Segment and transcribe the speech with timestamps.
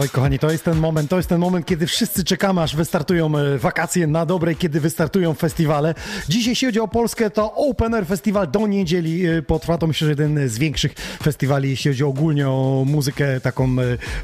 [0.00, 3.38] Oj, kochani, to jest ten moment, to jest ten moment, kiedy wszyscy czekamy, aż wystartują
[3.38, 5.94] e, wakacje na dobre, kiedy wystartują festiwale.
[6.28, 9.78] Dzisiaj, jeśli chodzi o Polskę, to Open Air Festival do niedzieli e, potrwa.
[9.78, 13.76] To myślę, że jeden z większych festiwali, jeśli chodzi ogólnie o muzykę taką e,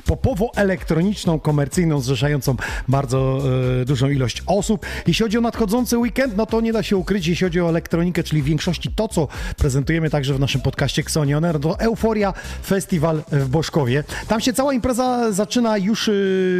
[0.06, 2.56] popowo-elektroniczną, komercyjną, zrzeszającą
[2.88, 3.42] bardzo
[3.86, 4.86] dużą ilość osób.
[5.06, 8.22] Jeśli chodzi o nadchodzący weekend, no to nie da się ukryć, jeśli chodzi o elektronikę,
[8.22, 12.34] czyli w większości to, co prezentujemy także w naszym podcaście Xonioner, to Euforia
[12.66, 14.04] Festival w Boszkowie.
[14.28, 16.12] Tam się cała impreza zaczyna już y,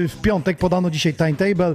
[0.09, 1.75] w piątek, podano dzisiaj timetable.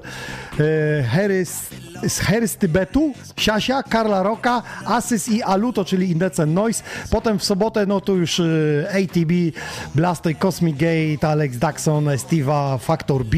[0.59, 1.69] Y, Harris
[2.07, 6.83] z Hery z Tybetu, Siasia, Karla Roka, Asys i Aluto, czyli Indecent Noise.
[7.11, 9.57] Potem w sobotę, no to już y, ATB,
[9.95, 13.37] Blastoy, Cosmic Gate, Alex Daxon, Steve'a, Factor B,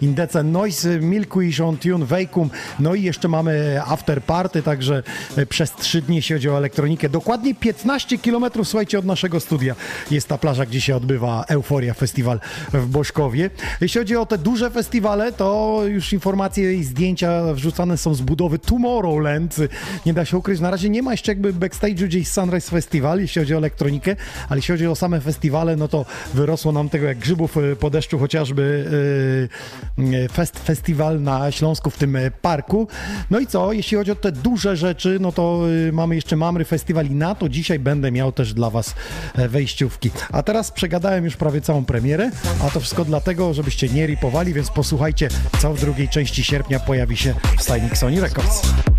[0.00, 5.02] Indecent Noise, Milkwish, On Tune, Vacuum, no i jeszcze mamy After Party, także
[5.38, 7.08] y, przez trzy dni, jeśli chodzi o elektronikę.
[7.08, 9.74] Dokładnie 15 km, słuchajcie, od naszego studia
[10.10, 12.40] jest ta plaża, gdzie się odbywa Euforia Festiwal
[12.72, 13.50] w Boszkowie.
[13.80, 18.58] Jeśli chodzi o te duże festiwale, to już informacje i zdjęcia wrzucane są z budowy
[18.58, 19.56] Tomorrowland.
[20.06, 23.42] Nie da się ukryć, na razie nie ma jeszcze jakby backstage'u gdzieś Sunrise Festival, jeśli
[23.42, 24.16] chodzi o elektronikę,
[24.48, 26.04] ale jeśli chodzi o same festiwale, no to
[26.34, 28.62] wyrosło nam tego jak grzybów y, po deszczu, chociażby
[29.98, 32.88] y, y, fest, festiwal na Śląsku w tym parku.
[33.30, 35.62] No i co, jeśli chodzi o te duże rzeczy, no to
[35.92, 38.94] mamy jeszcze Mamry Festiwal i na to dzisiaj będę miał też dla Was
[39.34, 40.10] e, wejściówki.
[40.32, 42.30] A teraz przegadałem już prawie całą premierę,
[42.64, 45.28] a to wszystko dlatego, żebyście nie ripowali, więc posłuchajcie,
[45.58, 48.97] co w drugiej części sierpnia pojawi się w Stajni Sony Records.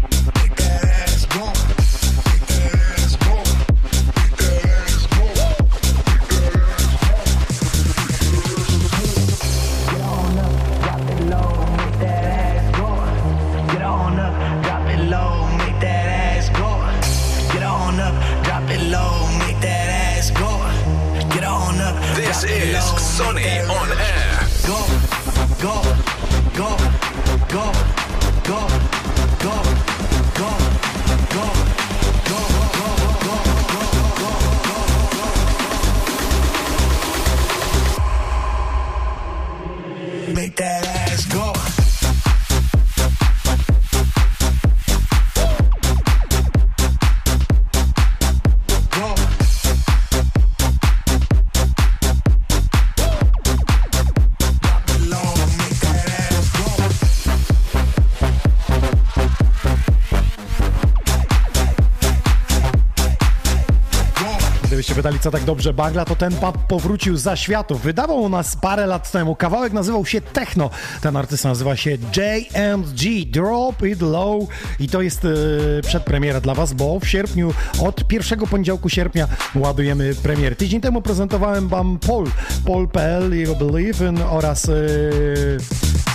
[65.09, 67.81] Pytali, co tak dobrze bagla, to ten pub powrócił za światów.
[67.81, 69.35] Wydawał u nas parę lat temu.
[69.35, 70.69] Kawałek nazywał się Techno.
[71.01, 74.49] Ten artysta nazywa się JMG, Drop It Low.
[74.79, 80.15] I to jest yy, przedpremiera dla Was, bo w sierpniu, od pierwszego poniedziałku sierpnia ładujemy
[80.15, 80.55] premier.
[80.55, 82.25] Tydzień temu prezentowałem Wam Paul,
[82.65, 84.65] Paul.pl, You Believe in oraz...
[84.65, 86.08] Yy,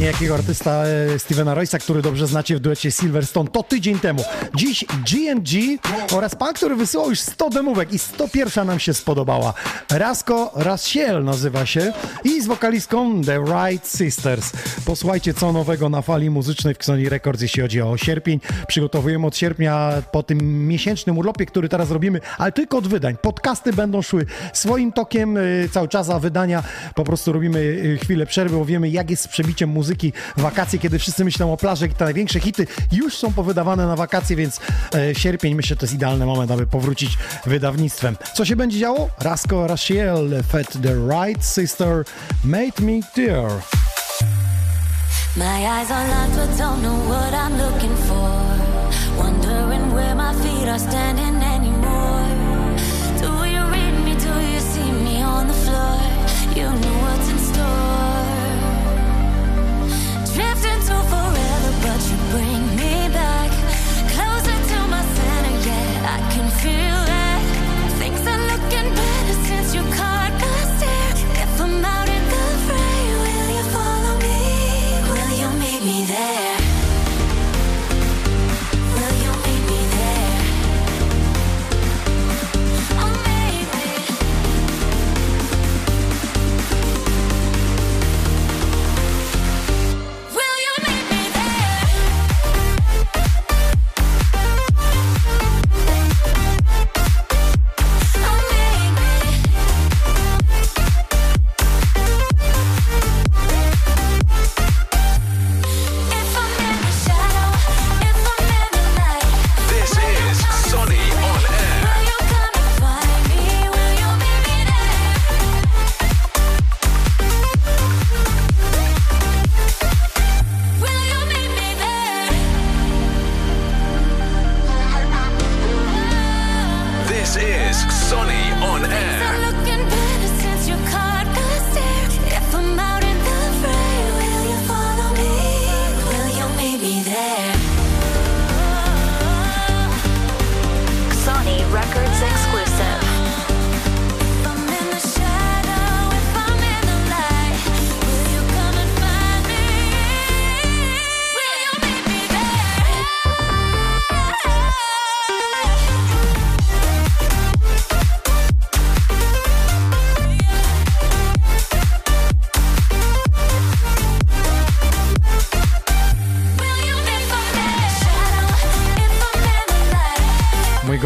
[0.00, 4.24] niejakiego artysta e, Stevena Royce'a, który dobrze znacie w duecie Silverstone, to tydzień temu.
[4.54, 5.78] Dziś GNG
[6.12, 9.54] oraz pan, który wysyłał już 100 demówek i 101 nam się spodobała.
[9.90, 11.92] Rasko Rasiel nazywa się
[12.24, 14.52] i z wokalistką The Right Sisters.
[14.84, 18.40] Posłuchajcie, co nowego na fali muzycznej w Xoni Records, jeśli chodzi o sierpień.
[18.68, 23.16] Przygotowujemy od sierpnia po tym miesięcznym urlopie, który teraz robimy, ale tylko od wydań.
[23.22, 25.40] Podcasty będą szły swoim tokiem e,
[25.72, 26.62] cały czas, a wydania
[26.94, 29.89] po prostu robimy e, chwilę przerwy, bo wiemy, jak jest z przebiciem muzyki
[30.36, 34.36] wakacje, kiedy wszyscy myślą o plaży i te największe hity już są powydawane na wakacje,
[34.36, 34.60] więc
[34.94, 38.16] e, sierpień myślę, to jest idealny moment, aby powrócić wydawnictwem.
[38.34, 39.08] Co się będzie działo?
[39.18, 42.04] Rasko Rachiel, Fat the Right Sister,
[42.44, 43.50] Made Me Dear.
[45.36, 48.50] My eyes are locked but don't know what I'm looking for
[49.16, 51.39] Wondering where my feet are standing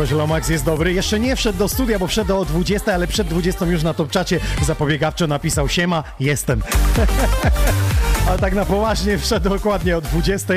[0.05, 0.93] gość Lomax jest dobry.
[0.93, 4.11] Jeszcze nie wszedł do studia, bo wszedł o 20, ale przed 20 już na top
[4.11, 6.62] czacie zapobiegawczo napisał Siema, jestem.
[8.29, 10.55] ale tak na poważnie wszedł dokładnie o 20.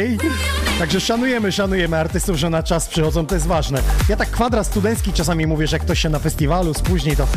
[0.80, 3.81] Także szanujemy, szanujemy artystów, że na czas przychodzą, to jest ważne.
[4.10, 7.28] Ja tak kwadrat studencki czasami mówię, że jak ktoś się na festiwalu spóźni, to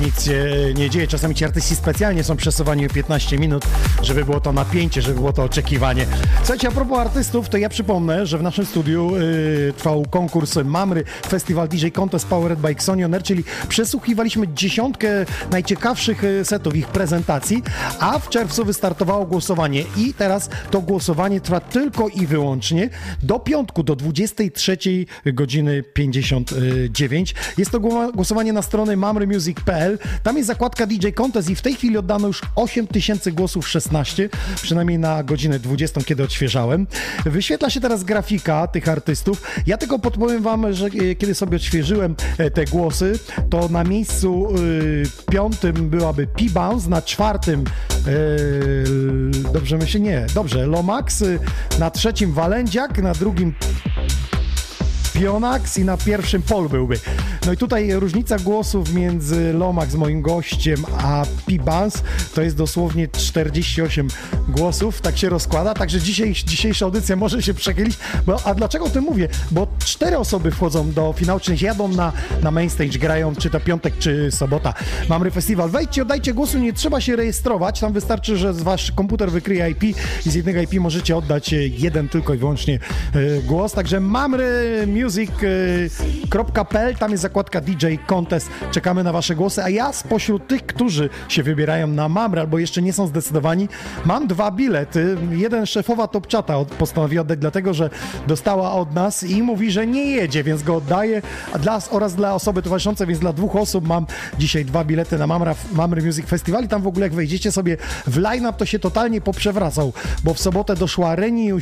[0.00, 0.46] nic się
[0.76, 1.06] nie dzieje.
[1.06, 3.64] Czasami ci artyści specjalnie są przesuwani o 15 minut,
[4.02, 6.06] żeby było to napięcie, żeby było to oczekiwanie.
[6.38, 11.04] Słuchajcie, a propos artystów, to ja przypomnę, że w naszym studiu yy, trwał konkurs Mamry
[11.28, 15.08] Festival DJ Contest Powered by Xonioner, czyli przesłuchiwaliśmy dziesiątkę
[15.50, 17.62] najciekawszych y, setów ich prezentacji,
[18.00, 22.90] a w czerwcu wystartowało głosowanie i teraz to głosowanie trwa tylko i wyłącznie
[23.22, 24.78] do piątku, do 23
[25.26, 27.34] godziny 59.
[27.58, 27.80] Jest to
[28.14, 29.98] głosowanie na stronę mamrymusic.pl.
[30.22, 34.28] Tam jest zakładka DJ Contest i w tej chwili oddano już 8000 głosów 16,
[34.62, 36.86] przynajmniej na godzinę 20, kiedy odświeżałem.
[37.24, 39.42] Wyświetla się teraz grafika tych artystów.
[39.66, 43.18] Ja tylko podpowiem wam, że e, kiedy sobie odświeżyłem e, te głosy,
[43.50, 47.64] to na miejscu y, piątym byłaby P-Bounce, na czwartym
[48.08, 48.84] y,
[49.52, 51.38] dobrze myślę, nie, dobrze, Lomax, y,
[51.78, 53.54] na trzecim Walędziak, na drugim
[55.12, 56.98] Pionax i na pierwszym polu byłby.
[57.46, 62.02] No i tutaj różnica głosów między Lomax, moim gościem, a P-Bans
[62.34, 64.08] to jest dosłownie 48
[64.48, 68.90] głosów, tak się rozkłada, także dzisiaj, dzisiejsza audycja może się przechylić, bo, a dlaczego o
[68.90, 69.28] tym mówię?
[69.50, 72.12] Bo cztery osoby wchodzą do finału, czyli jadą na,
[72.42, 74.74] na main stage, grają czy to piątek, czy sobota.
[75.08, 75.70] Mamy festiwal.
[75.70, 79.82] Wejdźcie, oddajcie głosu, nie trzeba się rejestrować, tam wystarczy, że wasz komputer wykryje IP
[80.26, 82.78] i z jednego IP możecie oddać jeden tylko i wyłącznie
[83.14, 88.50] e, głos, także Mamry Music music.pl, tam jest zakładka DJ Contest.
[88.70, 92.82] Czekamy na Wasze głosy, a ja spośród tych, którzy się wybierają na Mamrę albo jeszcze
[92.82, 93.68] nie są zdecydowani,
[94.04, 95.16] mam dwa bilety.
[95.30, 97.90] Jeden szefowa Topczata postanowi oddać, dlatego że
[98.26, 101.22] dostała od nas i mówi, że nie jedzie, więc go oddaje
[101.60, 104.06] dla, oraz dla osoby towarzyszącej, więc dla dwóch osób mam
[104.38, 107.76] dzisiaj dwa bilety na Mamra, Mamry Music Festival i tam w ogóle jak wejdziecie sobie
[108.06, 109.92] w line-up, to się totalnie poprzewracał,
[110.24, 111.52] bo w sobotę doszła Reni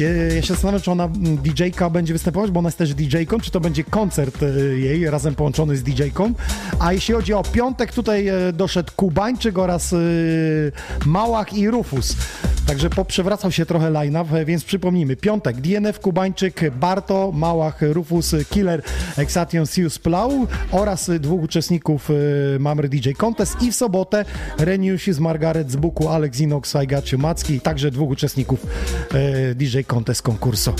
[0.00, 3.50] ja się zastanawiam, czy ona mm, DJ-ka będzie występować, bo ona jest też DJ-ką, czy
[3.50, 4.46] to będzie koncert e,
[4.78, 6.32] jej razem połączony z DJ-ką.
[6.78, 9.96] A jeśli chodzi o piątek, tutaj e, doszedł Kubańczyk oraz e,
[11.06, 12.16] Małach i Rufus.
[12.66, 15.16] Także poprzewracał się trochę line-up, więc przypomnijmy.
[15.16, 18.82] Piątek, DNF Kubańczyk, Barto, Małach, Rufus, Killer,
[19.16, 22.08] Exation, Sius Plau oraz dwóch uczestników
[22.58, 24.24] Mamry DJ Contest i w sobotę
[24.58, 28.66] Reniusi z Margaret z Buku, Alex Inox, Aigaciu Macki, także dwóch uczestników
[29.54, 30.74] DJ Contest konkursu.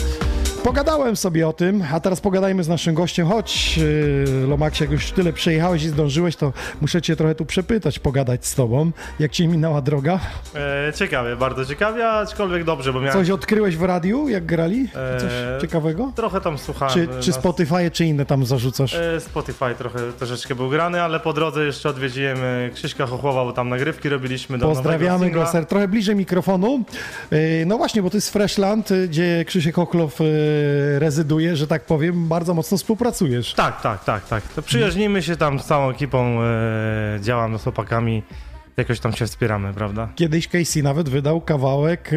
[0.66, 3.26] Pogadałem sobie o tym, a teraz pogadajmy z naszym gościem.
[3.26, 7.98] Chodź, yy, Lomax, jak już tyle przejechałeś i zdążyłeś, to muszę cię trochę tu przepytać,
[7.98, 8.90] pogadać z tobą.
[9.18, 10.20] Jak ci minęła droga?
[10.88, 13.18] E, ciekawie, bardzo ciekawie, aczkolwiek dobrze, bo miałem...
[13.18, 14.88] Coś odkryłeś w radiu, jak grali?
[15.18, 16.12] Coś e, ciekawego?
[16.16, 16.94] Trochę tam słuchałem.
[16.94, 18.94] Czy, czy Spotify, czy inne tam zarzucasz?
[18.94, 23.52] E, Spotify trochę, troszeczkę był grany, ale po drodze jeszcze odwiedziłem e, Krzyśka Chochłowa, bo
[23.52, 25.66] tam nagrywki robiliśmy do Pozdrawiamy go, ser.
[25.66, 26.84] Trochę bliżej mikrofonu.
[27.30, 30.20] E, no właśnie, bo to jest Freshland, gdzie Krzysiek Chochlow
[30.98, 33.54] rezyduje, że tak powiem, bardzo mocno współpracujesz.
[33.54, 34.42] Tak, tak, tak, tak.
[34.42, 38.22] To przyjaźnimy się tam z całą ekipą, e, działam z chłopakami
[38.76, 40.08] jakoś tam się wspieramy, prawda?
[40.14, 42.16] Kiedyś Casey nawet wydał kawałek e,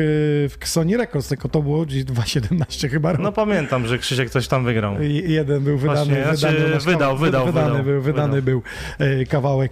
[0.50, 3.13] w Sony Records, tylko to było gdzieś 2.17 chyba.
[3.13, 5.01] No pamiętam, że Krzysiek coś tam wygrał.
[5.01, 5.98] I, jeden był wydany.
[5.98, 8.62] Właśnie, wydany znaczy, wydał, wydał, wydany, wydał, był, wydany był
[9.00, 9.72] e, kawałek.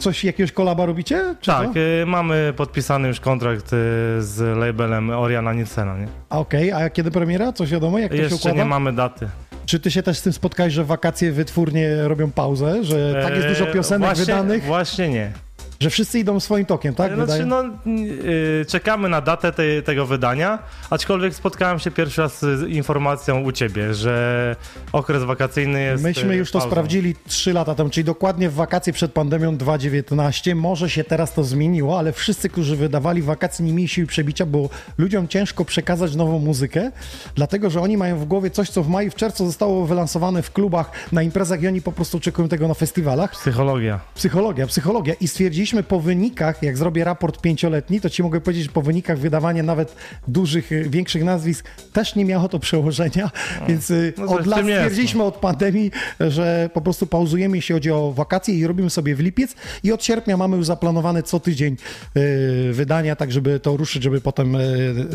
[0.00, 1.34] Coś, jakiegoś kolaba robicie?
[1.44, 3.76] tak, y, mamy podpisany już kontrakt y,
[4.22, 6.08] z labelem Oriana Nielsena, nie?
[6.30, 7.52] Okej, okay, a kiedy premiera?
[7.52, 8.56] Coś wiadomo, jak to Jeszcze się układa?
[8.56, 9.28] nie mamy daty.
[9.66, 13.48] Czy ty się też z tym spotkałeś, że wakacje wytwórnie robią pauzę, że tak jest
[13.48, 14.64] dużo eee, piosenek właśnie, wydanych?
[14.64, 15.32] Właśnie nie.
[15.80, 17.14] Że wszyscy idą swoim tokiem, tak?
[17.14, 20.58] Znaczy, no, yy, czekamy na datę tej, tego wydania,
[20.90, 24.56] aczkolwiek spotkałem się pierwszy raz z informacją u ciebie, że
[24.92, 26.04] okres wakacyjny jest.
[26.04, 26.70] Myśmy już to pauzą.
[26.70, 30.54] sprawdzili 3 lata temu, czyli dokładnie w wakacje przed pandemią 2019.
[30.54, 34.68] Może się teraz to zmieniło, ale wszyscy, którzy wydawali wakacje, nie mieli siły przebicia, bo
[34.98, 36.92] ludziom ciężko przekazać nową muzykę,
[37.34, 40.52] dlatego że oni mają w głowie coś, co w maju, w czerwcu zostało wylansowane w
[40.52, 43.32] klubach, na imprezach i oni po prostu oczekują tego na festiwalach.
[43.32, 44.00] Psychologia.
[44.14, 45.14] Psychologia, psychologia.
[45.20, 48.82] I stwierdziliśmy, Mówiliśmy po wynikach, jak zrobię raport pięcioletni, to ci mogę powiedzieć, że po
[48.82, 49.96] wynikach wydawania nawet
[50.28, 54.60] dużych, y, większych nazwisk też nie miało to przełożenia, no, więc y, no od lat
[54.60, 59.20] stwierdziliśmy od pandemii, że po prostu pauzujemy, jeśli chodzi o wakacje i robimy sobie w
[59.20, 61.76] lipiec i od sierpnia mamy już zaplanowane co tydzień
[62.16, 64.56] y, wydania, tak żeby to ruszyć, żeby potem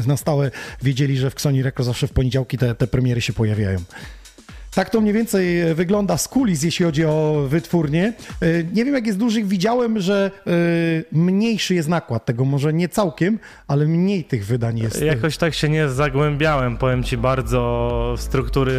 [0.07, 0.51] na stałe
[0.83, 3.79] wiedzieli, że w Xoni Rekro zawsze w poniedziałki te, te premiery się pojawiają.
[4.75, 8.13] Tak to mniej więcej e, wygląda z kulis, jeśli chodzi o wytwórnię.
[8.41, 9.47] E, nie wiem, jak jest dużych.
[9.47, 10.51] Widziałem, że e,
[11.11, 12.45] mniejszy jest nakład tego.
[12.45, 15.01] Może nie całkiem, ale mniej tych wydań jest.
[15.01, 18.73] Jakoś tak się nie zagłębiałem, powiem ci bardzo, w struktury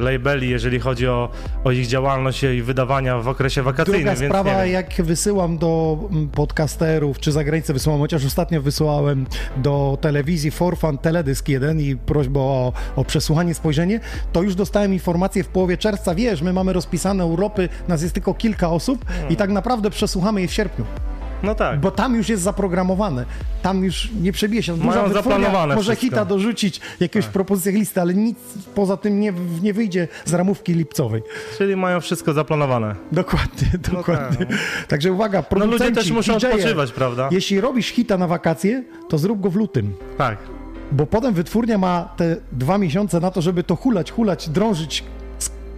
[0.00, 1.28] labeli, jeżeli chodzi o,
[1.64, 4.04] o ich działalność i wydawania w okresie wakacyjnym.
[4.04, 9.26] Druga więc sprawa, jak wysyłam do mm, podcasterów, czy za granicę wysyłam, chociaż ostatnio wysyłałem
[9.56, 14.00] do telewizji Forfan Teledysk 1 i prośbę o, o przesłuchanie, spojrzenie,
[14.32, 18.34] to już dostałem informację w połowie czerwca, wiesz, my mamy rozpisane Europy, nas jest tylko
[18.34, 20.84] kilka osób i tak naprawdę przesłuchamy je w sierpniu.
[21.42, 21.80] No tak.
[21.80, 23.24] Bo tam już jest zaprogramowane.
[23.62, 24.76] Tam już nie przebije się.
[24.76, 26.06] Duża Mają zaplanowane Może wszystko.
[26.16, 27.32] hita dorzucić, jakieś Tak.
[27.32, 28.38] propozycje listy, ale nic
[28.74, 31.22] poza tym nie, nie wyjdzie z ramówki lipcowej.
[31.58, 32.94] Czyli mają wszystko zaplanowane.
[33.12, 34.46] Dokładnie, dokładnie.
[34.88, 37.28] Także uwaga, No ludzie producenci, też muszą odpoczywać, prawda?
[37.32, 39.94] Jeśli robisz hita na wakacje, to zrób go w lutym.
[40.18, 40.38] Tak.
[40.92, 45.04] Bo potem wytwórnia ma te dwa miesiące na to, żeby to hulać, hulać, drążyć.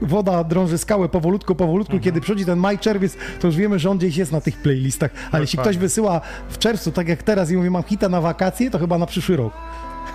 [0.02, 1.92] Woda drąży skałę powolutku, powolutku.
[1.92, 2.04] Mhm.
[2.04, 5.10] Kiedy przychodzi ten maj, czerwiec, to już wiemy, że on gdzieś jest na tych playlistach.
[5.32, 5.78] Ale jeśli Dokładnie.
[5.78, 8.98] ktoś wysyła w czerwcu, tak jak teraz, i mówi, mam hita na wakacje, to chyba
[8.98, 9.52] na przyszły rok.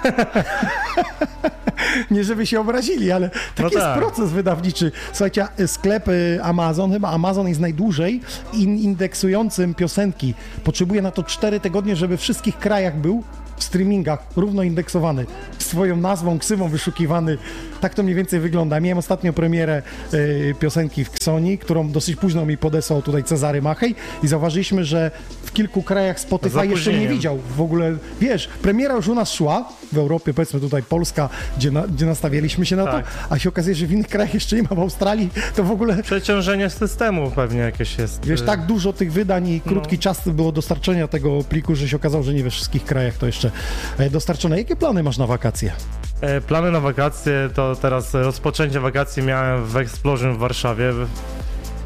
[2.12, 4.00] Nie żeby się obrazili, ale taki No jest tak.
[4.00, 4.92] proces wydawniczy.
[5.14, 8.22] Słuchajcie, sklep y, Amazon, chyba Amazon jest najdłużej
[8.54, 10.34] in indeksującym piosenki.
[10.64, 13.24] Potrzebuje na to 4 tygodnie, żeby w wszystkich krajach był
[13.58, 15.26] w streamingach równo indeksowany.
[15.60, 17.38] Swoją nazwą, ksywą wyszukiwany.
[17.84, 18.80] Tak to mniej więcej wygląda.
[18.80, 19.82] Miałem ostatnio premierę
[20.14, 25.12] y, piosenki w Ksoni, którą dosyć późno mi podesłał tutaj Cezary Machej i zauważyliśmy, że
[25.44, 27.96] w kilku krajach Spotify jeszcze nie widział w ogóle.
[28.22, 32.66] Wiesz, premiera już u nas szła w Europie, powiedzmy tutaj Polska, gdzie, na, gdzie nastawialiśmy
[32.66, 33.06] się na Tak.
[33.06, 35.72] to, a się okazuje, że w innych krajach jeszcze nie ma, w Australii to w
[35.72, 38.26] ogóle Przeciążenie systemu pewnie jakieś jest.
[38.26, 42.24] Wiesz, tak dużo tych wydań i krótki czas było dostarczenia tego pliku, że się okazało,
[42.24, 43.52] że nie we wszystkich krajach to jeszcze
[43.98, 44.58] e, dostarczone.
[44.58, 45.72] Jakie plany masz na wakacje?
[46.22, 50.94] E, Plany na wakacje to teraz rozpoczęcie wakacji miałem w Explosion w Warszawie.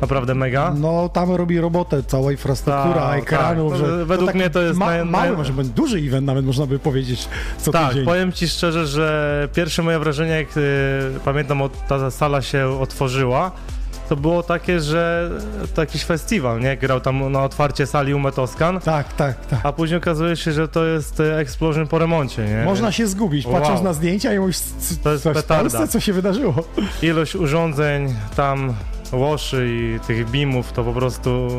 [0.01, 0.73] Naprawdę mega.
[0.77, 3.71] No tam robi robotę cała infrastruktura, Tak, ekranów.
[3.73, 3.81] tak.
[3.81, 6.65] Że Według mnie to jest ma, naj- mały, naj- może być duży event nawet można
[6.65, 7.27] by powiedzieć
[7.57, 8.05] co Tak, tydzień.
[8.05, 10.61] powiem ci szczerze, że pierwsze moje wrażenie, jak y,
[11.25, 13.51] pamiętam, od, ta sala się otworzyła,
[14.09, 15.29] to było takie, że
[15.75, 16.77] to jakiś festiwal, nie?
[16.77, 19.59] Grał tam na otwarcie sali u Metoskan, Tak, tak, tak.
[19.63, 22.65] a później okazuje się, że to jest y, Explosion po remoncie, nie?
[22.65, 23.55] Można się zgubić, Wow.
[23.55, 24.57] patrząc na zdjęcia i mówisz,
[25.03, 25.61] To jest coś w petarda.
[25.69, 26.53] Polsce, co się wydarzyło.
[27.01, 28.73] Ilość urządzeń tam,
[29.11, 31.49] łoszy i tych beamów to po prostu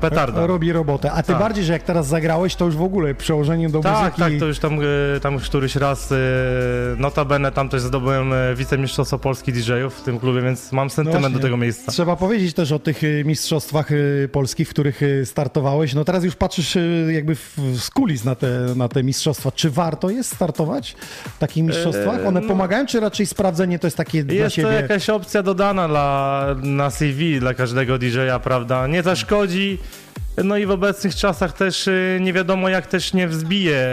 [0.00, 0.46] petarda.
[0.46, 1.12] Robi robotę.
[1.12, 1.38] A ty Tak.
[1.38, 4.20] bardziej, że jak teraz zagrałeś, to już w ogóle przełożeniem do Tak, muzyki.
[4.20, 6.16] tak, to już tam, y, tam już któryś raz, y,
[6.96, 11.36] notabene tam też zdobyłem y, wicemistrzostwo Polski DJ-ów w tym klubie, więc mam sentyment właśnie.
[11.36, 11.92] do tego miejsca.
[11.92, 13.88] Trzeba powiedzieć też o tych mistrzostwach
[14.32, 15.94] polskich, w których startowałeś.
[15.94, 16.78] No teraz już patrzysz
[17.08, 17.34] jakby
[17.74, 19.52] z kulis na te, na te mistrzostwa.
[19.52, 20.96] Czy warto jest startować
[21.36, 22.26] w takich mistrzostwach?
[22.26, 22.48] One no.
[22.48, 24.74] pomagają, czy raczej sprawdzenie to jest takie dla Jest to siebie?
[24.74, 28.86] jakaś opcja dodana dla, na CV dla każdego DJ-a, prawda?
[28.86, 29.78] Nie zaszkodzi.
[30.44, 33.88] No i w obecnych czasach też y, nie wiadomo, jak też nie wzbije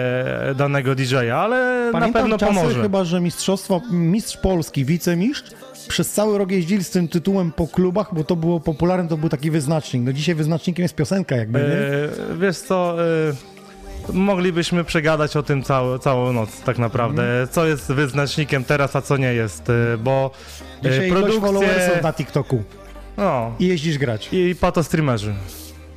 [0.56, 2.82] danego DJ-a, ale Pamiętam na pewno czasy pomoże.
[2.82, 5.52] chyba, że mistrzostwo, mistrz Polski, wicemistrz,
[5.88, 9.30] przez cały rok jeździli z tym tytułem po klubach, bo to było popularne, to był
[9.30, 10.04] taki wyznacznik.
[10.04, 11.66] No dzisiaj wyznacznikiem jest piosenka jakby, nie?
[11.66, 17.22] E, wiesz co, e, moglibyśmy przegadać o tym całą, całą noc tak naprawdę.
[17.24, 17.48] Mhm.
[17.48, 20.32] Co jest wyznacznikiem teraz, a co nie jest, e, bo
[20.86, 21.42] e, Dzisiaj produkcje...
[21.42, 22.64] followersów na TikToku
[23.18, 24.30] No, i jeździsz grać.
[24.32, 25.34] i patostreamerzy.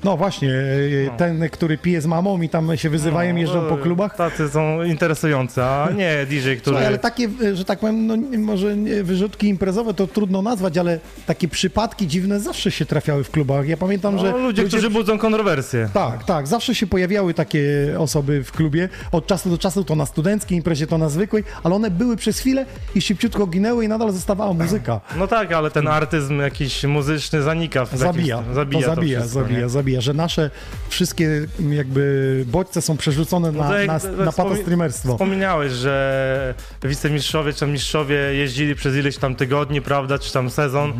[0.04, 1.16] No właśnie, y, No.
[1.16, 4.16] ten, który pije z mamą i tam się wyzywają, No, jeżdżą po e, klubach.
[4.16, 6.60] Tacy są interesujące, a nie DJ, który...
[6.62, 10.98] Słuchaj, ale takie, y, że tak powiem, no może wyrzutki imprezowe to trudno nazwać, ale
[11.26, 13.68] takie przypadki dziwne zawsze się trafiały w klubach.
[13.68, 15.88] Ja pamiętam, no, że ludzie, którzy budzą kontrowersje.
[15.94, 17.60] Tak, tak, zawsze się pojawiały takie
[17.98, 18.88] osoby w klubie.
[19.12, 22.38] Od czasu do czasu to na studenckiej imprezie, to na zwykłej, ale one były przez
[22.38, 25.00] chwilę i szybciutko ginęły i nadal zostawała muzyka.
[25.18, 27.84] No tak, ale ten artyzm jakiś muzyczny zanika.
[27.84, 29.68] W Zabija, jakimś, to zabija to zabija, wszystko, zabija, zabija,
[30.00, 30.50] że nasze
[30.88, 35.12] wszystkie jakby bodźce są przerzucone No na, na, tak na wspomi- patostreamerstwo.
[35.12, 40.92] Wspominałeś, że wicemistrzowie czy mistrzowie jeździli przez ileś tam tygodni, prawda, czy tam sezon,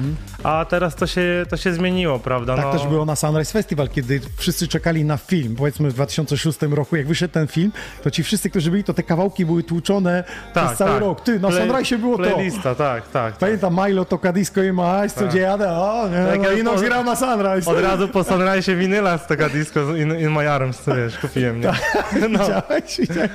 [0.42, 2.57] a teraz to się, to się zmieniło, prawda?
[2.57, 5.57] Tak no, też było na Sunrise Festival, kiedy wszyscy czekali na film.
[5.57, 9.02] Powiedzmy w 2006 roku, jak wyszedł ten film, to ci wszyscy, którzy byli, to te
[9.02, 11.21] kawałki były tłuczone przez cały rok.
[11.21, 12.23] Ty, na Play- Sunrise było to.
[12.23, 13.09] Playlista, tak, tak.
[13.12, 13.37] tak.
[13.37, 14.73] Pamiętam Milo, Tokadisko i
[15.14, 15.28] co Tak.
[15.28, 17.71] gdzie jadę, o, nie, Tak no, no grał na Sunrise.
[17.71, 21.61] Od razu po Sunrise winyla z tego disco in, in my arms, to wiesz, kupiłem,
[21.61, 21.69] nie?
[22.29, 22.99] No, Widziałeś?
[22.99, 23.31] Widziałeś?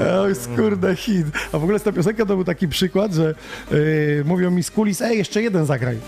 [0.00, 1.26] O, skurde hit.
[1.52, 3.34] A w ogóle z ta piosenka to był taki przykład, że
[3.70, 5.98] yy, mówią mi z kulis, ej, jeszcze jeden zagraj.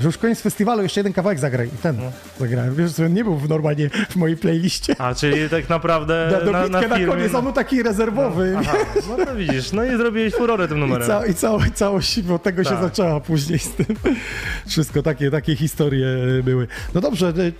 [0.00, 1.66] Że już koniec festiwalu, jeszcze jeden kawałek zagraj.
[1.66, 1.96] I ten
[2.40, 2.74] zagrałem.
[2.74, 4.94] Wiesz, że nie był normalnie w mojej playliście.
[5.00, 8.54] A, czyli tak naprawdę Na na, na, na, koniec, on był taki rezerwowy.
[8.58, 8.76] Aha,
[9.18, 11.06] no to widzisz, no i zrobiłeś furorę tym I, numerem.
[11.08, 11.34] ca- I
[11.74, 12.80] całość od tego się Tak.
[12.82, 13.86] zaczęła później z tym.
[14.68, 16.06] Wszystko takie, takie historie
[16.44, 16.66] były.
[16.94, 17.52] No dobrze, y,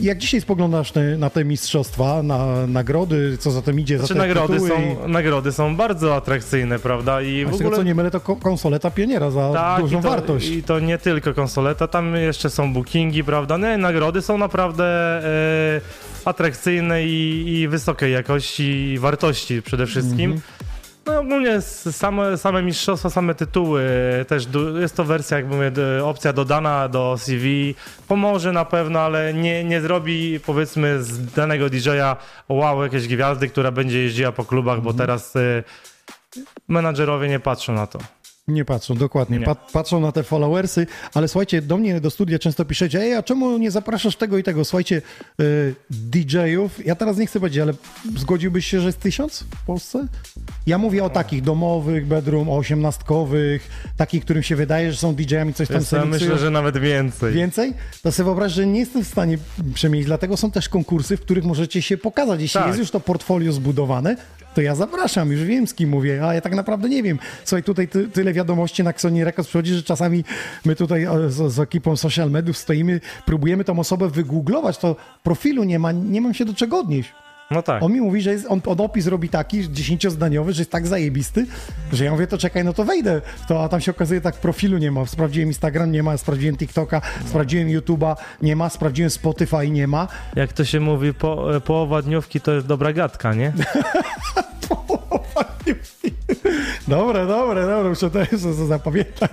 [0.00, 4.28] jak dzisiaj spoglądasz na te mistrzostwa, na nagrody, co za tym idzie, Znaczy za te
[4.28, 7.22] nagrody są, nagrody są bardzo atrakcyjne, prawda?
[7.22, 7.44] I i...
[7.44, 7.76] A w z tego ogóle...
[7.76, 10.48] co nie mylę, to ko- konsoleta pioniera za Tak, dużą i to, wartość.
[10.48, 13.56] I to nie tylko konsoleta, tam jeszcze są bookingi, prawda?
[13.56, 15.80] Nie, nagrody są naprawdę e,
[16.24, 20.32] atrakcyjne i, i wysokiej jakości i wartości przede wszystkim.
[20.32, 20.40] Mhm.
[21.06, 23.82] No ogólnie same, same mistrzostwa, same tytuły,
[24.28, 25.72] też du- jest to wersja, jak mówię,
[26.04, 27.74] opcja dodana do CV,
[28.08, 32.16] pomoże na pewno, ale nie, nie zrobi powiedzmy z danego DJ-a
[32.48, 35.62] wow, jakieś gwiazdy, która będzie jeździła po klubach, bo teraz e,
[36.68, 37.98] menadżerowie nie patrzą na to.
[38.48, 39.38] Nie patrzą, dokładnie.
[39.38, 39.44] Nie.
[39.44, 43.22] Pat, patrzą na te followersy, ale słuchajcie, do mnie do studia często piszecie, ej, a
[43.22, 44.64] czemu nie zapraszasz tego i tego?
[44.64, 45.02] Słuchajcie,
[45.40, 47.72] y, DJ-ów, ja teraz nie chcę powiedzieć, ale
[48.16, 50.06] zgodziłbyś się, że jest tysiąc w Polsce?
[50.66, 55.54] Ja mówię o takich domowych, bedroom, o osiemnastkowych, takich, którym się wydaje, że są DJ-ami,
[55.54, 57.34] coś tam Więc ja sobie myślę, że nawet więcej.
[57.34, 57.74] Więcej?
[58.02, 59.38] To sobie wyobraź, że nie jestem w stanie
[59.74, 62.40] przemienić, dlatego są też konkursy, w których możecie się pokazać.
[62.40, 62.66] Jeśli Tak.
[62.66, 64.16] jest już to portfolio zbudowane,
[64.56, 67.18] to ja zapraszam, już wiem z kim mówię, a ja tak naprawdę nie wiem.
[67.44, 70.24] Słuchaj, tutaj ty, tyle wiadomości na Xoni Records przychodzi, że czasami
[70.64, 75.64] my tutaj o, z, z ekipą social mediów stoimy, próbujemy tą osobę wygooglować, to profilu
[75.64, 77.12] nie ma, nie mam się do czego odnieść.
[77.50, 77.82] No tak.
[77.82, 81.46] On mi mówi, że jest, on on opis robi taki, dziesięciozdaniowy, że jest tak zajebisty,
[81.92, 84.78] że ja mówię, to czekaj, no to wejdę to, a tam się okazuje, tak profilu
[84.78, 85.06] nie ma.
[85.06, 90.08] Sprawdziłem Instagram, nie ma, sprawdziłem TikToka, sprawdziłem YouTube'a, nie ma, sprawdziłem Spotify, nie ma.
[90.36, 93.52] Jak to się mówi, po, połowa dniówki to jest dobra gadka, nie?
[96.88, 99.30] Dobre, dobre, dobre, muszę to jeszcze zapamiętać.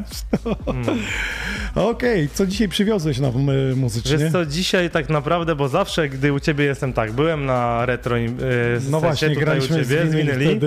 [1.76, 4.18] Okej, co dzisiaj przywiozłeś nam y, muzycznie?
[4.18, 8.18] Wiesz co, dzisiaj tak naprawdę, bo zawsze, gdy u ciebie jestem tak, byłem na retro
[8.18, 8.22] e,
[8.90, 10.60] no właśnie, tutaj u graliśmy z ciebie, z Winyli.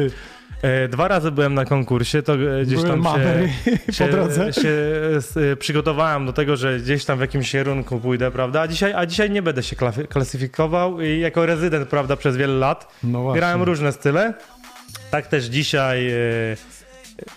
[0.63, 4.09] E, Dwa razy byłem na konkursie, to e, gdzieś Były tam mamery się, po się,
[4.09, 4.53] drodze.
[4.53, 4.69] się
[5.53, 8.61] e, przygotowałem do tego, że gdzieś tam w jakimś kierunku pójdę, prawda?
[8.61, 12.55] A dzisiaj, a dzisiaj nie będę się kla- klasyfikował i jako rezydent, prawda, przez wiele
[12.55, 12.89] lat.
[13.05, 13.33] No.
[13.33, 14.35] Grałem różne style.
[15.11, 16.15] Tak też dzisiaj e,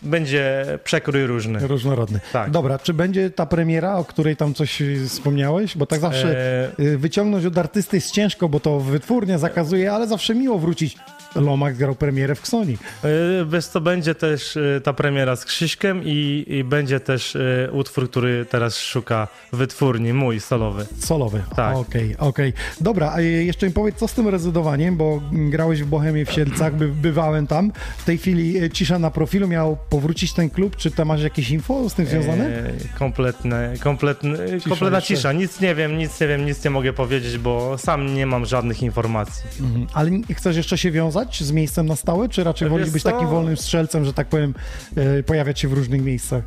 [0.01, 1.67] będzie przekrój różny.
[1.67, 2.19] Różnorodny.
[2.33, 2.51] Tak.
[2.51, 5.77] Dobra, czy będzie ta premiera, o której tam coś wspomniałeś?
[5.77, 6.37] Bo tak zawsze
[6.79, 10.97] E, y, wyciągnąć od artysty jest ciężko, bo to wytwórnia zakazuje, ale zawsze miło wrócić.
[11.35, 12.77] Lomax grał premierę w Ksoni.
[13.03, 13.09] E,
[13.45, 18.09] Wiesz co, będzie też e, ta premiera z Krzyśkiem i, i będzie też e, utwór,
[18.09, 20.85] który teraz szuka wytwórni, mój solowy.
[20.99, 21.43] Solowy.
[21.55, 21.75] Tak.
[21.75, 22.53] Okej, okej.
[22.81, 26.75] Dobra, a jeszcze mi powiedz, co z tym rezydowaniem, bo grałeś w Bohemie w Sielcach,
[26.75, 27.71] by, bywałem tam.
[27.97, 31.89] W tej chwili cisza na profilu, miał powrócić ten klub, czy tam masz jakieś info
[31.89, 32.45] z tym związane?
[32.45, 34.37] E, kompletne, kompletne,
[34.69, 35.15] kompletna jeszcze.
[35.15, 35.33] cisza.
[35.33, 38.83] Nic nie wiem, nic nie wiem, nic nie mogę powiedzieć, bo sam nie mam żadnych
[38.83, 39.43] informacji.
[39.61, 39.87] Mhm.
[39.93, 43.57] Ale chcesz jeszcze się wiązać z miejscem na stałe, czy raczej wolisz być takim wolnym
[43.57, 44.53] strzelcem, że tak powiem,
[44.95, 46.43] e, pojawiać się w różnych miejscach?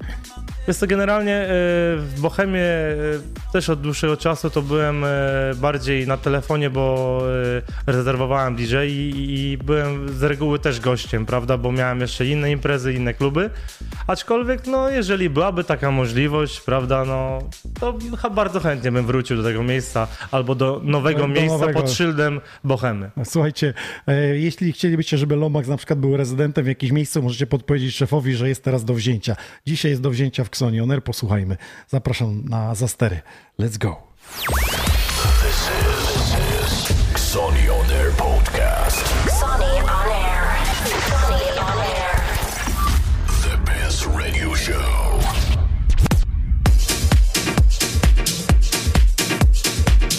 [0.69, 1.47] Jest to generalnie e,
[1.97, 2.95] w Bohemie e,
[3.53, 5.05] też od dłuższego czasu to byłem
[5.57, 7.23] bardziej na telefonie, bo
[7.87, 12.93] rezerwowałem DJ i, i byłem z reguły też gościem, prawda, bo miałem jeszcze inne imprezy,
[12.93, 13.51] inne kluby.
[14.07, 17.39] Aczkolwiek, no, jeżeli byłaby taka możliwość, prawda, no,
[17.81, 17.99] to
[18.31, 21.81] bardzo chętnie bym wrócił do tego miejsca albo do nowego Do miejsca nowego.
[21.81, 23.11] pod szyldem Bohemy.
[23.25, 23.75] Słuchajcie,
[24.09, 28.35] e, jeśli chcielibyście, żeby Lomax na przykład był rezydentem w jakimś miejscu, możecie podpowiedzieć szefowi,
[28.35, 29.37] że jest teraz do wzięcia.
[29.67, 31.57] Dzisiaj jest do wzięcia w Xoni Oner, posłuchajmy.
[31.89, 33.21] Zapraszam na zastery.
[33.59, 34.92] Let's go.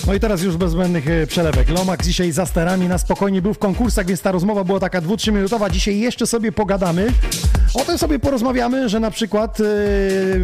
[0.07, 1.69] No i teraz już bez zbędnych e, przelewek.
[1.69, 5.31] Lomax dzisiaj za sterami na spokojnie był w konkursach, więc ta rozmowa była taka 2-3
[5.31, 5.69] minutowa.
[5.69, 7.07] Dzisiaj jeszcze sobie pogadamy.
[7.73, 9.63] O tym sobie porozmawiamy, że na przykład e,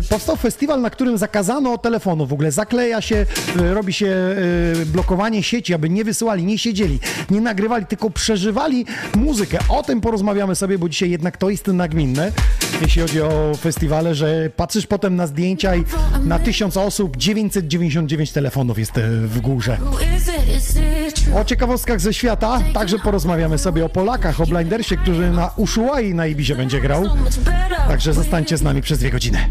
[0.10, 2.26] powstał festiwal, na którym zakazano telefonu.
[2.26, 3.26] W ogóle zakleja się,
[3.62, 8.86] e, robi się e, blokowanie sieci, aby nie wysyłali, nie siedzieli, nie nagrywali, tylko przeżywali
[9.17, 9.58] muzykę.
[9.69, 12.32] O tym porozmawiamy sobie, bo dzisiaj jednak to jest nagminne,
[12.82, 15.84] jeśli chodzi o festiwale, że patrzysz potem na zdjęcia i
[16.24, 18.93] na tysiąc osób 999 telefonów jest
[19.24, 19.48] w górze.
[21.35, 26.27] O ciekawostkach ze świata także porozmawiamy sobie o Polakach, o Blindersie, który na Ushuai na
[26.27, 27.03] Ibizie będzie grał.
[27.88, 29.49] Także zostańcie z nami przez dwie godziny.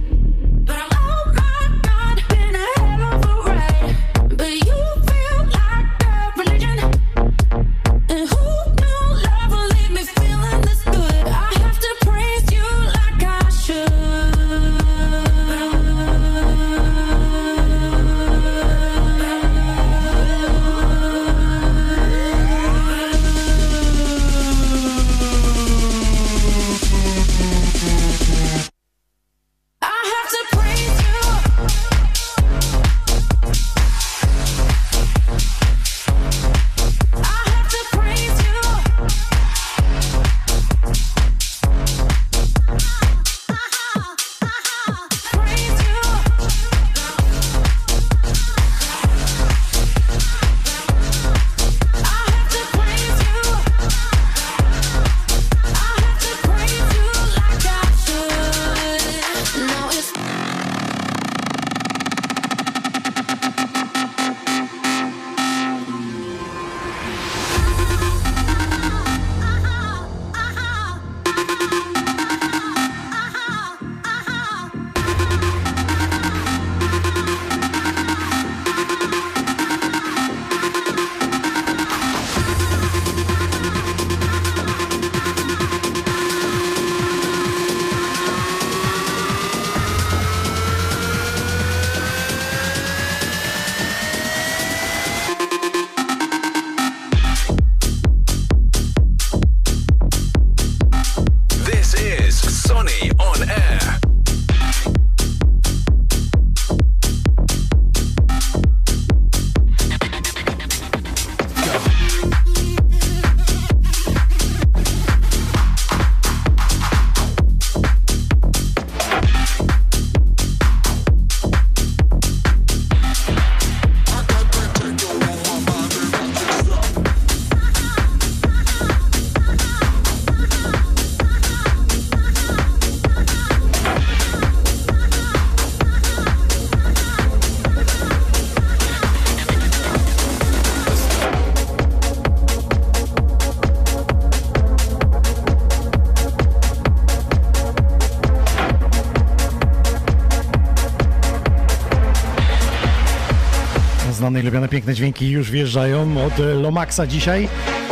[154.59, 157.49] Lubione piękne dźwięki już wjeżdżają od Lomaxa dzisiaj.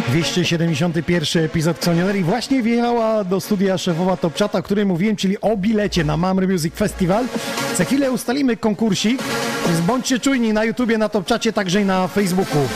[0.08, 5.40] 271 epizod Xonioner i właśnie wjechała do studia szefowa Top Chata, o której mówiłem, czyli
[5.40, 7.24] o bilecie na Mamry Music Festival.
[7.76, 9.22] Za chwilę ustalimy konkursik,
[9.66, 12.68] więc bądźcie czujni na YouTubie, na Top Chacie, także i na Facebooku.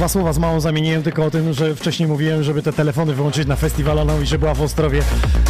[0.00, 3.48] Dwa, słowa z małą zamieniłem tylko o tym, że wcześniej mówiłem, żeby te telefony wyłączyć
[3.48, 5.02] na festiwalu, no i że była w Ostrowie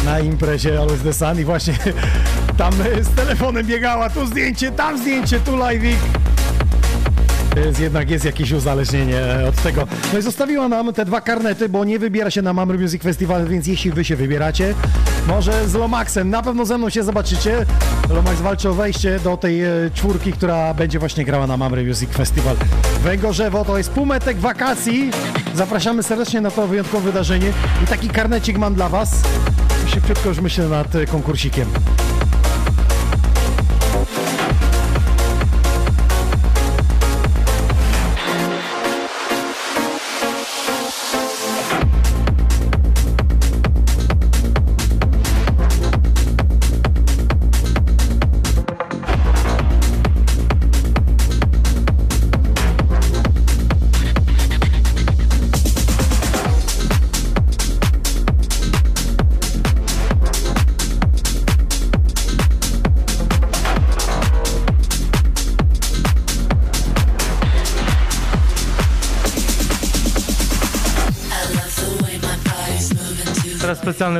[0.05, 1.73] na imprezie Always the Sun i właśnie
[2.57, 5.95] tam z telefonem biegała, tu zdjęcie, tam zdjęcie, tu live'ik.
[7.55, 9.87] Więc jednak jest jakieś uzależnienie od tego.
[10.13, 13.47] No i zostawiła nam te dwa karnety, bo nie wybiera się na Mamry Music Festival,
[13.47, 14.73] więc jeśli wy się wybieracie,
[15.27, 17.65] może z Lomaxem, na pewno ze mną się zobaczycie.
[18.09, 22.09] Lomax walczy o wejście do tej e, czwórki, która będzie właśnie grała na Mamry Music
[22.09, 22.55] Festival.
[23.03, 25.11] Węgorzewo to jest półmetek wakacji.
[25.55, 29.21] Zapraszamy serdecznie na to wyjątkowe wydarzenie i taki karnecik mam dla was.
[29.87, 31.65] Szybciutko już myślę nad e, konkursikiem.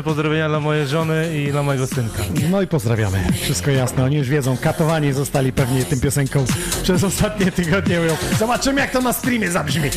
[0.03, 2.23] Pozdrowienia dla mojej żony i dla mojego synka.
[2.51, 3.23] No i pozdrawiamy.
[3.41, 4.03] Wszystko jasne.
[4.03, 6.45] Oni już wiedzą, katowani zostali pewnie tym piosenką
[6.83, 7.99] przez ostatnie tygodnie.
[8.39, 9.89] Zobaczymy, jak to na streamie zabrzmi.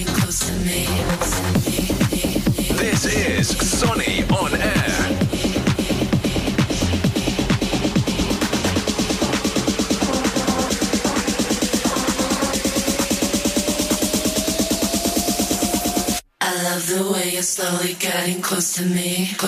[2.79, 3.05] This
[3.40, 4.95] is Sonny on air.
[16.40, 19.43] I love the way you're slowly getting close to me, close to me.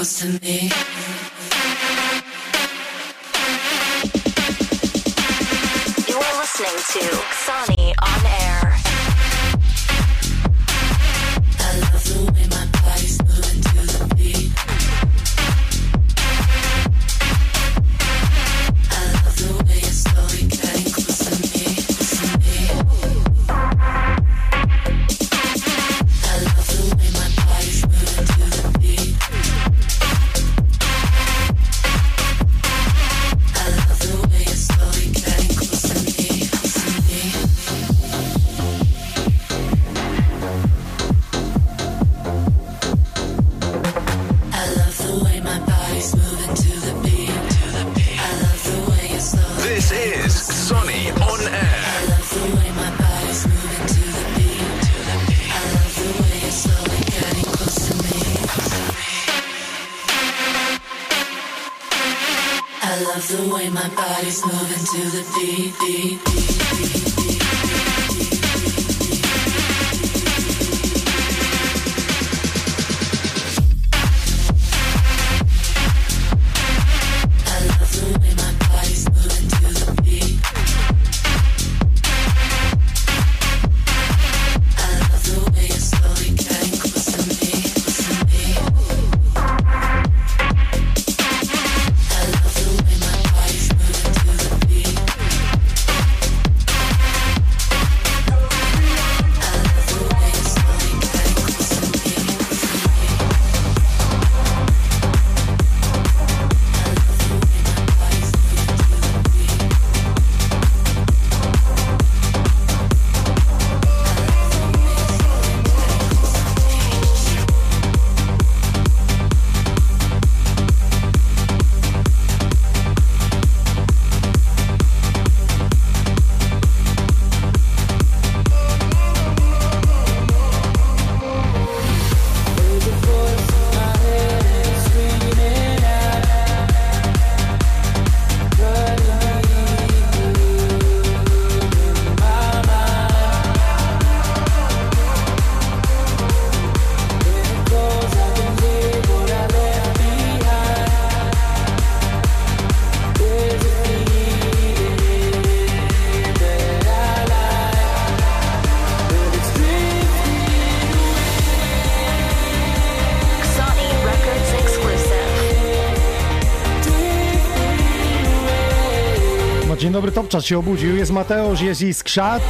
[170.27, 170.97] Topczat się obudził.
[170.97, 172.43] Jest Mateusz, jest i Skrzat.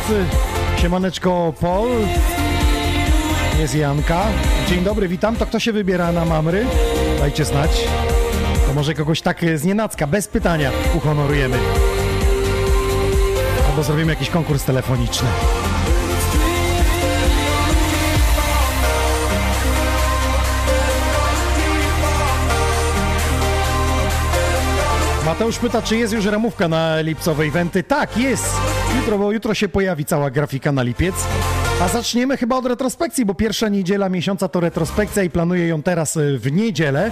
[0.82, 1.88] Siemaneczko Pol.
[3.58, 4.26] Jest Janka.
[4.68, 5.36] Dzień dobry, witam.
[5.36, 6.66] To kto się wybiera na mamry?
[7.18, 7.70] Dajcie znać.
[8.66, 11.58] To może kogoś tak z nienacka, bez pytania uhonorujemy.
[13.70, 15.28] Albo zrobimy jakiś konkurs telefoniczny.
[25.26, 27.82] Mateusz pyta, czy jest już ramówka na lipcowe eventy.
[27.82, 28.56] Tak, jest.
[28.96, 31.14] Jutro, bo jutro się pojawi cała grafika na lipiec.
[31.82, 36.16] A zaczniemy chyba od retrospekcji, bo pierwsza niedziela miesiąca to retrospekcja i planuję ją teraz
[36.16, 37.10] y, w niedzielę.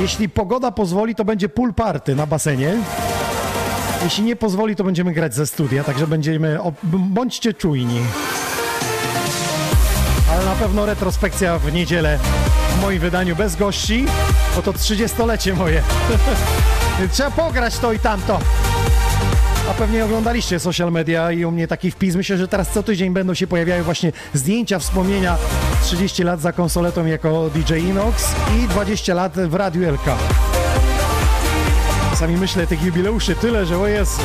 [0.00, 2.74] Jeśli pogoda pozwoli, to będzie pool party na basenie.
[4.04, 6.58] Jeśli nie pozwoli, to będziemy grać ze studia, także będziemy.
[6.82, 8.00] Bądźcie czujni.
[10.32, 12.18] Ale na pewno retrospekcja w niedzielę
[12.78, 14.06] w moim wydaniu bez gości,
[14.56, 15.82] bo to 30-lecie moje.
[17.12, 18.40] Trzeba pograć to i tamto.
[19.70, 22.16] A pewnie oglądaliście social media i u mnie taki wpis.
[22.16, 25.36] Myślę, że teraz co tydzień będą się pojawiały właśnie zdjęcia, wspomnienia
[25.82, 30.04] 30 lat za konsoletą jako DJ Inox i 20 lat w Radiu LK.
[32.10, 34.20] Czasami myślę tych jubileuszy tyle, że o Jezu.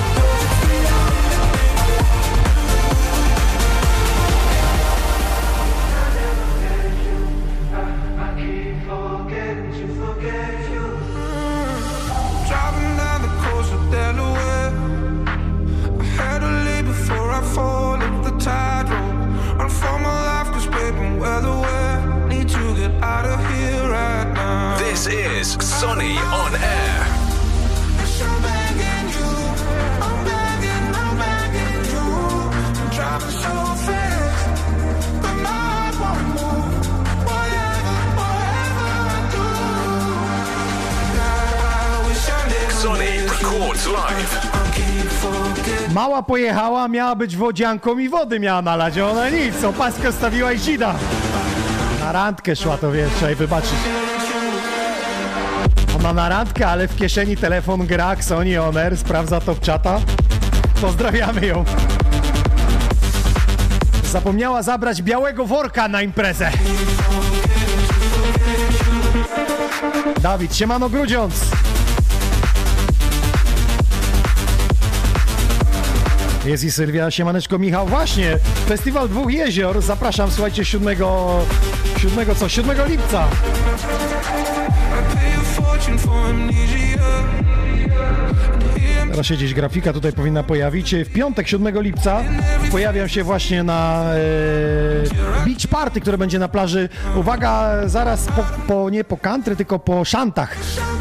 [46.24, 50.96] Pojechała, miała być wodzianką i wody miała nalać, a ona nic, opaskę stawiła i zida.
[52.00, 53.76] Na randkę szła, to wiesz, trzeba jej wybaczyć.
[56.00, 60.00] Ona na randkę, ale w kieszeni telefon gra, Sony Oner, sprawdza top czata.
[60.82, 61.66] Pozdrawiamy ją.
[64.12, 66.52] Zapomniała zabrać białego worka na imprezę.
[70.22, 71.61] Dawid, siemano Grudziądz.
[76.46, 77.88] Jest i Sylwia, siemaneczko Michał.
[77.88, 79.82] Właśnie, Festiwal Dwóch Jezior.
[79.82, 80.98] Zapraszam, słuchajcie, 7,
[81.98, 82.50] 7 co?
[82.50, 83.28] 7 lipca.
[89.12, 90.96] Teraz się gdzieś grafika tutaj powinna pojawić.
[90.96, 92.22] W piątek, 7 lipca
[92.72, 96.90] pojawiam się właśnie na e, beach party, które będzie na plaży.
[97.16, 100.56] Uwaga, zaraz po, po, nie po country, tylko po szantach,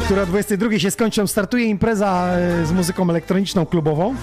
[0.05, 1.27] które o 22 się skończą.
[1.27, 4.15] Startuje impreza e, z muzyką elektroniczną klubową.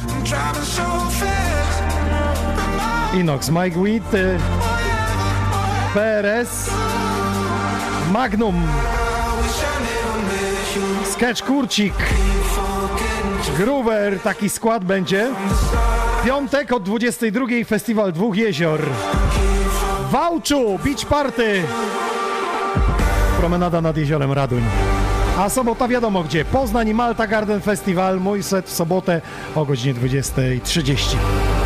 [3.15, 4.39] Inox, Mike Witt, e,
[5.95, 6.71] PRS,
[8.13, 8.55] Magnum.
[11.13, 11.95] Sketch Kurcik.
[13.59, 15.31] Groover, taki skład będzie.
[16.25, 18.81] Piątek od 22 Festiwal Dwóch Jezior.
[20.11, 21.63] Wałczu, Beach Party.
[23.41, 24.63] Promenada nad jeziorem Raduń.
[25.39, 26.45] A sobota wiadomo gdzie.
[26.45, 28.21] Poznań i Malta Garden Festival.
[28.21, 29.21] Mój set w sobotę
[29.55, 31.58] o godzinie 20.30.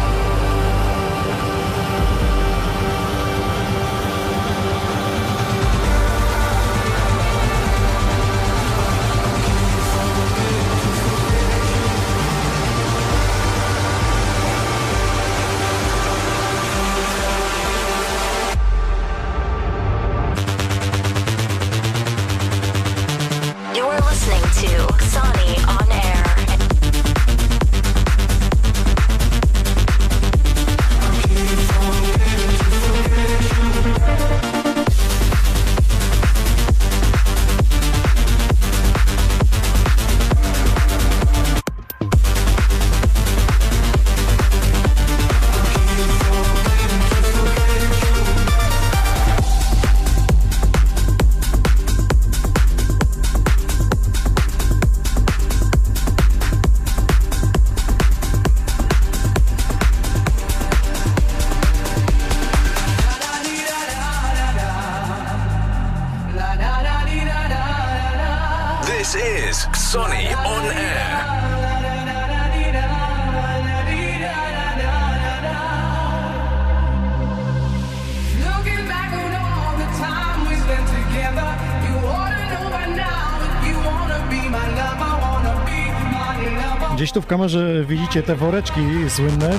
[87.23, 89.51] w kamerze widzicie te woreczki słynne.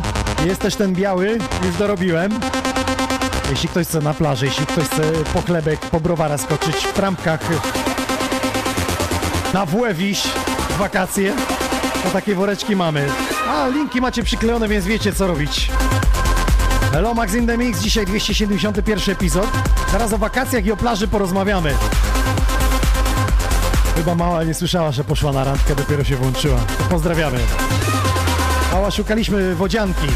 [0.45, 2.39] Jest też ten biały, już dorobiłem.
[3.49, 5.01] Jeśli ktoś chce na plaży, jeśli ktoś chce
[5.33, 7.39] po chlebek, po browara skoczyć w trampkach
[9.53, 10.23] na Włewiś
[10.79, 11.33] wakacje,
[12.03, 13.07] to takie woreczki mamy.
[13.49, 15.71] A linki macie przyklejone, więc wiecie co robić.
[16.91, 19.47] Hello Max in the Mix, dzisiaj 271 epizod.
[19.91, 21.73] Teraz o wakacjach i o plaży porozmawiamy.
[23.95, 26.59] Chyba mała nie słyszała, że poszła na randkę, dopiero się włączyła.
[26.89, 27.39] Pozdrawiamy.
[28.71, 30.07] Mała, szukaliśmy wodzianki.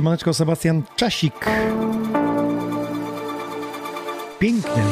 [0.00, 1.46] Siemaneczko, Sebastian Czasik.
[4.38, 4.82] Pięknie.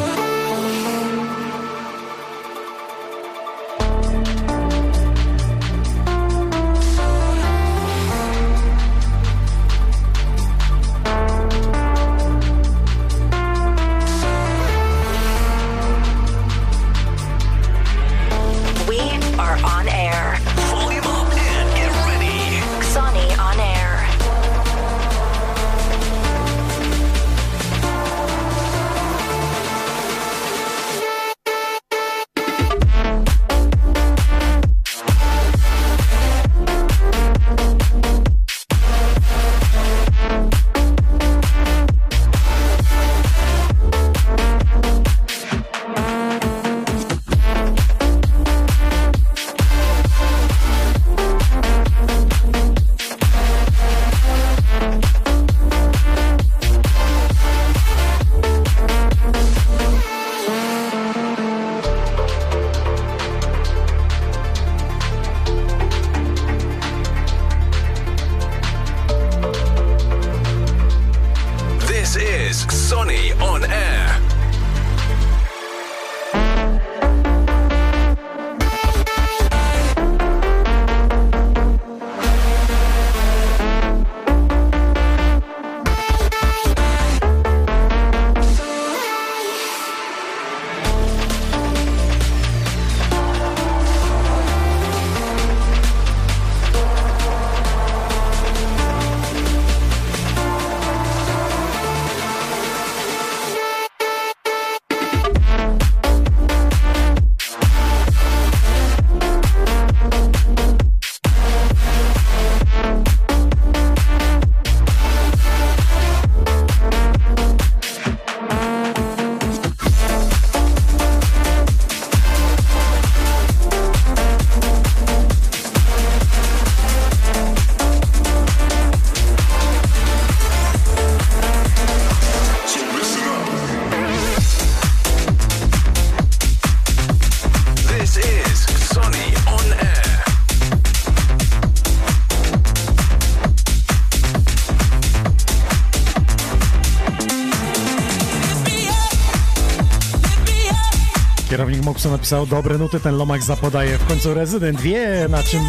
[151.98, 153.98] Kierownik Moksu napisał, dobre nuty ten Lomax zapodaje.
[153.98, 155.60] W końcu rezydent wie na czym,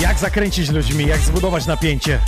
[0.00, 2.18] jak zakręcić ludźmi, jak zbudować napięcie.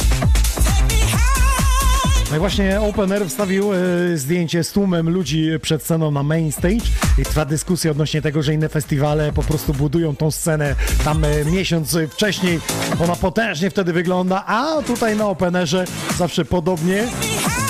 [2.30, 3.76] No i właśnie Open Air wstawił e,
[4.14, 6.84] zdjęcie z tłumem ludzi przed sceną na main stage
[7.18, 10.74] i trwa dyskusja odnośnie tego, że inne festiwale po prostu budują tą scenę
[11.04, 12.60] tam e, miesiąc wcześniej.
[13.04, 15.84] Ona potężnie wtedy wygląda, a tutaj na Open Airze
[16.18, 17.06] zawsze podobnie.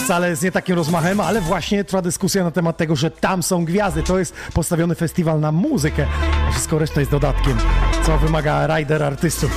[0.04, 3.64] Wcale z nie takim rozmachem, ale właśnie trwa dyskusja na temat tego, że tam są
[3.64, 4.02] gwiazdy.
[4.02, 6.06] To jest postawiony festiwal na muzykę,
[6.48, 7.58] a wszystko reszta jest dodatkiem,
[8.06, 9.50] co wymaga rider artystów.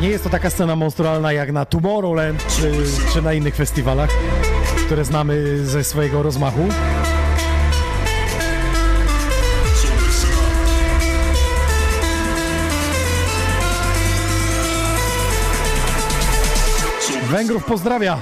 [0.00, 2.72] Nie jest to taka scena monstrualna jak na Tomorrowland czy,
[3.12, 4.10] czy na innych festiwalach,
[4.86, 6.68] które znamy ze swojego rozmachu.
[17.34, 18.18] Węgrów pozdrawia.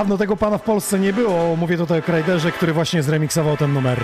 [0.00, 1.56] Dawno tego pana w Polsce nie było.
[1.56, 4.00] Mówię tutaj o Krajderze, który właśnie zremiksował ten numer.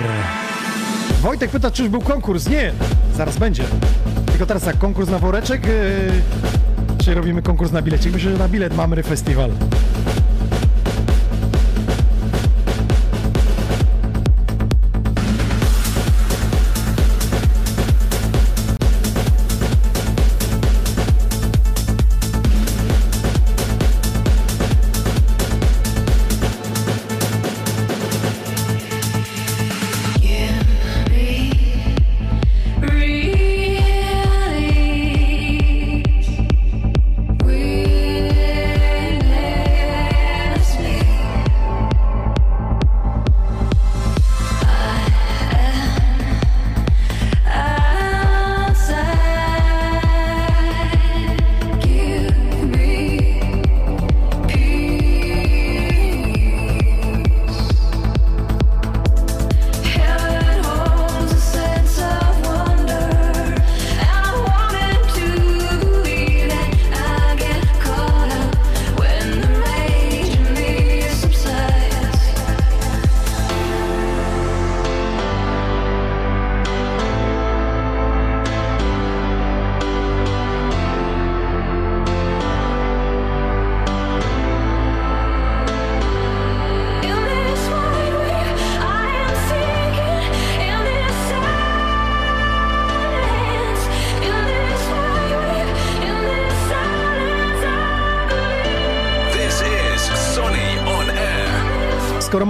[1.22, 2.48] Wojtek pyta, czy już był konkurs?
[2.48, 2.72] Nie,
[3.14, 3.64] zaraz będzie.
[4.26, 8.12] Tylko teraz tak, konkurs na woreczek, yy, czy robimy konkurs na bilecik?
[8.12, 9.50] Myślę, że na bilet mamy festiwal.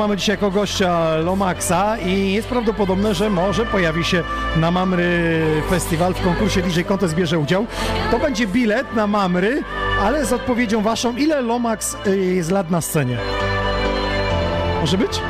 [0.07, 4.23] Mamy dzisiaj jako gościa Lomaxa i jest prawdopodobne, że może pojawi się
[4.57, 7.67] na Mamry Festival w konkursie DJ Contest bierze udział,
[8.11, 9.63] to będzie bilet na Mamry,
[10.03, 13.19] ale z odpowiedzią waszą, ile Lomax y, jest lat na scenie?
[14.81, 15.21] Może być?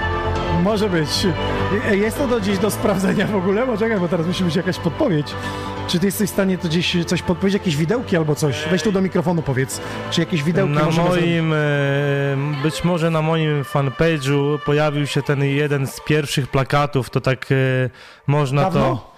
[0.63, 1.27] Może być.
[1.91, 3.67] Y, Jest to do dziś do sprawdzenia w ogóle?
[3.67, 5.27] Bo czekaj, bo teraz musi być jakaś podpowiedź.
[5.89, 8.65] Czy ty jesteś w stanie to gdzieś coś podpowiedzieć, jakieś widełki albo coś?
[8.71, 9.81] Weź tu do mikrofonu powiedz.
[10.11, 11.25] Czy jakieś widełki Na możemy zrobić?
[11.27, 11.57] moim, e,
[12.63, 17.55] być może na moim fanpage'u pojawił się ten jeden z pierwszych plakatów, to tak e,
[18.27, 18.81] można Dawno?
[18.81, 19.17] to...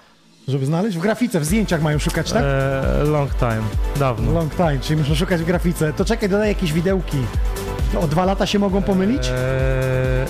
[0.48, 0.96] Żeby znaleźć?
[0.96, 2.42] W grafice, w zdjęciach mają szukać, tak?
[2.44, 3.62] E, long time,
[3.98, 4.32] dawno.
[4.32, 5.92] Long time, czyli muszą szukać w grafice.
[5.92, 7.16] To czekaj, dodaj jakieś widełki.
[8.00, 9.28] O dwa lata się mogą pomylić?
[9.28, 10.26] E,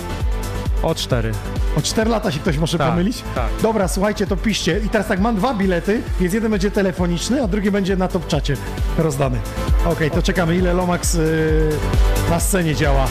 [0.83, 1.31] o cztery.
[1.77, 3.23] O cztery lata się ktoś może Tak, pomylić?
[3.35, 3.47] tak.
[3.61, 4.79] Dobra, słuchajcie, to piszcie.
[4.85, 8.27] I teraz tak, mam dwa bilety, więc jeden będzie telefoniczny, a drugi będzie na top
[8.27, 8.57] czacie
[8.97, 9.39] rozdany.
[9.85, 11.69] Okej, to czekamy, ile Lomax y,
[12.29, 13.07] na scenie działa.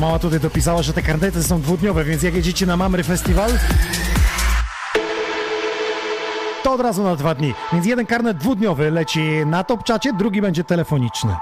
[0.00, 3.50] Mama tutaj dopisała, że te karnety są dwudniowe, więc jak jedziecie na Mamry Festival,
[6.62, 7.54] to od razu na dwa dni.
[7.72, 11.36] Więc jeden karnet dwudniowy leci na top czacie, drugi będzie telefoniczny.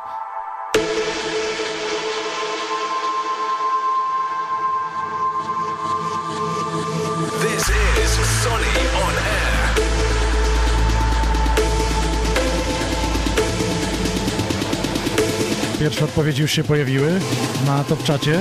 [15.80, 17.20] Pierwsze odpowiedzi już się pojawiły
[17.66, 18.40] na top czacie.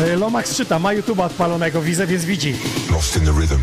[0.00, 2.54] E, Lomax czyta, ma YouTube'a odpalonego, widzę, więc widzi.
[2.92, 3.58] lost in the rhythm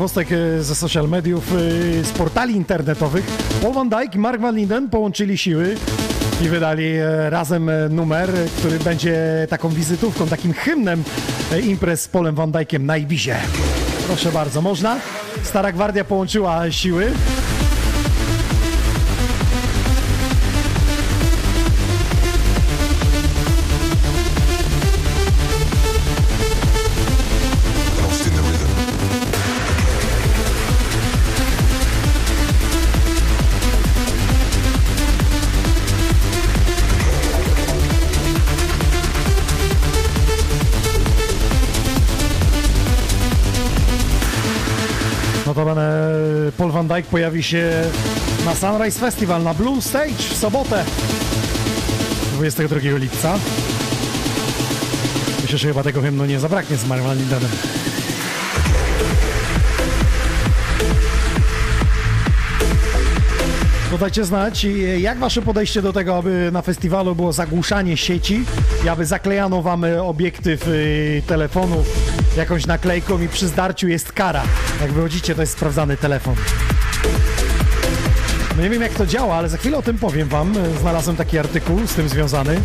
[0.00, 3.24] ciekawostek e, ze social mediów, e, z portali internetowych,
[3.62, 5.76] Paul Van Dyke i Mark Van Linden połączyli siły
[6.44, 11.02] i wydali e, razem numer, który będzie taką wizytówką, takim hymnem
[11.66, 13.36] imprez z Polem Van Dykiem na Ibizie.
[14.06, 14.96] Proszę bardzo, można?
[15.42, 17.12] Stara Gwardia połączyła siły.
[45.64, 47.70] Notabene Paul Van Dyke pojawi się
[48.44, 50.84] na Sunrise Festival na Blue Stage w sobotę
[52.34, 53.38] 22 lipca.
[55.42, 57.18] Myślę, że chyba tego hymnu nie zabraknie z Marwan
[63.90, 68.44] To dajcie znać, i jak wasze podejście do tego, aby na festiwalu było zagłuszanie sieci
[68.84, 71.84] i aby zaklejano wam e, obiektyw y, telefonu
[72.36, 74.42] jakąś naklejką i przy zdarciu jest kara.
[74.80, 76.34] Jak wychodzicie, to jest sprawdzany telefon.
[78.56, 80.54] No nie wiem jak to działa, ale za chwilę o tym powiem wam.
[80.58, 82.60] E, Znalazłem taki artykuł z tym związany.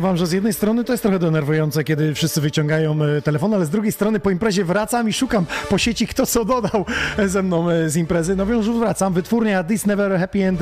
[0.00, 3.54] Powiem wam, że z jednej strony to jest trochę denerwujące, kiedy wszyscy wyciągają e, telefon,
[3.54, 6.84] ale z drugiej strony po imprezie wracam i szukam po sieci, kto co dodał
[7.18, 8.36] e, ze mną e, z imprezy.
[8.36, 9.12] No już wracam.
[9.12, 10.60] Wytwórnia This Never Happy End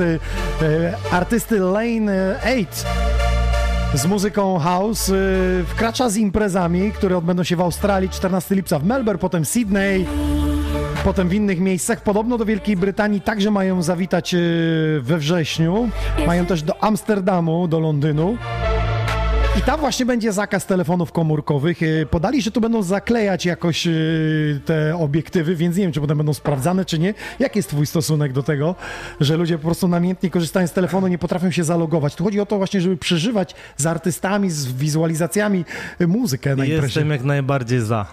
[1.11, 2.65] artysty Lane 8
[3.93, 5.11] z muzyką house
[5.67, 10.05] wkracza z imprezami, które odbędą się w Australii 14 lipca w Melbourne, potem Sydney,
[11.03, 12.01] potem w innych miejscach.
[12.01, 14.35] Podobno do Wielkiej Brytanii także mają zawitać
[15.01, 15.89] we wrześniu.
[16.27, 18.37] Mają też do Amsterdamu, do Londynu.
[19.57, 21.83] I tam właśnie będzie zakaz telefonów komórkowych.
[21.83, 23.91] E, Podali, że tu będą zaklejać jakoś e,
[24.65, 27.13] te obiektywy, więc nie wiem, czy potem będą sprawdzane, czy nie.
[27.39, 28.75] Jaki jest twój stosunek do tego,
[29.19, 32.15] że ludzie po prostu namiętnie korzystają z telefonu, nie potrafią się zalogować?
[32.15, 35.65] Tu chodzi o to właśnie, żeby przeżywać z artystami, z wizualizacjami
[35.99, 36.85] e, muzykę na imprezie.
[36.85, 38.05] Jestem jak najbardziej za.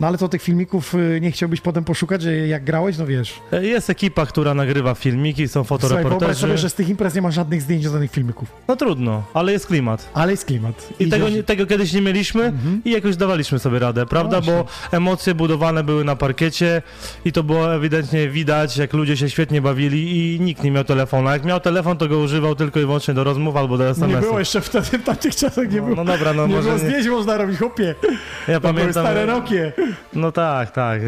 [0.00, 3.34] No ale to tych filmików e, nie chciałbyś potem poszukać, że jak grałeś, no wiesz.
[3.52, 6.40] E, Jest ekipa, która nagrywa filmiki, są Słuchaj, wyobraź fotoreporterzy.
[6.40, 8.48] sobie, że z tych imprez nie ma żadnych zdjęć żadnych filmików.
[8.68, 10.10] No trudno, ale jest klimat.
[10.14, 10.88] Ale jest klimat.
[11.00, 12.52] I Idziesz- tego, nie- tego kiedyś nie mieliśmy
[12.84, 14.36] i jakoś dawaliśmy sobie radę, prawda?
[14.36, 14.64] No właśnie.
[14.90, 16.82] Bo emocje budowane były na parkiecie
[17.24, 21.28] i to było ewidentnie widać, jak ludzie się świetnie bawili i nikt nie miał telefonu.
[21.28, 23.90] A Jak miał telefon, to go używał tylko i wyłącznie do rozmów albo do Nie
[23.90, 24.20] SMS-ów.
[24.20, 25.94] było jeszcze wtedy, w tamtych czasach nie było.
[25.96, 26.88] No dobra, no nie może było nie.
[26.88, 27.94] zdjęć można robić, chłopie.
[28.48, 28.92] Ja To pamiętam.
[28.92, 29.72] stare Nokie.
[30.12, 31.00] No tak, tak.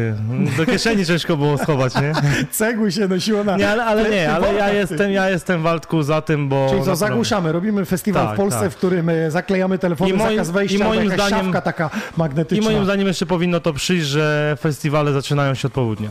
[0.57, 2.13] Do kieszeni ciężko było schować, nie?
[2.51, 3.57] Cegły się nosiło na...
[3.57, 6.67] Nie, ale, ale nie, ale ja jestem, ja jestem Waldku za tym, bo.
[6.69, 8.71] Czyli co, zagłuszamy, robimy festiwal Tak, w Polsce, tak.
[8.71, 12.71] w którym e, zaklejamy telefony, I moim- zakaz wejścia, i moim zdaniem- taka I magnetyczna.
[12.71, 16.09] moim zdaniem jeszcze powinno to przyjść, że festiwale zaczynają się od południa.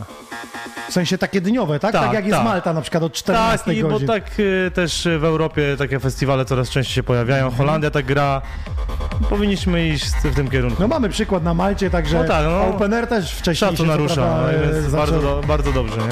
[0.89, 1.91] W sensie takie dniowe, tak?
[1.91, 2.45] Tak, Tak, jak jest tak.
[2.45, 4.07] Malta na przykład od 14 Tak, i bo godzin.
[4.07, 7.45] tak y, też w Europie takie festiwale coraz częściej się pojawiają.
[7.45, 7.57] Mhm.
[7.57, 8.41] Holandia tak gra.
[9.29, 10.77] Powinniśmy iść w tym kierunku.
[10.81, 12.62] No mamy przykład na Malcie, także No tak, no.
[12.69, 15.97] Open Air też wcześniej Szacun się narusza, prawda, e, więc zaczął- bardzo, do, bardzo dobrze,
[15.97, 16.07] nie?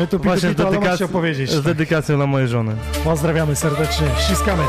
[0.00, 1.50] My tu Właśnie pitu, z, pitu, dedykac- opowiedzieć.
[1.50, 2.76] z dedykacją dla mojej żony.
[3.04, 4.62] Pozdrawiamy serdecznie, ściskamy.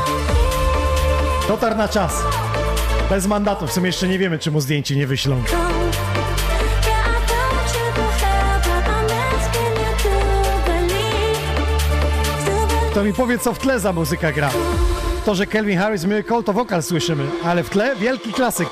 [1.48, 2.22] Dotarł na czas.
[3.10, 5.42] Bez mandatu, w sumie jeszcze nie wiemy, czy mu zdjęcie nie wyślą.
[12.94, 14.50] To mi powie, co w tle za muzyka gra.
[15.24, 18.68] To, że Kelvin Harris Miracle to wokal słyszymy, ale w tle wielki klasyk.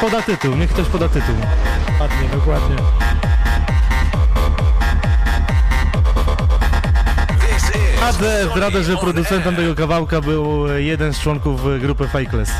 [0.00, 1.34] Poda tytuł, niech ktoś poda tytuł.
[2.00, 2.76] Ładnie, dokładnie.
[8.02, 8.12] A
[8.52, 12.50] zdradę, że producentem tego kawałka był jeden z członków y, grupy Fakeless.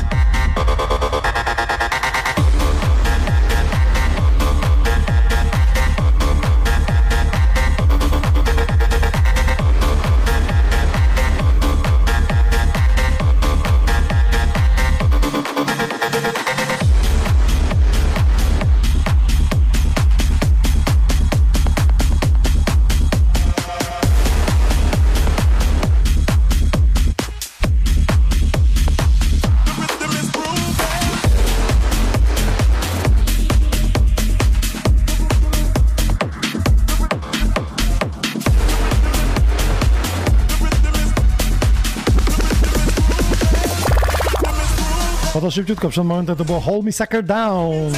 [45.61, 47.93] Szybciutko, przed momentem to było Hold Me Sucker Down.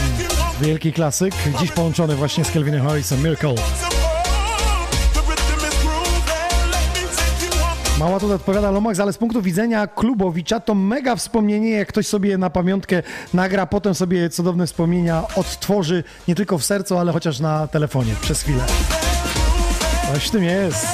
[0.61, 3.55] Wielki klasyk, dziś połączony właśnie z Kelvinem Harrisem, Miracle.
[7.99, 12.38] Mała tutaj odpowiada Lomax, ale z punktu widzenia klubowicza to mega wspomnienie, jak ktoś sobie
[12.38, 13.03] na pamiątkę
[13.34, 18.41] nagra, potem sobie cudowne wspomnienia odtworzy nie tylko w sercu, ale chociaż na telefonie przez
[18.41, 18.64] chwilę.
[20.14, 20.88] Coś w tym jest.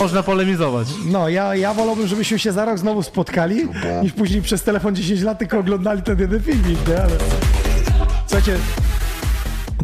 [0.00, 0.88] Można polemizować.
[1.06, 3.68] No, ja, ja wolałbym, żebyśmy się za rok znowu spotkali,
[4.02, 6.96] niż później przez telefon 10 lat tylko oglądali ten jeden filmik, nie?
[6.96, 7.10] Ale...
[8.26, 8.56] Słuchajcie,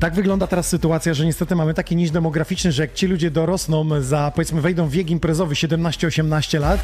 [0.00, 4.00] tak wygląda teraz sytuacja, że niestety mamy taki niż demograficzny, że jak ci ludzie dorosną
[4.00, 6.80] za, powiedzmy, wejdą w wiek imprezowy 17-18 lat,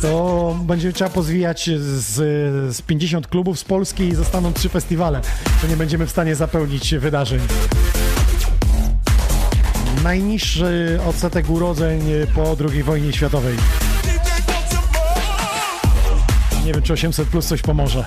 [0.00, 2.14] to będzie trzeba pozwijać z,
[2.76, 5.20] z 50 klubów z Polski i zostaną trzy festiwale.
[5.60, 7.40] To nie będziemy w stanie zapełnić wydarzeń.
[10.02, 12.00] Najniższy odsetek urodzeń
[12.34, 13.56] po II wojnie światowej.
[16.64, 18.04] Nie wiem, czy 800 plus coś pomoże.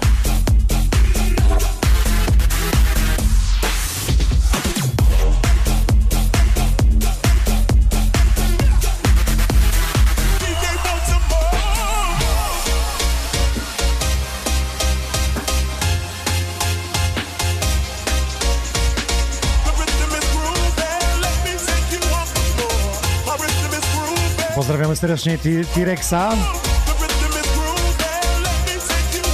[24.96, 25.38] Serdecznie
[25.74, 26.32] T-Rexa.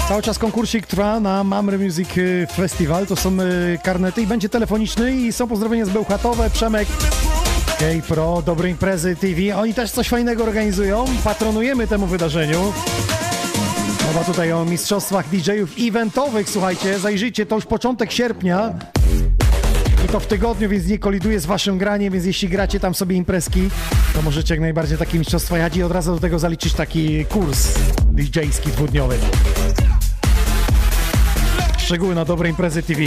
[0.07, 3.07] Cały czas konkursik trwa na Mamry Music y, Festival.
[3.07, 6.87] To są y, karnety i będzie telefoniczny i są pozdrowienia z Bełchatowe, Przemek,
[7.79, 9.57] K Pro, Dobre Imprezy TV.
[9.57, 11.05] Oni też coś fajnego organizują.
[11.23, 12.73] Patronujemy temu wydarzeniu.
[14.07, 18.73] Mowa tutaj o mistrzostwach DJ-ów eventowych, słuchajcie, zajrzyjcie, to już początek sierpnia.
[20.11, 23.69] To w tygodniu, więc nie koliduje z waszym graniem, więc jeśli gracie tam sobie imprezki,
[24.13, 27.67] to możecie jak najbardziej takie mistrzostwa jadzi i od razu do tego zaliczyć taki kurs
[28.13, 29.17] DJ-ski dwudniowy.
[31.77, 33.01] Szczegóły na dobre imprezy TV.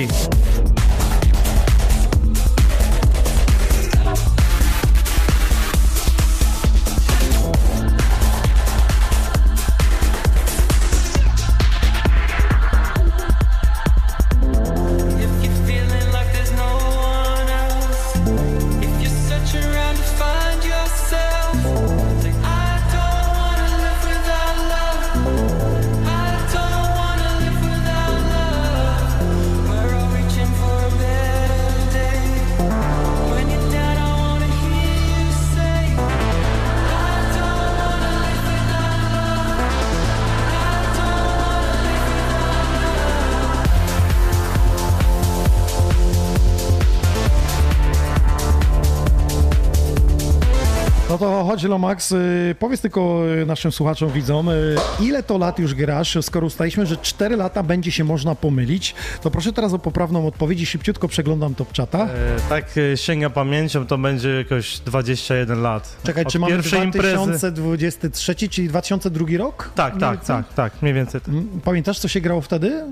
[51.95, 56.47] Lomax, y, powiedz tylko y, naszym słuchaczom, widzom, y, ile to lat już grasz, skoro
[56.47, 60.67] ustaliśmy, że 4 lata będzie się można pomylić, to proszę teraz o poprawną odpowiedź i
[60.67, 62.05] szybciutko przeglądam top czata.
[62.05, 62.09] E,
[62.49, 65.97] tak e, sięga pamięcią, to będzie jakoś 21 lat.
[66.05, 67.17] Czekaj, Od czy mamy pierwszej imprezy.
[67.17, 69.71] 2023, czyli 2002 rok?
[69.75, 71.21] Tak, tak, tak, tak, mniej więcej.
[71.29, 72.85] Mm, Pamiętasz, co się grało wtedy?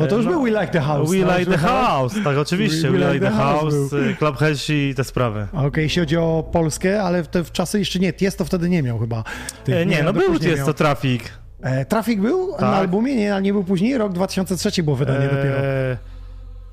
[0.00, 1.10] No to już E, był We Like the House.
[1.10, 2.90] We no, Like the House, tak, oczywiście.
[2.90, 3.74] We, Like the House,
[4.10, 5.46] e, Club Helsi i te sprawy.
[5.52, 8.98] Okej, jeśli chodzi o Polskę, ale te w czasy jeszcze nie, Tiesto wtedy nie miał
[8.98, 9.24] chyba.
[9.68, 10.66] E, nie, no był później jest miał.
[10.66, 11.22] to Trafik.
[11.62, 12.74] E, Trafik był na Tak.
[12.74, 15.56] albumie, nie, ale nie był później, rok 2003 było wydanie dopiero.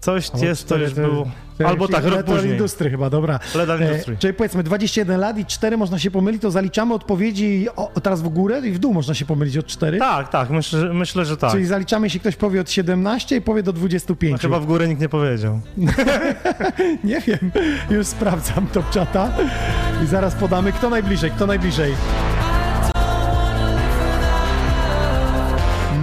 [0.04, 1.28] E, coś Albo jest, to już było.
[1.66, 2.52] Albo tak, rok później.
[2.52, 3.40] Industry chyba, dobra.
[3.56, 4.18] Letal E, Industry.
[4.20, 8.28] czyli powiedzmy 21 lat i 4 można się pomylić, to zaliczamy odpowiedzi o, teraz w
[8.30, 9.98] górę i w dół można się pomylić od 4.
[10.00, 11.52] Tak, tak, myślę, że- myślę, że tak.
[11.52, 14.32] Czyli zaliczamy, jeśli ktoś powie od 17 i powie do 25.
[14.32, 15.60] No, chyba w górę nikt nie powiedział.
[17.04, 17.52] Nie wiem,
[17.90, 19.30] już sprawdzam top czata
[20.04, 21.94] i zaraz podamy, kto najbliżej, kto najbliżej.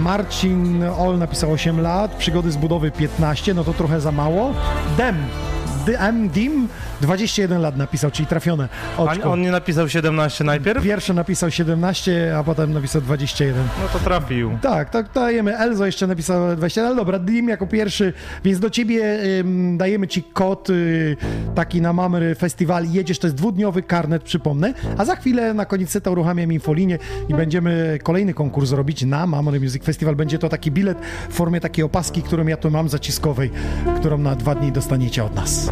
[0.01, 4.53] Marcin Ol napisał 8 lat, przygody z budowy 15, no to trochę za mało.
[4.97, 5.15] Dem,
[5.85, 6.67] DM Dim
[7.01, 10.83] 21 lat napisał, czyli trafione A on nie napisał 17 najpierw?
[10.83, 13.63] Pierwszy napisał 17, a potem napisał 21.
[13.81, 14.57] No to trafił.
[14.61, 15.57] Tak, tak, dajemy.
[15.57, 20.23] Elzo jeszcze napisał 20, ale dobra, Dim jako pierwszy, więc do ciebie ym, dajemy ci
[20.23, 21.17] kod y,
[21.55, 22.85] taki na Mamry Festiwal.
[22.91, 24.73] Jedziesz, to jest dwudniowy karnet, przypomnę.
[24.97, 26.97] A za chwilę na koniec seta uruchamiam infolinię
[27.29, 30.15] i będziemy kolejny konkurs robić na Mamry Music Festival.
[30.15, 30.97] Będzie to taki bilet
[31.29, 33.51] w formie takiej opaski, którą ja tu mam zaciskowej,
[33.99, 35.71] którą na dwa dni dostaniecie od nas.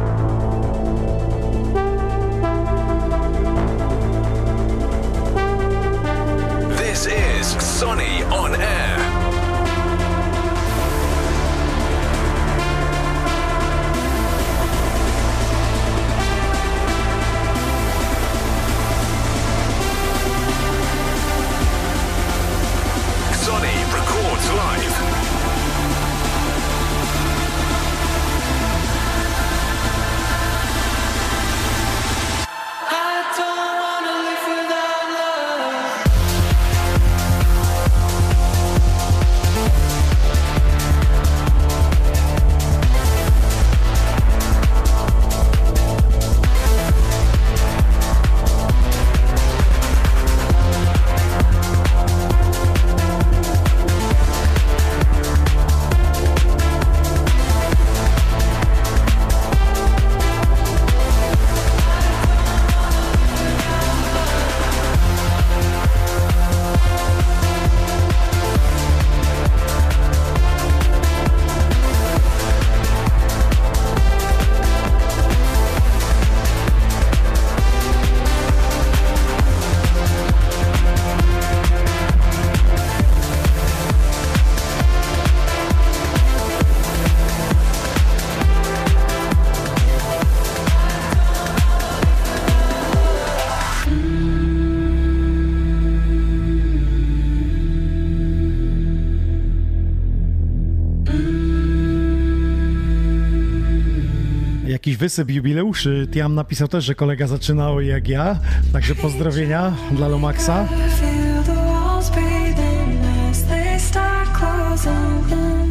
[105.00, 106.08] Wysyp jubileuszy.
[106.14, 108.39] Tiam napisał też, że kolega zaczynał jak ja,
[108.74, 110.68] także pozdrowienia dla Lomaxa.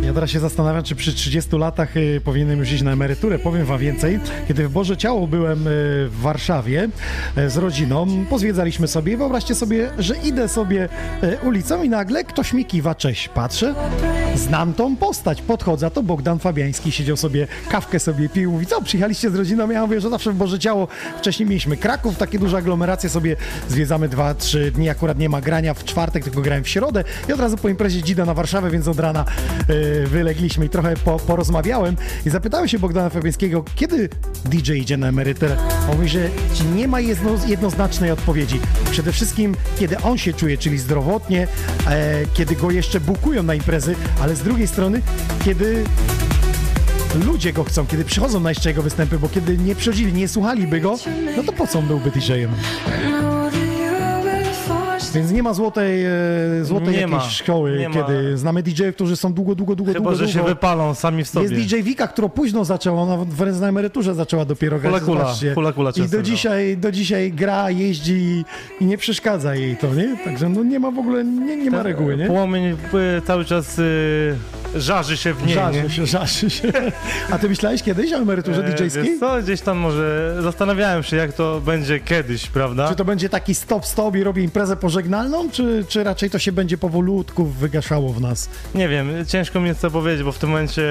[0.02, 3.38] Ja teraz się zastanawiam, czy przy 30 latach y, powinienem już iść na emeryturę.
[3.38, 4.20] Powiem wam więcej.
[4.48, 5.70] Kiedy w Boże Ciało byłem y,
[6.08, 6.88] w Warszawie
[7.38, 10.88] y, z rodziną, pozwiedzaliśmy sobie i wyobraźcie sobie, że idę sobie
[11.42, 13.74] ulicą i nagle ktoś mi kiwa, cześć, patrzę,
[14.36, 19.30] znam tą postać, podchodzę, to Bogdan Fabiański siedział sobie, kawkę sobie pił, mówi, co, przyjechaliście
[19.30, 19.70] z rodziną?
[19.70, 23.36] Ja mówię, że zawsze w Boże Ciało, wcześniej mieliśmy Kraków, takie duże aglomeracje, sobie
[23.68, 27.32] zwiedzamy dwa, trzy dni, akurat nie ma grania w czwartek, tylko grałem w środę i
[27.32, 29.24] od razu po imprezie dzida na Warszawę, więc od rana
[29.70, 34.08] y, wylegliśmy i trochę po, porozmawiałem i zapytałem się Bogdana Fabiańskiego, kiedy
[34.44, 35.56] DJ idzie na emeryturę?
[35.90, 36.28] On mówi, że
[36.74, 38.60] nie ma jedno, jednoznacznej odpowiedzi.
[38.90, 41.48] Przede wszystkim, kiedy on się czuje, czyli zdrowotnie,
[41.86, 45.02] e, kiedy go jeszcze bukują na imprezy, ale z drugiej strony,
[45.44, 45.84] kiedy
[47.26, 50.80] ludzie go chcą, kiedy przychodzą na jeszcze jego występy, bo kiedy nie przychodzili, nie słuchaliby
[50.80, 50.98] go,
[51.36, 52.50] no to po co on byłby DJ-em?
[55.14, 56.10] Więc nie ma złotej, e,
[56.62, 57.20] złotej Nie jakiejś ma.
[57.30, 57.94] szkoły, Nie ma.
[57.94, 60.48] kiedy znamy DJ-ów, którzy są długo, długo, długo, Chyba, długo, że się długo.
[60.48, 61.46] wypalą sami w sobie.
[61.48, 65.02] Jest DJ Wika, która późno zaczęła, ona wręcz na emeryturze zaczęła dopiero grać.
[65.02, 65.34] Hula.
[65.54, 66.22] Hula Kula I do grała.
[66.22, 68.44] dzisiaj, do dzisiaj gra, jeździ i,
[68.80, 70.16] i nie przeszkadza jej to, nie?
[70.24, 72.26] Także no nie ma w ogóle, nie, nie ma reguły, nie?
[72.26, 72.76] Płomień y,
[73.26, 74.34] cały czas y,
[74.76, 75.48] żarzy się w niej.
[75.48, 75.54] nie?
[75.54, 76.72] Żarzy się, żarzy się.
[77.30, 79.20] A ty myślałeś kiedyś o emeryturze E, DJ-skiej?
[79.20, 82.88] co, gdzieś tam może zastanawiałem się, jak to będzie kiedyś, prawda?
[82.88, 86.78] Czy to będzie taki stop-stop i robię imprezę pożegnalną, czy, czy raczej to się będzie
[86.78, 88.48] powolutku wygaszało w nas?
[88.74, 90.82] Nie wiem, ciężko mi jest to powiedzieć, bo w tym momencie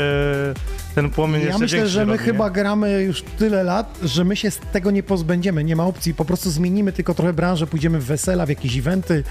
[0.95, 2.53] ten płomień Ja jeszcze myślę, że my robi, chyba nie?
[2.53, 6.13] gramy już tyle lat, że my się z tego nie pozbędziemy, nie ma opcji.
[6.13, 9.23] Po prostu zmienimy tylko trochę branżę, pójdziemy w wesela, w jakieś eventy.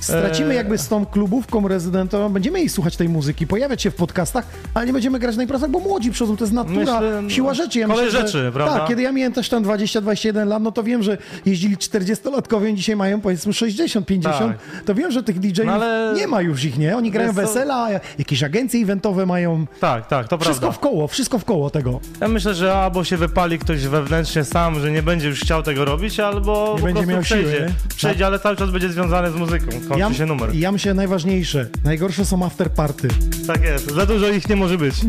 [0.00, 0.56] Stracimy Eee.
[0.56, 4.86] jakby z tą klubówką rezydentową, będziemy jej słuchać tej muzyki, pojawiać się w podcastach, ale
[4.86, 7.78] nie będziemy grać na imprezach, bo młodzi przychodzą, to jest natura, Myślę, no, siła rzeczy.
[7.78, 8.78] Ja kolej myślę, że- rzeczy, prawda?
[8.78, 12.96] Tak, kiedy ja miałem też tam 20-21 lat, no to wiem, że jeździli 40-latkowie, dzisiaj
[12.96, 14.52] mają powiedzmy 60-50,
[14.84, 15.80] to wiem, że tych DJ-ów Tak.
[15.80, 16.96] No nie ma już ich, nie?
[16.96, 17.34] Oni grają co?
[17.34, 17.88] wesela,
[18.18, 20.76] jakieś agencje eventowe mają, Tak, tak, to wszystko prawda.
[20.78, 22.00] w koło, wszystko w koło tego.
[22.20, 25.84] Ja myślę, że albo się wypali ktoś wewnętrznie sam, że nie będzie już chciał tego
[25.84, 27.60] robić, albo Nie będzie miał siły, przejdzie.
[27.60, 27.72] nie?
[27.96, 29.66] Przejdzie, ale cały czas będzie związany z muzyką.
[29.88, 30.54] Kończy Ja, się numer.
[30.54, 33.08] ja myślę najważniejsze, najgorsze są afterparty.
[33.46, 34.94] Tak jest, za dużo ich nie może być.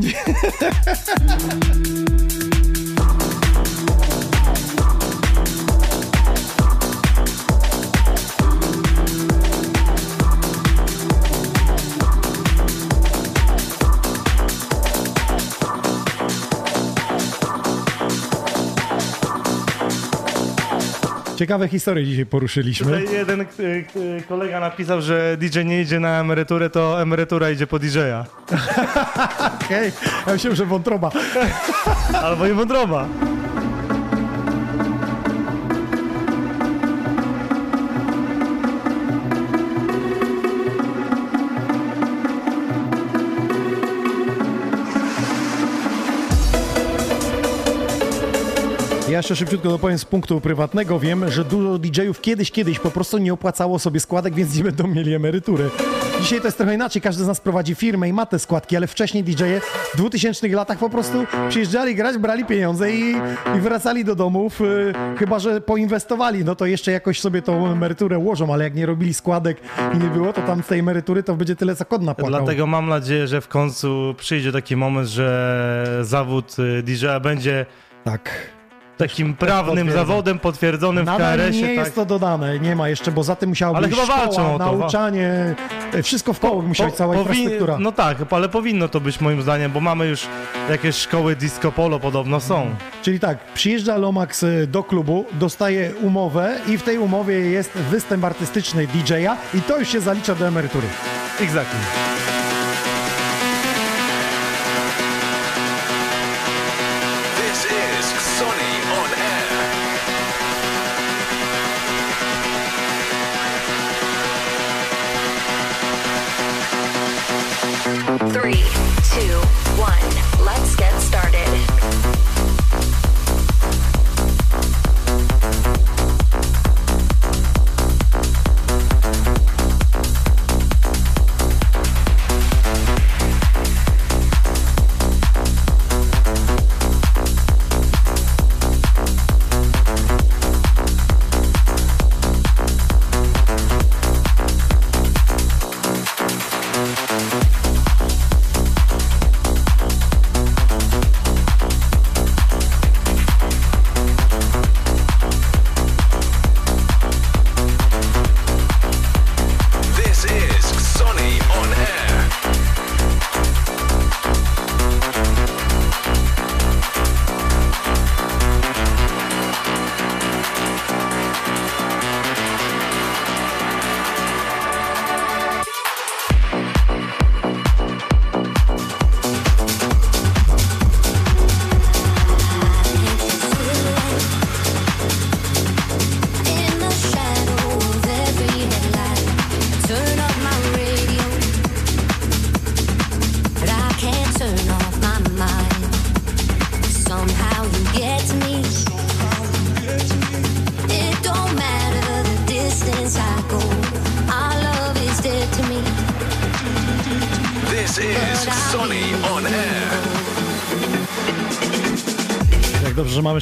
[21.38, 23.00] Ciekawe historie dzisiaj poruszyliśmy.
[23.00, 23.46] Tutaj jeden y,
[23.96, 28.26] y, kolega napisał, że DJ nie idzie na emeryturę, to emerytura idzie po DJ-a.
[29.66, 29.92] Okej,
[30.28, 31.12] ja myślałem, że wątroba.
[32.24, 33.08] Albo i wątroba.
[49.18, 51.00] Ja jeszcze szybciutko dopowiem z punktu prywatnego.
[51.00, 54.88] Wiem, że dużo DJ-ów kiedyś, kiedyś po prostu nie opłacało sobie składek, więc nie będą
[54.88, 55.70] mieli emerytury.
[56.22, 57.02] Dzisiaj to jest trochę inaczej.
[57.02, 59.60] Każdy z nas prowadzi firmę i ma te składki, ale wcześniej DJ-e
[59.94, 63.16] w 2000 latach po prostu przyjeżdżali grać, brali pieniądze i,
[63.58, 66.46] i wracali do domów, y, chyba że poinwestowali.
[66.46, 69.62] No to jeszcze jakoś sobie tą emeryturę ułożą, ale jak nie robili składek
[69.94, 72.40] i nie było, to tam z tej emerytury to będzie tyle, co kod napłakał.
[72.40, 77.66] Dlatego mam nadzieję, że w końcu przyjdzie taki moment, że zawód y, DJ-a będzie
[78.04, 78.57] Tak.
[78.98, 81.62] Takim prawnym zawodem potwierdzonym w KRS-ie.
[81.62, 81.86] nie tak?
[81.86, 84.56] jest to dodane, nie ma jeszcze, bo za tym musiało Ale być chyba szkoła, walczą
[84.56, 85.56] o to, nauczanie,
[85.94, 87.78] e, wszystko w koło musiała być cała powin- infrastruktura.
[87.80, 90.28] No tak, ale powinno to być moim zdaniem, bo mamy już
[90.70, 92.70] jakieś szkoły disco polo podobno są.
[93.02, 98.24] Czyli tak, przyjeżdża Lomax e, do klubu, dostaje umowę i w tej umowie jest występ
[98.24, 100.88] artystyczny DJ-a i to już się zalicza do emerytury.
[101.40, 102.47] Exactly.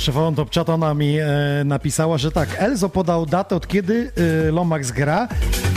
[0.05, 0.69] Dobrze, że mamy szefową top chat.
[0.69, 1.27] Ona mi e,
[1.65, 4.11] napisała, że tak, Elzo podał datę, od kiedy
[4.47, 5.27] e, Lomax gra,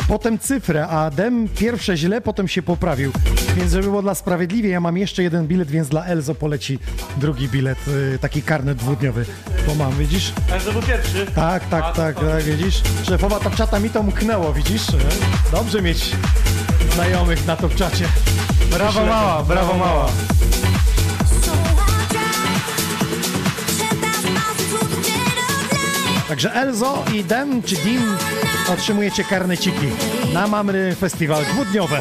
[0.08, 3.12] potem cyfrę, a Dem pierwsze źle, potem się poprawił.
[3.56, 6.78] Więc żeby było dla sprawiedliwie, ja mam jeszcze jeden bilet, więc dla Elzo poleci
[7.16, 7.78] drugi bilet,
[8.14, 9.24] e, taki karnet dwudniowy.
[9.66, 10.32] Bo mam, widzisz?
[10.64, 11.26] To był pierwszy.
[11.34, 12.82] Tak, tak, tak, tak, widzisz?
[13.02, 14.86] Szefowa top chata mi to mknęło, widzisz?
[15.52, 16.16] Dobrze mieć
[16.94, 18.04] znajomych na top czacie.
[18.70, 20.08] Brawo mała, brawo mała.
[26.38, 28.02] Także Elzo i Dem czy Dim
[28.72, 29.86] otrzymujecie karneciki
[30.32, 32.00] na Mamry Festiwal dwudniowe.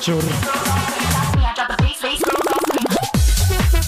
[0.00, 0.24] Wieczór.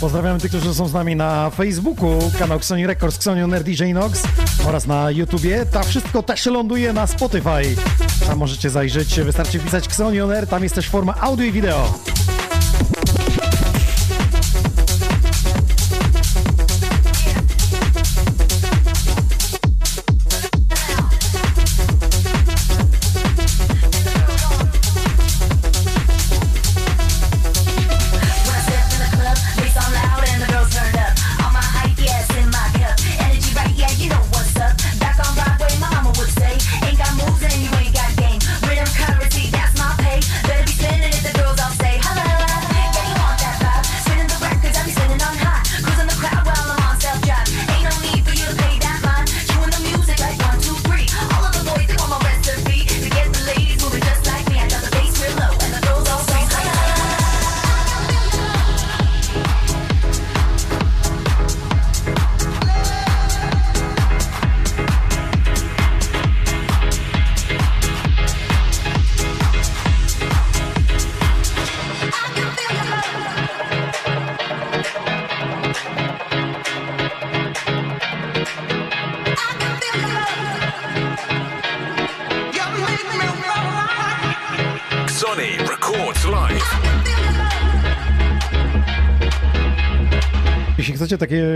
[0.00, 4.22] Pozdrawiamy tych, którzy są z nami na Facebooku, kanał Xoni Records, Xonion DJ Nox
[4.68, 5.66] oraz na YouTubie.
[5.66, 7.76] To wszystko też ląduje na Spotify.
[8.26, 12.11] Tam możecie zajrzeć, wystarczy wpisać Xonion Air, tam jest też forma audio i wideo.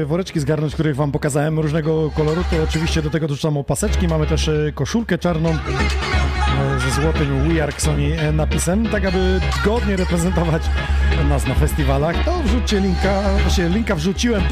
[0.06, 4.08] Woreczki zgarnąć, których wam pokazałem, różnego koloru, to oczywiście do tego dorzucamy opaseczki.
[4.08, 5.56] Mamy też e, koszulkę czarną e,
[6.80, 10.62] ze złotym We Are Sony e, napisem, tak aby godnie reprezentować
[11.28, 12.24] nas na festiwalach.
[12.24, 14.42] To wrzućcie linka, właśnie linka wrzuciłem,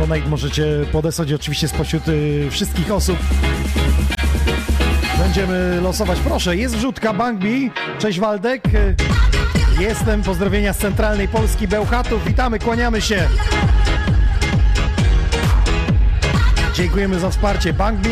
[0.00, 2.02] donate możecie podesłać oczywiście spośród
[2.50, 3.18] wszystkich osób.
[5.18, 6.18] Będziemy losować.
[6.18, 7.70] Proszę, jest wrzutka Bangbi.
[7.98, 8.62] Cześć Waldek.
[9.80, 12.24] Jestem, pozdrowienia z centralnej Polski, Bełchatów.
[12.24, 13.28] Witamy, kłaniamy się.
[16.74, 17.72] Dziękujemy za wsparcie.
[17.72, 18.08] Bank B.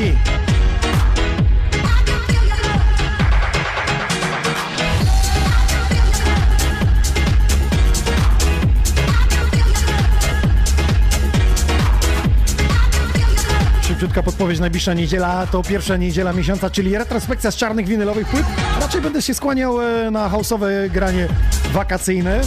[13.82, 18.46] Szybciutka podpowiedź, najbliższa niedziela to pierwsza niedziela miesiąca, czyli retrospekcja z czarnych winylowych płyt.
[18.80, 21.28] Raczej będę się skłaniał e, na hausowe granie
[21.72, 22.40] wakacyjne,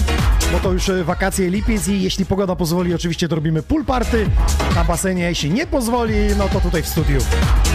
[0.52, 4.26] bo to już e, wakacje lipiec i jeśli pogoda pozwoli, oczywiście to robimy pool party
[4.76, 5.24] na basenie.
[5.24, 7.20] Jeśli nie pozwoli, no to tutaj w studiu.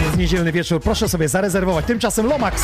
[0.03, 1.85] Jest niedzielny wieczór, proszę sobie zarezerwować.
[1.85, 2.63] Tymczasem Lomax.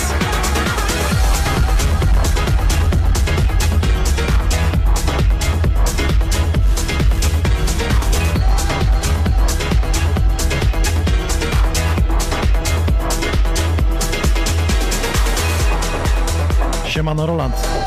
[16.86, 17.87] Siemano Roland.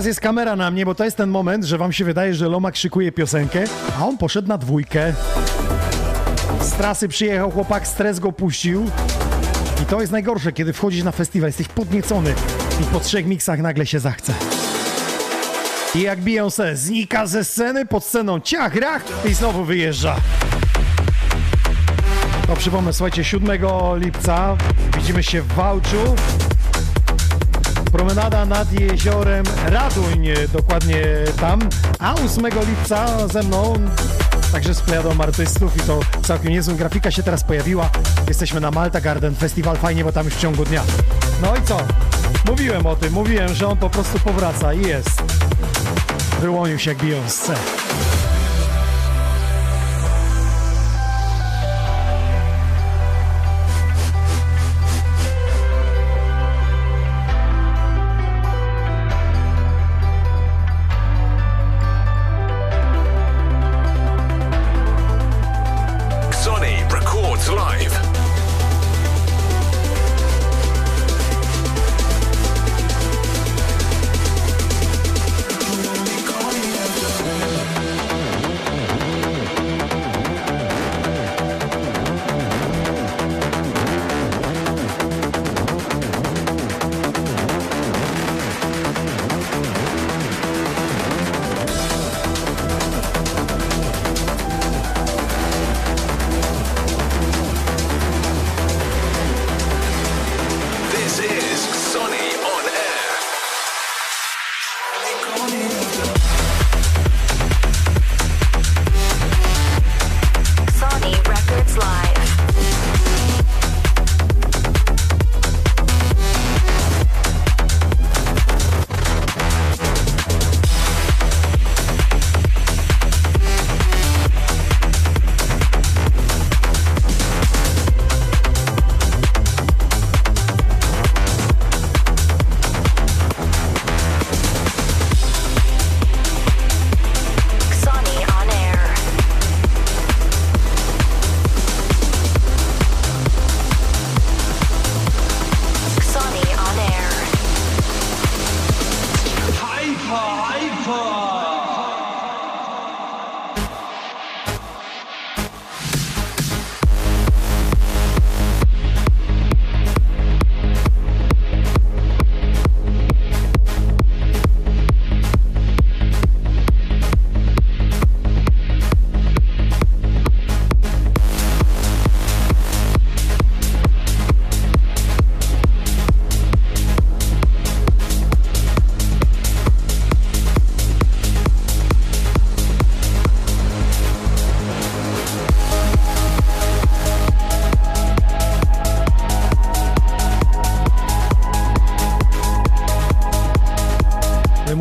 [0.00, 2.48] Teraz jest kamera na mnie, bo to jest ten moment, że wam się wydaje, że
[2.48, 3.64] Lomak szykuje piosenkę,
[3.98, 5.14] a on poszedł na dwójkę.
[6.60, 8.86] Z trasy przyjechał chłopak, stres go puścił.
[9.82, 12.34] I to jest najgorsze, kiedy wchodzisz na festiwal, jesteś podniecony
[12.80, 14.32] i po trzech miksach nagle się zachce.
[15.94, 16.18] I jak
[16.48, 20.16] se, znika ze sceny, pod sceną ciach, rach i znowu wyjeżdża.
[22.46, 23.58] To przypomnę, słuchajcie, 7
[23.96, 24.56] lipca
[24.96, 26.14] widzimy się w Wałczu.
[27.92, 31.02] Promenada nad jeziorem Raduń, dokładnie
[31.40, 31.60] tam.
[31.98, 33.74] A 8 lipca ze mną
[34.52, 37.90] także z plejadą artystów i to całkiem niezła grafika się teraz pojawiła.
[38.28, 40.82] Jesteśmy na Malta Garden Festival, fajnie, bo tam już w ciągu dnia.
[41.42, 41.78] No i co?
[42.46, 45.22] Mówiłem o tym, mówiłem, że on po prostu powraca i jest.
[46.40, 47.79] Wyłonił się jak Beyoncé.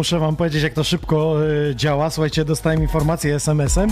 [0.10, 1.36] Muszę wam powiedzieć, jak to szybko
[1.70, 2.10] e, działa.
[2.10, 3.90] Słuchajcie, dostałem informację SMS-em.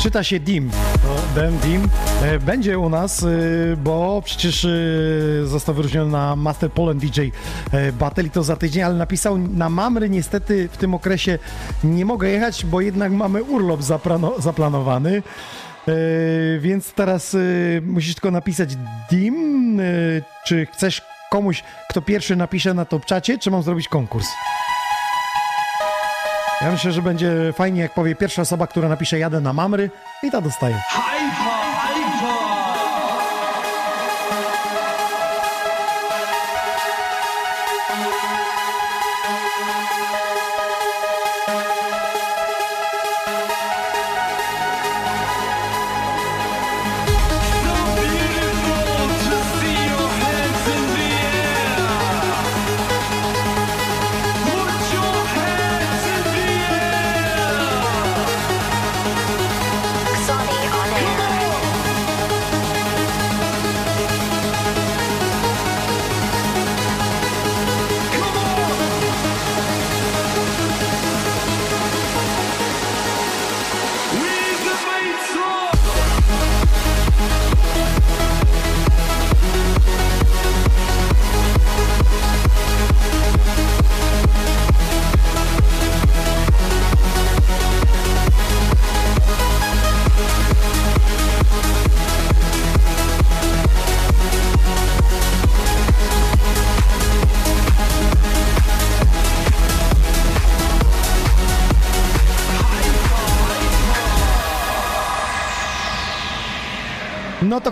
[0.00, 0.70] Czyta się Dim.
[0.70, 1.88] To Dem Dim
[2.22, 3.26] e, będzie u nas, e,
[3.76, 4.68] bo przecież e,
[5.44, 7.20] został wyróżniony na Master Poland DJ
[7.72, 11.38] e, Battle i to za tydzień, ale napisał na Mamry niestety w tym okresie
[11.84, 13.80] nie mogę jechać, bo jednak mamy urlop
[14.38, 15.22] zaplanowany.
[15.88, 15.92] E,
[16.58, 17.36] więc teraz
[17.82, 18.76] musisz tylko napisać
[19.10, 19.80] Dim,
[20.46, 24.28] czy chcesz komuś, kto pierwszy napisze na top czacie, czy mam zrobić konkurs?
[26.60, 29.90] Ja myślę, że będzie fajnie, jak powie pierwsza osoba, która napisze jadę na Mamry
[30.22, 30.76] i ta dostaje.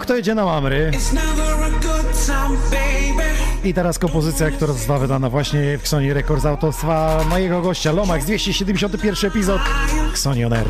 [0.07, 0.91] Kto jedzie na Mamry?
[3.65, 9.31] I teraz kompozycja, która została wydana właśnie w Xoni Records autorstwa mojego gościa Lomax, 271
[9.31, 9.61] epizod
[10.11, 10.66] Xoni On Air.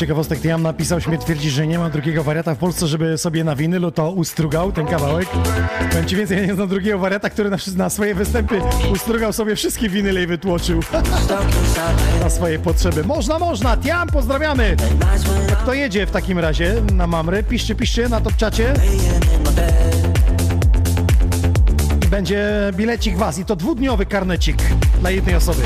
[0.00, 3.56] Ciekawostek, Tiam napisał, śmie twierdzi, że nie ma drugiego wariata w Polsce, żeby sobie na
[3.56, 5.28] winylu to ustrugał ten kawałek.
[5.90, 8.60] Powiem ci więcej, ja nie znam drugiego wariata, który na, na swoje występy
[8.92, 10.80] ustrugał sobie wszystkie winyle i wytłoczył
[12.22, 13.04] na swoje potrzeby.
[13.04, 13.76] Można, można!
[13.76, 14.76] Tiam, pozdrawiamy!
[15.62, 17.42] Kto jedzie w takim razie na Mamry?
[17.42, 18.74] Piszcie, piszcie na topczacie.
[22.04, 24.56] I będzie bilecik was i to dwudniowy karnecik
[25.00, 25.62] dla jednej osoby.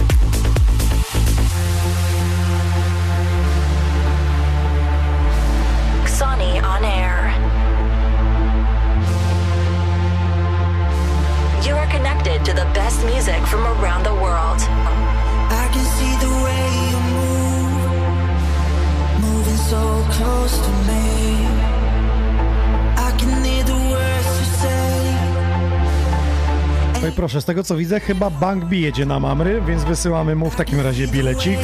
[27.17, 28.77] Proszę, z tego co widzę, chyba Bank B
[29.07, 31.59] na Mamry, więc wysyłamy mu w takim razie bilecik.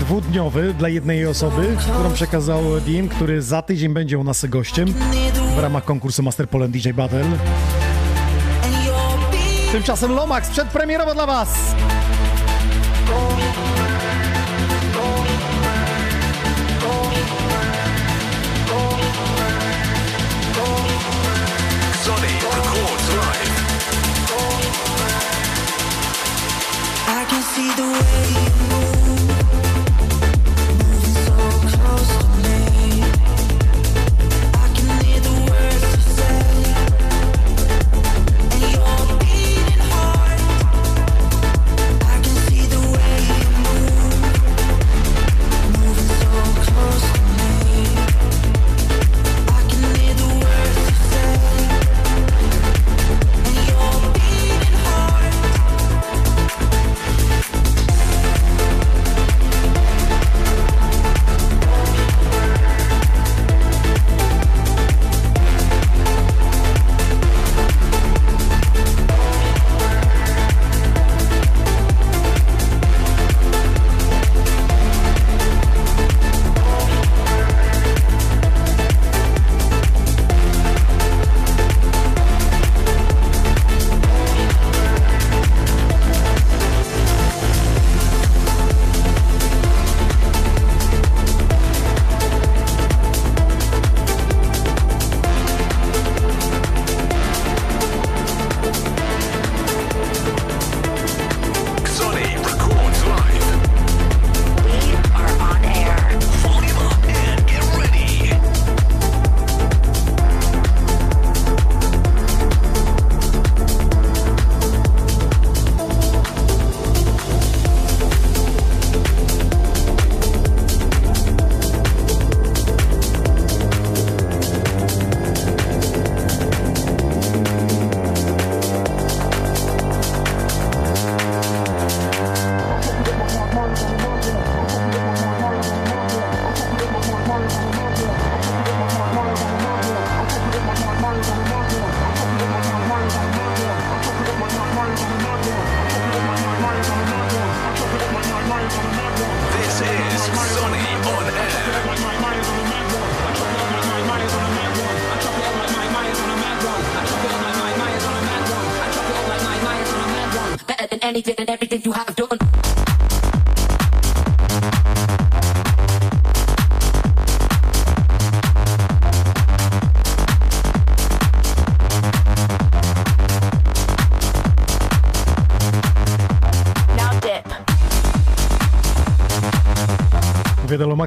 [0.00, 4.94] Dwudniowy dla jednej osoby, którą przekazał DM, który za tydzień będzie u nas gościem
[5.56, 7.24] w ramach konkursu Master Poland DJ Battle.
[9.72, 11.48] Tymczasem Lomax przedpremierowo dla Was!
[27.76, 28.97] The way you move,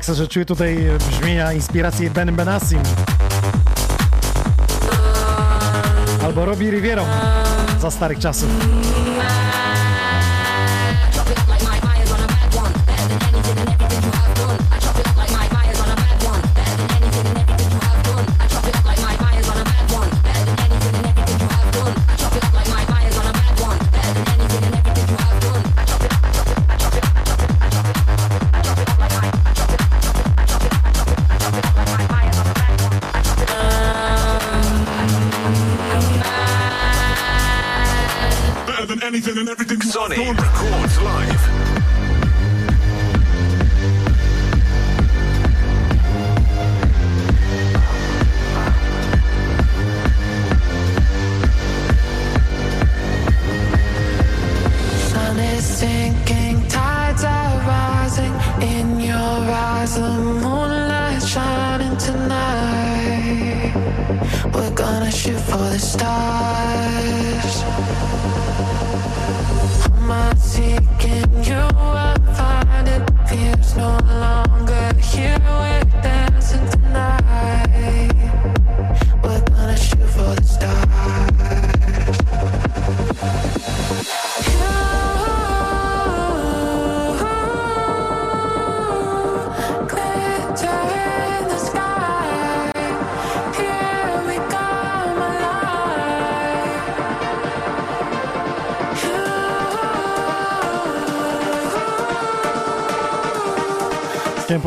[0.02, 0.78] Lomaxa, że czuję tutaj
[1.10, 2.80] brzmienia, inspiracje Ben Benassim.
[6.24, 7.06] Albo Robbie Riviero
[7.82, 8.50] za starych czasów.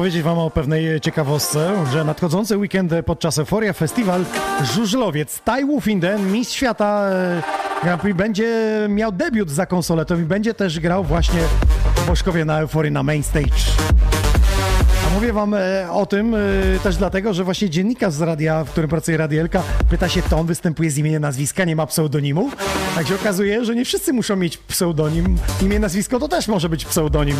[0.04, 4.24] Chciałem powiedzieć wam o pewnej ciekawostce, że nadchodzący weekend podczas Euforia Festival
[4.74, 7.42] żużlowiec Tai Wufinden, mistrz świata e,
[7.82, 8.46] Grand Prix, będzie
[8.88, 11.40] miał debiut za konsoletą i będzie też grał właśnie
[11.96, 13.48] w Boszkowie na Euforii na main stage.
[15.14, 16.38] Mówię wam e, o tym e,
[16.82, 20.46] też dlatego, że właśnie dziennikarz z radia, w którym pracuje Radielka, pyta się, to on
[20.46, 22.50] występuje z imienia, nazwiska, nie ma pseudonimu.
[22.94, 25.38] Tak się okazuje, że nie wszyscy muszą mieć pseudonim.
[25.62, 27.36] Imię, nazwisko to też może być pseudonim.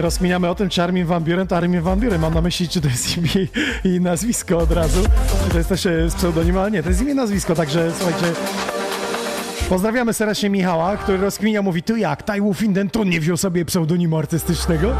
[0.00, 2.20] Właśnie o tym, czy Armin Van Buren to Armin Van Buren.
[2.20, 3.46] Mam na myśli, czy to jest imię
[3.84, 5.02] i nazwisko od razu.
[5.44, 7.92] Czy to jest też e, z pseudonimem, ale nie, to jest imię i nazwisko, także
[7.98, 8.26] słuchajcie.
[9.68, 14.18] Pozdrawiamy serdecznie Michała, który rozkminia, mówi, tu jak, Tai Wufinden to nie wziął sobie pseudonimu
[14.18, 14.94] artystycznego?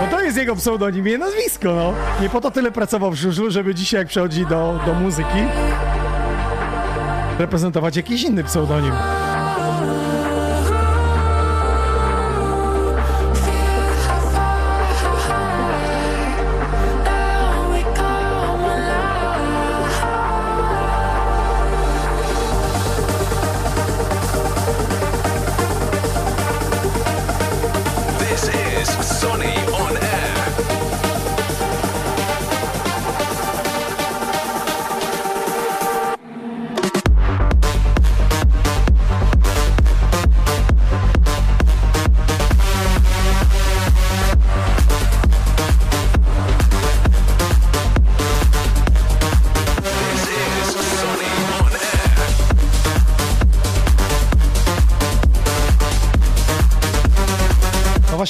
[0.00, 1.94] No to jest jego pseudonim i nazwisko, no.
[2.20, 5.38] Nie po to tyle pracował w żużlu, żeby dzisiaj jak przychodzi do, do muzyki
[7.38, 8.92] reprezentować jakiś inny pseudonim.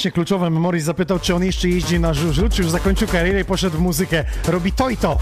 [0.03, 3.45] Właśnie, kluczowe Memories zapytał, czy on jeszcze jeździ na żużlu, czy już zakończył karierę i
[3.45, 4.25] poszedł w muzykę.
[4.47, 5.17] Robi to i to.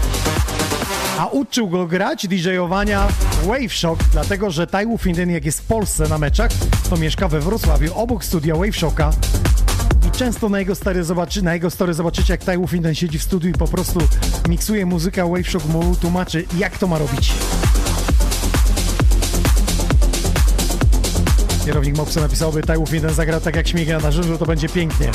[1.18, 3.08] A uczył go grać DJ-owania
[3.46, 6.50] Wave Shock, dlatego że Tai Wufinden jak jest w Polsce na meczach,
[6.90, 9.10] to mieszka we Wrocławiu, obok studia Wave Shocka.
[10.08, 13.22] I często na jego, stary zobaczy, na jego story zobaczycie, jak Tai Wufinden siedzi w
[13.22, 14.00] studiu i po prostu
[14.48, 17.32] miksuje muzykę, Wave Shock mu tłumaczy, jak to ma robić.
[21.64, 25.10] Kierownik Mopsa napisałby, Tai Wufinden zagrał tak jak śmiga na żużlu, to będzie pięknie.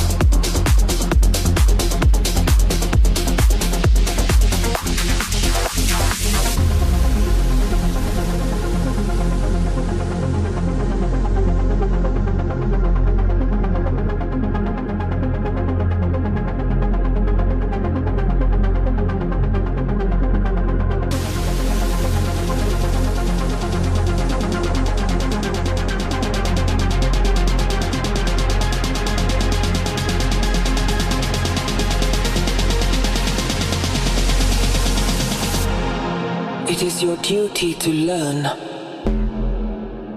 [36.97, 38.43] Is your duty to learn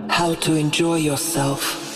[0.09, 1.89] how to enjoy yourself.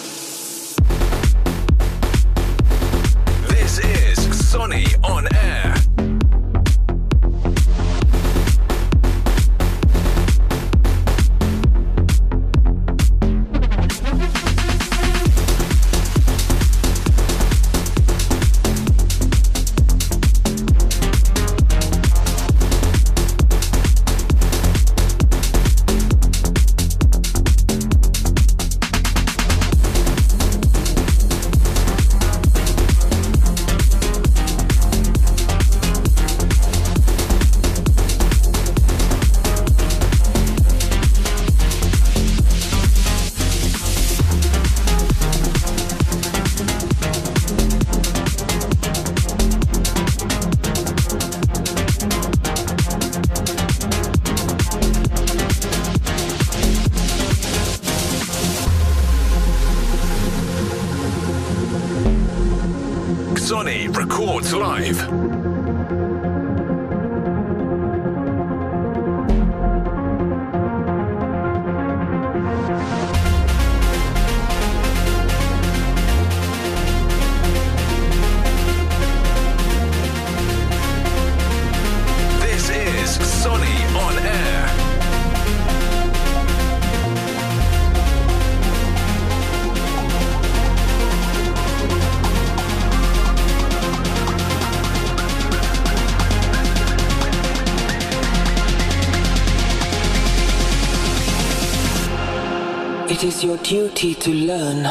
[103.25, 104.89] Is your duty to learn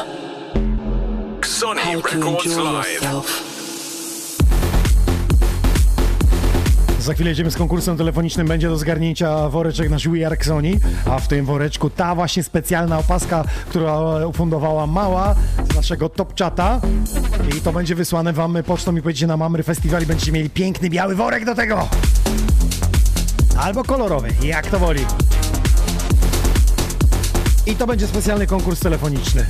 [1.43, 2.93] Sonny how to records enjoy live.
[2.93, 3.43] yourself.
[6.99, 8.47] Za chwilę jedziemy z konkursem telefonicznym.
[8.47, 10.79] Będzie do zgarnięcia woreczek nasz We Are Xoni,
[11.11, 15.35] a w tym woreczku ta właśnie specjalna opaska, która ufundowała Mała
[15.71, 16.81] z naszego Top Chata.
[17.57, 20.89] I to będzie wysłane wam pocztą i pojedziecie na Mamry Festiwal i będziecie mieli piękny
[20.89, 21.87] biały worek do tego.
[23.57, 25.05] Albo kolorowy, jak to woli.
[27.65, 29.45] I to będzie specjalny konkurs telefoniczny.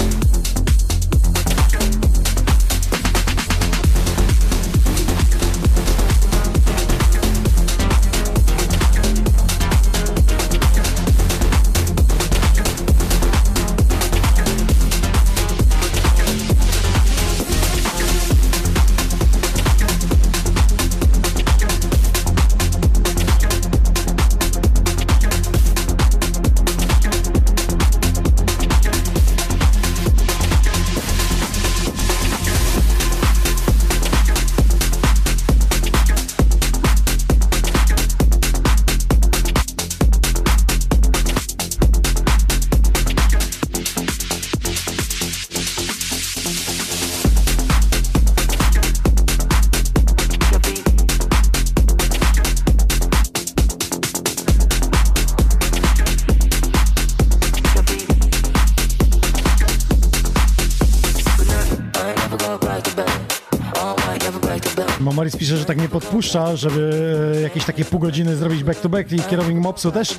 [65.93, 66.91] Podpuszcza, żeby
[67.37, 70.17] e, jakieś takie pół godziny zrobić back to back i kierownik mopsu też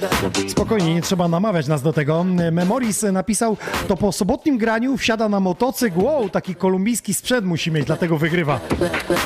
[0.49, 2.25] spokojnie, nie trzeba namawiać nas do tego.
[2.53, 3.57] Memoris napisał,
[3.89, 8.61] to po sobotnim graniu wsiada na motocykl, wow, taki kolumbijski sprzęt musi mieć, dlatego wygrywa.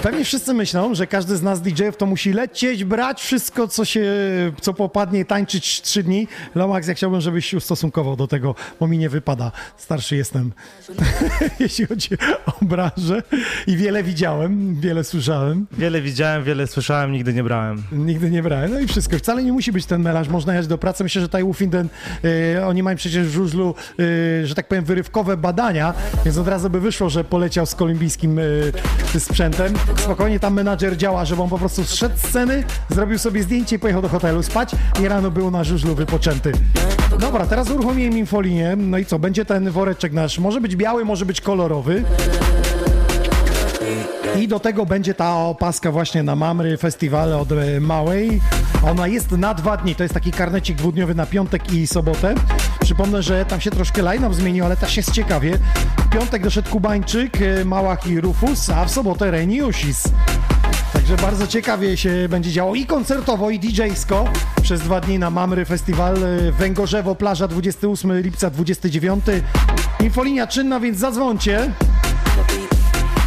[0.03, 4.05] Pewnie wszyscy myślą, że każdy z nas DJ-ów to musi lecieć, brać wszystko, co się,
[4.61, 6.29] co popadnie, tańczyć trzy dni.
[6.55, 9.53] Lomax, ja chciałbym, żebyś się ustosunkował do tego, bo mi nie wypada.
[9.77, 10.53] Starszy jestem,
[11.61, 12.09] jeśli chodzi
[12.47, 13.23] o branżę
[13.67, 15.67] i wiele widziałem, wiele słyszałem.
[15.73, 17.83] Wiele widziałem, wiele słyszałem, nigdy nie brałem.
[17.93, 18.73] Nigdy nie brałem.
[18.73, 19.19] No i wszystko.
[19.19, 20.29] Wcale nie musi być ten melarz.
[20.29, 21.03] Można jechać do pracy.
[21.05, 21.89] Myślę, że tutaj Ufinden,
[22.25, 25.95] y, oni mają przecież w żużlu, y, że tak powiem, wyrywkowe badania,
[26.25, 28.73] więc od razu by wyszło, że poleciał z kolumbijskim y,
[29.19, 29.75] sprzętem.
[29.97, 33.79] Spokojnie tam menadżer działa, żeby on po prostu zszedł z sceny, zrobił sobie zdjęcie i
[33.79, 34.71] pojechał do hotelu spać
[35.03, 36.53] i rano był na żużlu wypoczęty.
[37.21, 38.77] Dobra, teraz uruchomiłem infolinię.
[38.77, 39.19] No i co?
[39.19, 40.39] Będzie ten woreczek nasz.
[40.39, 42.05] Może być biały, może być kolorowy.
[44.37, 48.41] I do tego będzie ta opaska właśnie na Mamry Festiwale od e, Małej.
[48.83, 52.35] Ona jest na dwa dni, to jest taki karnecik dwudniowy na piątek i sobotę.
[52.81, 55.59] Przypomnę, że tam się troszkę line-up zmienił, ale też jest ciekawie.
[55.99, 60.03] W piątek doszedł Kubańczyk, e, Małach i Rufus, a w sobotę Reniusis.
[60.93, 64.25] Także bardzo ciekawie się będzie działo i koncertowo, i DJ-sko
[64.63, 69.25] przez dwa dni na Mamry Festiwal e, Węgorzewo, plaża 28 lipca, 29.
[70.01, 71.71] Infolinia czynna, więc zadzwońcie.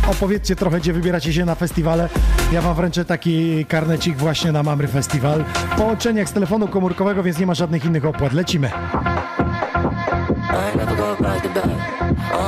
[0.08, 2.10] Opowiedzcie trochę, gdzie wybieracie się na festiwale.
[2.52, 5.46] Ja wam wręczę taki karnecik właśnie na Mamry Festiwal.
[5.78, 8.34] Połączenie jak z telefonu komórkowego, więc nie ma żadnych innych opłat.
[8.34, 8.72] Lecimy.
[10.74, 10.98] I never.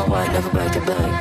[0.09, 1.12] No, I never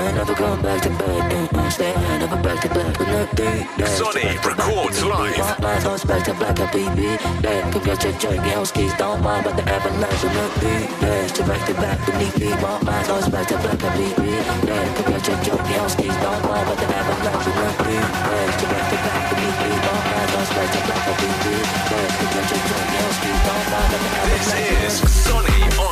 [0.00, 0.82] back.
[1.30, 2.98] Mm-mm, stay high, never back to back.
[2.98, 3.86] But nothing.
[3.86, 5.60] Sonny records live.
[5.60, 7.00] Lines on back to back, a BB.
[7.44, 10.22] Yeah, pick up your joint, get on skis, don't mind about the avalanche.
[10.22, 10.82] But nothing.
[11.02, 12.48] Yeah, to back to back, beneath me.
[12.62, 14.24] My lines on back to back, a BB.
[14.68, 17.44] Yeah, pick up your joint, get on skis, don't mind about the avalanche.
[17.44, 18.04] But nothing.
[18.30, 19.70] Yeah, to back to back, beneath me.
[19.84, 21.44] My lines on back to back, a BB.
[21.90, 24.80] Yeah, pick up your joint, get on skis, don't mind about the avalanche.
[24.80, 25.89] This is Sonny on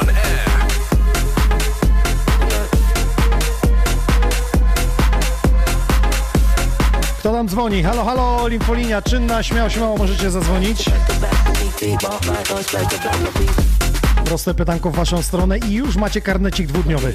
[7.18, 7.82] Kto tam dzwoni?
[7.82, 10.84] Halo, halo, Limfolinia czynna, śmiało, śmiało możecie zadzwonić.
[14.24, 17.14] Proste pytanko w waszą stronę i już macie karnecik dwudniowy.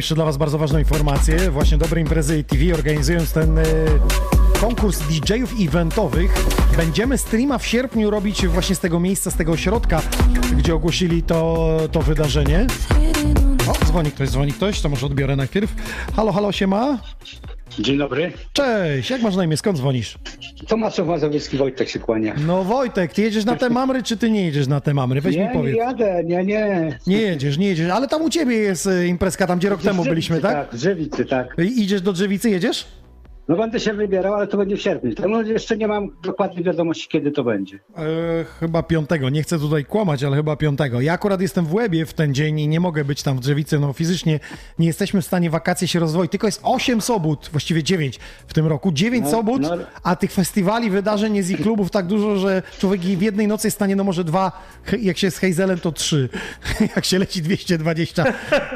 [0.00, 1.50] Jeszcze dla Was bardzo ważną informację.
[1.50, 3.64] Właśnie Dobre Imprezy TV organizując ten e,
[4.60, 6.44] konkurs DJ-ów eventowych
[6.76, 10.02] będziemy streama w sierpniu robić właśnie z tego miejsca, z tego ośrodka,
[10.56, 12.66] gdzie ogłosili to, to wydarzenie.
[13.68, 15.74] O, dzwoni ktoś, dzwoni ktoś, to może odbiorę najpierw.
[16.16, 16.98] Halo, halo, siema.
[17.78, 18.32] Dzień dobry.
[18.52, 20.18] Cześć, jak masz na imię, skąd dzwonisz?
[20.68, 22.34] Tomasz Mazowiecki, Wojtek się kłania.
[22.46, 25.20] No Wojtek, ty jedziesz na te mamry, czy ty nie jedziesz na te mamry?
[25.20, 25.76] Weź nie, mi nie powiedz.
[25.76, 26.98] jadę, nie, nie.
[27.06, 30.04] Nie jedziesz, nie jedziesz, ale tam u ciebie jest e, imprezka, tam gdzie rok temu
[30.04, 30.52] byliśmy, tak?
[30.70, 31.56] Tak, Drzewicy, tak.
[31.58, 32.86] I Idziesz do Drzewicy, jedziesz?
[33.50, 35.12] No będę się wybierał, ale to będzie w sierpniu.
[35.28, 37.78] No, jeszcze nie mam dokładnej wiadomości, kiedy to będzie.
[37.96, 41.00] E, chyba piątego, nie chcę tutaj kłamać, ale chyba piątego.
[41.00, 43.78] Ja akurat jestem w Łebie w ten dzień i nie mogę być tam w Drzewicy,
[43.78, 44.40] no fizycznie
[44.78, 48.66] nie jesteśmy w stanie wakacje się rozwoić, tylko jest 8 sobot, właściwie 9 w tym
[48.66, 49.70] roku, 9 No, sobot, no.
[50.02, 53.74] a tych festiwali, wydarzeń jest i klubów tak dużo, że człowiek w jednej nocy jest
[53.74, 54.52] w stanie, no może dwa,
[55.00, 56.28] jak się z Heizelem to trzy,
[56.96, 58.24] jak się leci 220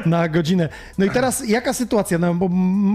[0.05, 0.69] na godzinę.
[0.97, 2.49] No i teraz jaka sytuacja, no bo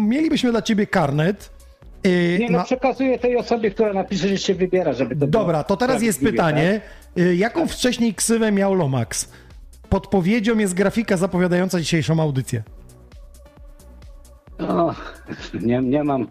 [0.09, 1.61] mielibyśmy dla ciebie karnet,
[2.05, 5.77] Nie, no na- przekazuję tej osobie, która napisze, że się wybiera, żeby to Dobra, to
[5.77, 6.81] teraz jest sprawiedliwie, pytanie.
[7.19, 9.33] Y, Jaką wcześniej ksywę miał Lomax?
[9.89, 12.63] Podpowiedzią jest grafika zapowiadająca dzisiejszą audycję.
[14.59, 14.71] Tak?
[14.71, 14.95] O,
[15.61, 16.27] nie, nie mam,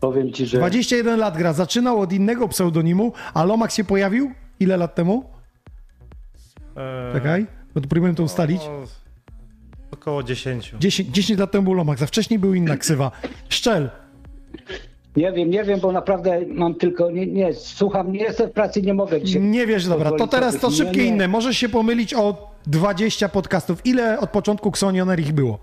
[0.00, 0.58] powiem ci, że...
[0.58, 4.32] 21 lat gra, zaczynał od innego pseudonimu, a Lomax się pojawił?
[4.60, 5.24] Ile lat temu?
[6.76, 8.62] E, Czekaj, bo tu próbujemy to ustalić.
[8.64, 8.82] no,
[9.90, 10.74] około 10.
[10.80, 13.10] 10, 10 lat temu był Lomax, a wcześniej był inna ksywa.
[13.48, 13.90] Szczel.
[15.16, 18.82] Nie wiem, nie wiem, bo naprawdę mam tylko, nie, nie, słucham, nie jestem w pracy,
[18.82, 19.42] nie mogę dzisiaj.
[19.42, 21.06] Nie wiesz, dobra, to teraz to Nie, szybkie nie.
[21.06, 21.28] inne.
[21.28, 23.86] Możesz się pomylić o 20 podcastów.
[23.86, 25.58] Ile od początku Xonioner ich było?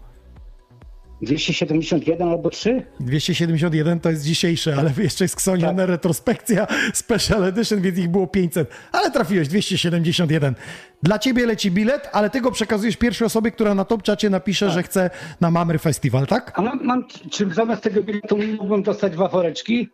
[1.23, 2.85] 271 albo 3?
[2.99, 8.69] 271 to jest dzisiejsze, ale jeszcze jest Xonioner retrospekcja Special Edition, więc ich było 500.
[8.91, 10.55] Ale trafiłeś, 271.
[11.03, 14.71] Dla ciebie leci bilet, ale ty go przekazujesz pierwszej osobie, która na top czacie napisze,
[14.71, 15.09] że chce
[15.41, 16.51] na Mamry Festival, tak?
[16.55, 19.89] A mam, mam, czy zamiast tego biletu mógłbym dostać dwa woreczki?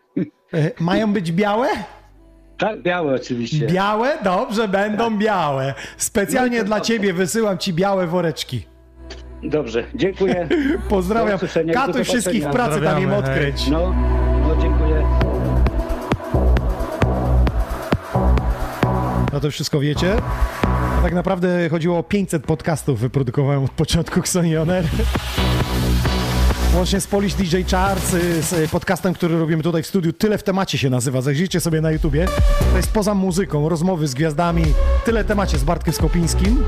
[0.53, 1.68] E, Mają być białe?
[2.57, 3.68] Tak, białe oczywiście.
[3.68, 4.18] Białe?
[4.23, 5.73] Dobrze, będą białe.
[5.97, 8.65] Specjalnie No dla ciebie wysyłam ci białe woreczki.
[9.44, 10.49] Dobrze, dziękuję.
[10.90, 11.40] Pozdrawiam.
[11.74, 13.68] Katuj wszystkich w pracy tam im odkryć.
[13.68, 13.95] No,
[14.48, 15.06] no dziękuję.
[19.34, 20.16] No to wszystko wiecie.
[20.99, 24.86] A tak naprawdę chodziło o 500 podcastów wyprodukowałem od początku Xonioner.
[26.76, 28.10] Łącznie z Polish DJ Charts,
[28.40, 30.14] z podcastem, który robimy tutaj w studiu.
[30.14, 31.22] Tyle w temacie się nazywa.
[31.22, 32.28] Zajrzyjcie sobie na YouTubie.
[32.72, 34.64] To jest poza muzyką, rozmowy z gwiazdami.
[35.06, 36.64] Tyle temacie z Bartkiem Skopińskim.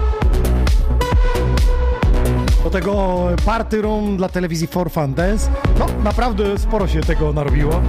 [2.64, 5.50] Do tego party room dla telewizji For Fun Dance.
[5.80, 7.82] No, naprawdę sporo się tego narobiło.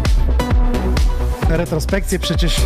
[1.48, 2.60] Retrospekcje przecież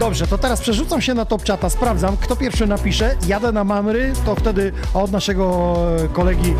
[0.00, 4.12] Dobrze, to teraz przerzucam się na top czata, sprawdzam, kto pierwszy napisze, jadę na Mamry,
[4.24, 6.54] to wtedy od naszego e, kolegi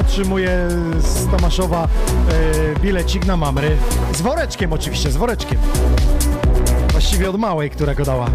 [0.00, 0.68] otrzymuję
[1.00, 1.88] z Tomaszowa
[2.74, 3.76] e, bilecik na Mamry.
[4.14, 5.58] Z woreczkiem oczywiście, z woreczkiem.
[6.92, 8.30] Właściwie od małej, która go dała.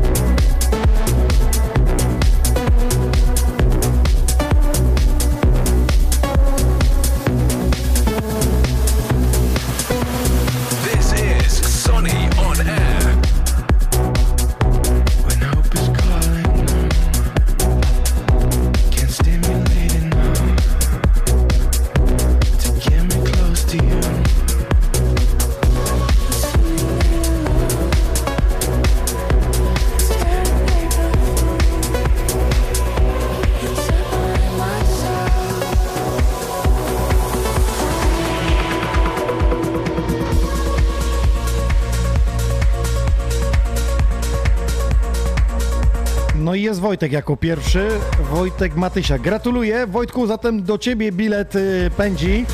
[46.75, 47.87] Jest Wojtek jako pierwszy,
[48.31, 49.17] Wojtek Matysia.
[49.17, 49.87] Gratuluję.
[49.87, 52.45] Wojtku, zatem do ciebie bilet y, pędzi.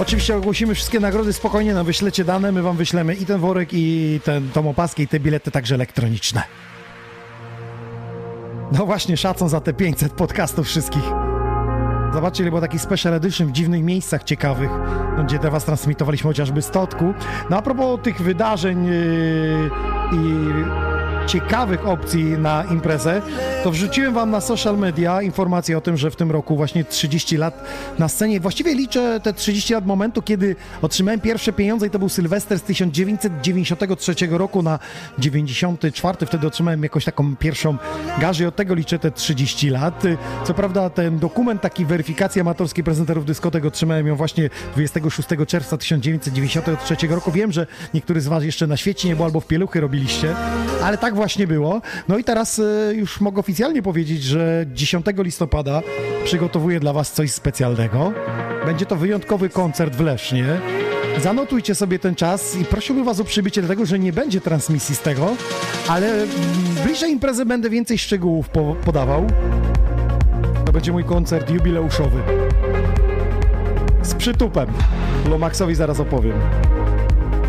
[0.00, 4.20] Oczywiście ogłosimy wszystkie nagrody spokojnie, no wyślecie dane, my wam wyślemy i ten worek, i
[4.24, 6.42] ten, tą opaskę, i te bilety także elektroniczne.
[8.72, 11.04] No właśnie, szacun za te 500 podcastów wszystkich.
[12.12, 14.70] Zobaczcie, ile takich special edition w dziwnych miejscach ciekawych,
[15.16, 17.14] no, gdzie teraz transmitowaliśmy chociażby z Totku.
[17.50, 19.70] No a propos tych wydarzeń yy,
[20.12, 20.93] i
[21.26, 23.22] ciekawych opcji na imprezę,
[23.64, 27.36] to wrzuciłem wam na social media informację o tym, że w tym roku właśnie 30
[27.36, 27.64] lat
[27.98, 28.40] na scenie.
[28.40, 32.62] Właściwie liczę te 30 lat momentu, kiedy otrzymałem pierwsze pieniądze i to był Sylwester z
[32.62, 34.78] 1993 roku na
[35.18, 36.26] 94.
[36.26, 37.76] Wtedy otrzymałem jakąś taką pierwszą
[38.20, 40.02] garzę i od tego liczę te 30 lat.
[40.44, 46.96] Co prawda ten dokument, taki weryfikacji amatorskiej prezenterów dyskotek otrzymałem ją właśnie 26 czerwca 1993
[47.08, 47.32] roku.
[47.32, 50.34] Wiem, że niektórzy z was jeszcze na świecie nie było albo w pieluchy robiliście,
[50.82, 51.80] ale tak tak właśnie było.
[52.08, 55.82] No i teraz e, już mogę oficjalnie powiedzieć, że 10 listopada
[56.24, 58.12] przygotowuję dla Was coś specjalnego.
[58.66, 60.44] Będzie to wyjątkowy koncert w Lesznie.
[61.22, 65.00] Zanotujcie sobie ten czas i prosiłbym Was o przybycie, dlatego że nie będzie transmisji z
[65.00, 65.36] tego,
[65.88, 66.28] ale mm,
[66.84, 69.26] bliżej imprezy będę więcej szczegółów po podawał.
[70.64, 72.22] To będzie mój koncert jubileuszowy.
[74.02, 74.68] Z przytupem.
[75.30, 76.36] Lomaxowi zaraz opowiem.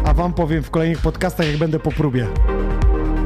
[0.05, 2.27] A wam powiem w kolejnych podcastach, jak będę po próbie.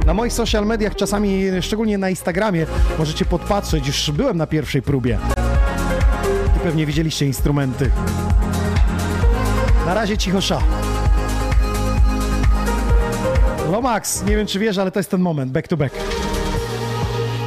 [0.09, 2.65] Na moich social mediach, czasami, szczególnie na Instagramie,
[2.99, 5.17] możecie podpatrzeć, już byłem na pierwszej próbie.
[6.57, 7.91] I pewnie widzieliście instrumenty.
[9.85, 10.61] Na razie cicho sza.
[13.71, 15.95] Lomax, nie wiem czy wiesz, ale to jest ten moment, back to back.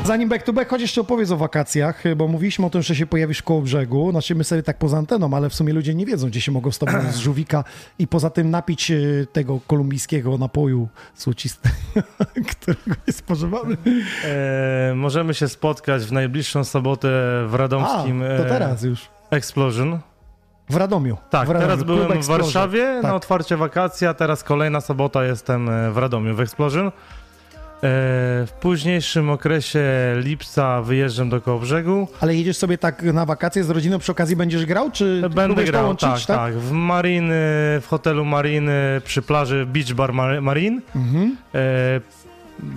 [0.04, 3.06] Zanim back to back, chodź jeszcze opowiedz o wakacjach, bo mówiliśmy o tym, że się
[3.06, 4.10] pojawisz koło brzegu.
[4.10, 6.70] Znaczy my sobie tak poza anteną, ale w sumie ludzie nie wiedzą, gdzie się mogą
[6.70, 7.64] z tobą z żółwika
[7.98, 8.96] i poza tym napić e,
[9.32, 11.74] tego kolumbijskiego napoju złocistego,
[12.50, 13.76] którego nie spożywamy.
[14.24, 17.08] E, możemy się spotkać w najbliższą sobotę
[17.46, 19.08] w radomskim A, to e, teraz już.
[19.30, 19.98] Explosion.
[20.70, 21.16] W Radomiu.
[21.30, 21.68] Tak, w Radomiu.
[21.70, 22.26] teraz byłem Klub w.
[22.26, 23.02] Warszawie Tak.
[23.02, 26.90] na otwarcie wakacji, a teraz kolejna sobota jestem e, w Radomiu w Explosion.
[27.84, 29.84] E, W późniejszym okresie
[30.16, 32.08] lipca wyjeżdżam do Kołobrzegu.
[32.20, 35.70] Ale jedziesz sobie tak na wakacje z rodziną, przy okazji będziesz grał, czy Będę próbujesz
[35.70, 37.34] grał, połączyć, tak, tak, w Mariny,
[37.80, 38.72] w hotelu Mariny
[39.04, 40.80] przy plaży Beach Bar Mar- Marine.
[40.96, 41.36] Mhm.
[41.54, 41.60] E,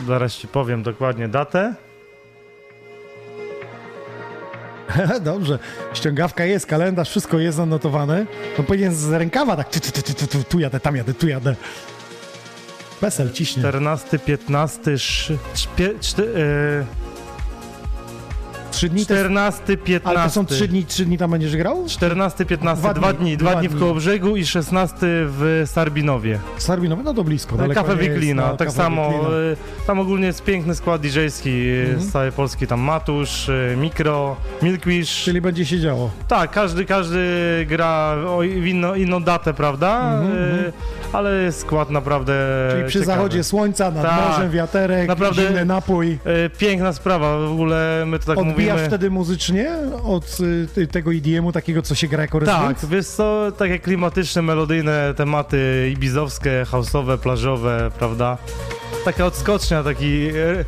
[0.07, 1.73] zaraz ci powiem dokładnie datę.
[5.21, 5.59] Dobrze,
[5.93, 8.25] ściągawka jest, kalendarz, wszystko jest zanotowane.
[8.57, 11.27] No powinien z rękawa tak, tu, tu, tu, tu, tu, tu jadę, tam jadę, tu
[11.27, 11.55] jadę.
[13.01, 13.63] Wesel ciśnie.
[13.63, 17.14] 14, 15, sz, czpie, czty, e,
[18.75, 20.09] Trzy dni też, 14, 15.
[20.19, 21.85] ale to są trzy dni, trzy dni tam będziesz grał?
[21.89, 23.79] 14, 15, Dwa dwa, dni, dni, dwa dwa dni w.
[23.79, 26.39] Kołobrzegu i 16 w Sarbinowie.
[26.57, 27.57] Sarbinowy, no to blisko.
[27.73, 29.09] Kafe jest, Wiklina, no, tak samo.
[29.11, 29.29] Wiklina.
[29.37, 32.01] y, Tam ogólnie jest piękny skład DJ-ski y, Mhm.
[32.01, 32.67] z całej Polski.
[32.67, 35.23] Tam Matusz, y, Mikro, Milkwish.
[35.23, 36.09] Czyli będzie się działo.
[36.27, 37.19] Tak, każdy, każdy
[37.69, 38.15] gra
[38.61, 40.01] w inno, inną datę, prawda?
[40.21, 40.71] Mhm, mhm.
[41.13, 42.33] Ale jest skład naprawdę
[42.71, 43.17] Czyli przy ciekawy.
[43.17, 44.29] zachodzie słońca, nad Tak.
[44.29, 46.17] morzem, wiaterek, Naprawdę- zimny napój.
[46.57, 48.87] Piękna sprawa, w ogóle my to tak Odbijasz mówimy.
[48.87, 49.69] wtedy muzycznie
[50.03, 50.37] od
[50.77, 52.85] y, tego EDM-u takiego, co się gra jako Tak, rezydent?
[52.91, 58.37] wiesz co, takie klimatyczne, melodyjne tematy ibizowskie, house'owe, plażowe, prawda?
[59.05, 60.65] Taka odskocznia, taki e,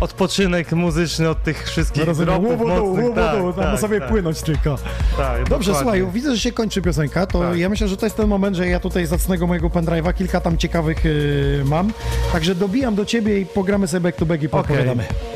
[0.00, 3.04] odpoczynek muzyczny od tych wszystkich No dropów dół, mocnych.
[3.04, 4.76] łubu tak, tam tak, sobie tak, płynąć tylko.
[5.16, 6.00] Tak, Dobrze, dokładnie.
[6.00, 7.58] słuchaj, widzę, że się kończy piosenka, to Tak.
[7.58, 10.58] ja myślę, że to jest ten moment, że ja tutaj zacnego mojego pendrive'a kilka tam
[10.58, 11.92] ciekawych y, mam,
[12.32, 14.48] także dobijam do ciebie i pogramy sobie back to back i.
[14.48, 15.33] This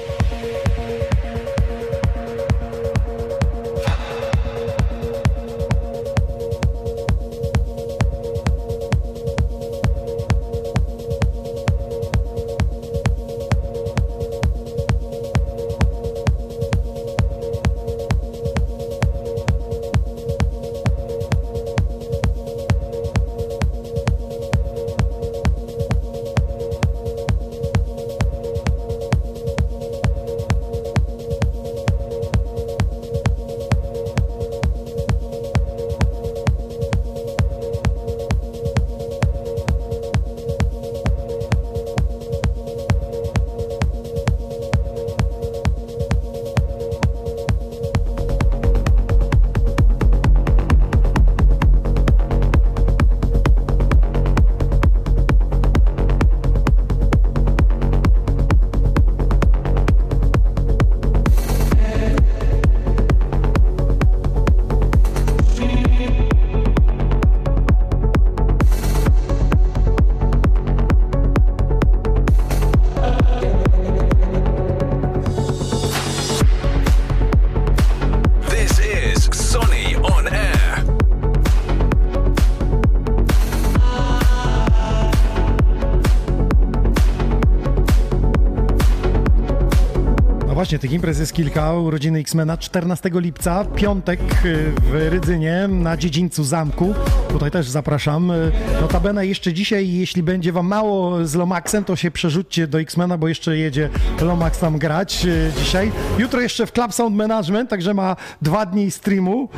[90.68, 91.72] właśnie, tych imprez jest kilka.
[91.72, 96.94] Urodziny X-Mena 14 lipca, piątek y, w Rydzynie na dziedzińcu zamku.
[97.28, 98.30] Tutaj też zapraszam.
[98.30, 103.18] Y, Notabene jeszcze dzisiaj, jeśli będzie wam mało z Lomaxem, to się przerzućcie do X-Mena,
[103.18, 103.90] bo jeszcze jedzie
[104.20, 105.92] Lomax tam grać y, dzisiaj.
[106.18, 109.48] Jutro jeszcze w Club Sound Management, także ma dwa dni streamu.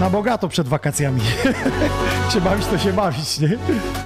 [0.00, 1.20] Na bogato przed wakacjami.
[2.32, 3.58] się bawić, to się bawić, nie?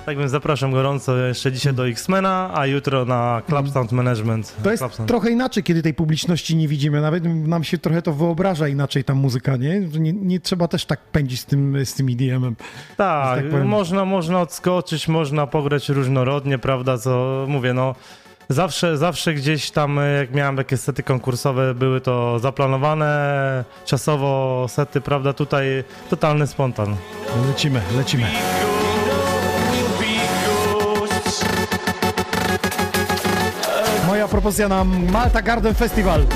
[0.07, 4.57] Tak więc zapraszam gorąco jeszcze dzisiaj do X-Mena, a jutro na Club Sound Management.
[4.63, 5.09] To jest Club Sound.
[5.09, 7.01] trochę inaczej, kiedy tej publiczności nie widzimy.
[7.01, 9.81] Nawet nam się trochę to wyobraża inaczej ta muzyka, nie?
[9.81, 12.57] Nie, nie trzeba też tak pędzić z tym, z tym EDM-em.
[12.97, 17.95] Tak, tak można, można odskoczyć, można pograć różnorodnie, prawda, co mówię, no
[18.49, 25.01] zawsze, zawsze gdzieś tam, e, jak miałem jakieś sety konkursowe, były to zaplanowane czasowo sety,
[25.01, 26.97] prawda, tutaj totalny spontan.
[27.49, 28.27] Lecimy, lecimy.
[34.07, 36.27] Moja propozycja na Malta Garden Festival.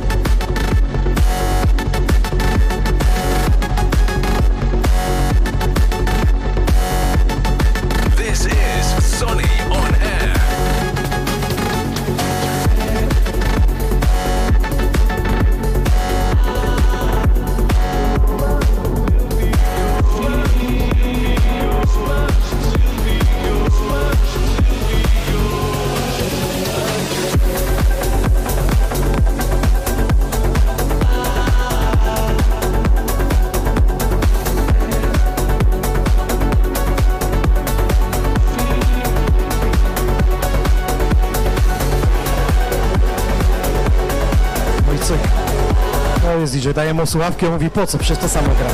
[46.59, 48.71] DJ, daje mu słuchawki, on mówi po co, przecież to samo gra.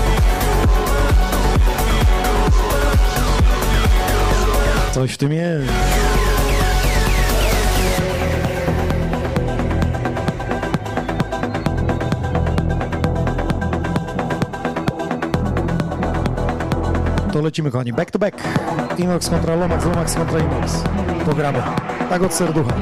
[4.92, 5.72] Coś w tym jest.
[17.32, 18.36] To lecimy kochani, back to back.
[18.98, 20.82] Inox kontra Lomax, Lomax kontra Inox.
[21.26, 21.62] Pogramy.
[22.10, 22.74] Tak od serducha.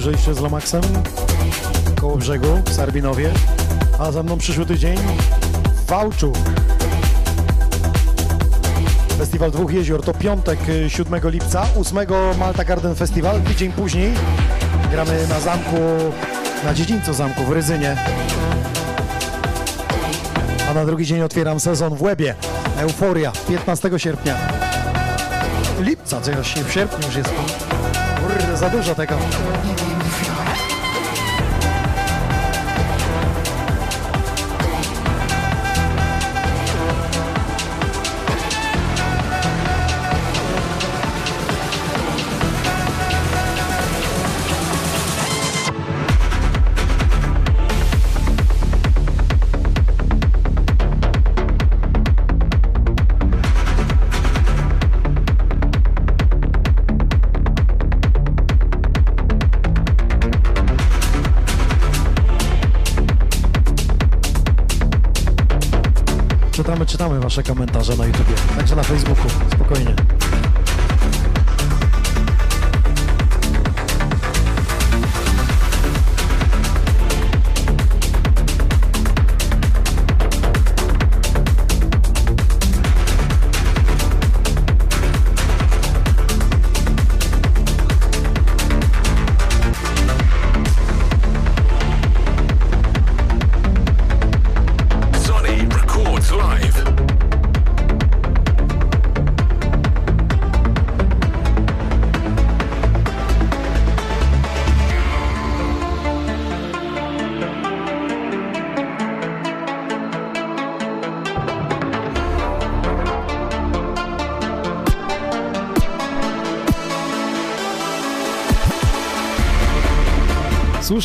[0.00, 0.82] Słyszeliście z Lomaxem,
[2.00, 3.30] koło brzegu, w Sarbinowie,
[3.98, 4.96] a za mną przyszły tydzień
[5.74, 6.32] w Wałczu.
[9.18, 11.98] Festiwal Dwóch Jezior to piątek y, 7 lipca, 8
[12.38, 14.12] Malta Garden Festival, tydzień później
[14.90, 15.76] gramy na zamku,
[16.64, 17.96] na dziedzińcu zamku w Ryzynie.
[20.70, 22.34] A na drugi dzień otwieram sezon w Łebie,
[22.78, 24.36] Euforia, 15 sierpnia.
[25.80, 27.32] Lipca, co ja się w sierpniu już jest.
[28.20, 29.14] Kurde, za dużo tego.
[67.36, 69.28] Wasze komentarze na YouTubie, także na Facebooku,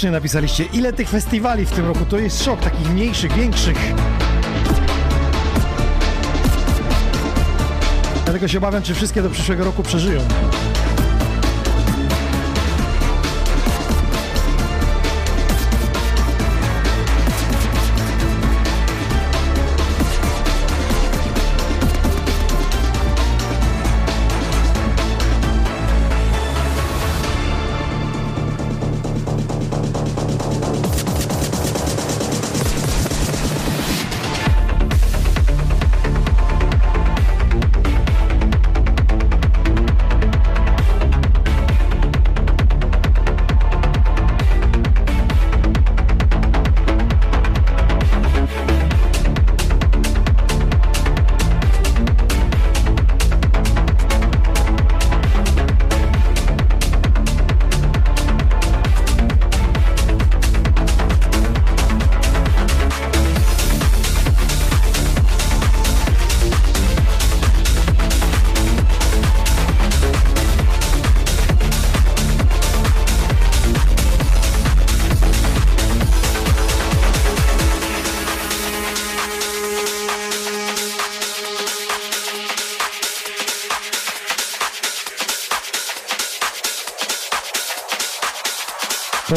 [0.01, 0.65] słusznie napisaliście.
[0.65, 2.05] Ile tych festiwali w tym roku?
[2.05, 3.77] To jest szok, takich mniejszych, większych.
[8.25, 10.21] Dlatego się obawiam, czy wszystkie do przyszłego roku przeżyją.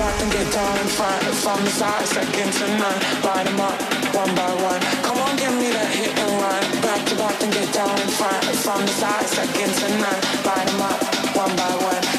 [0.00, 1.22] back and get down and fight.
[1.44, 3.00] From the side, second to none.
[3.22, 3.76] Light them up,
[4.16, 4.80] one by one.
[5.04, 6.62] Come on, give me that hit and run.
[6.80, 8.44] Back to back and get down and fight.
[8.64, 10.20] From the side, second to none.
[10.48, 10.98] Light them up,
[11.36, 12.09] one by one.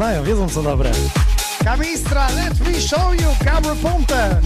[0.00, 0.90] znają, wiedzą co dobre.
[1.64, 4.40] Kamistra, let me show you, Gabry Ponte.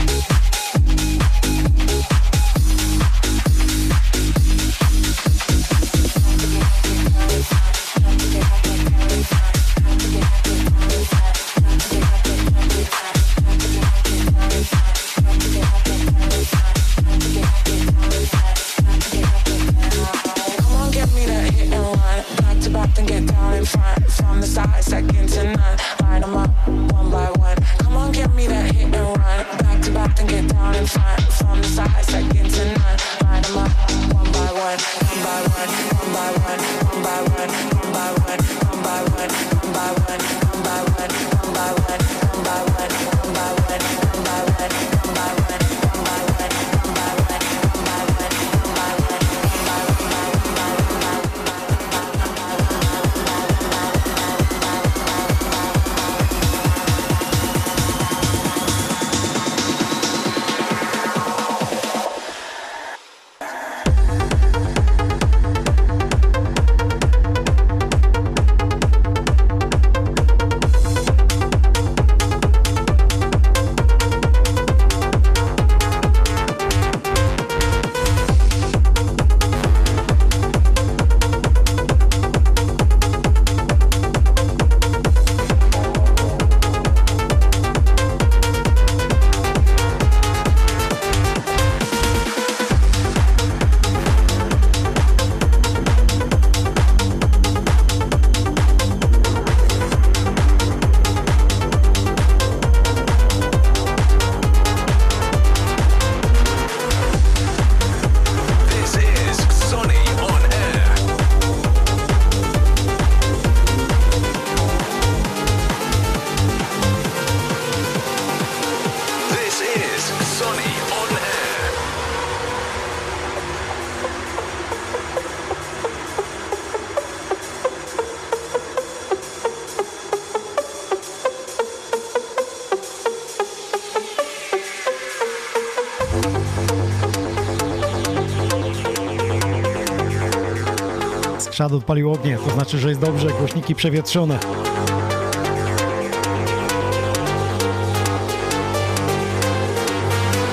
[141.54, 144.38] Skrzat odpalił ognie, to znaczy, że jest dobrze, głośniki przewietrzone.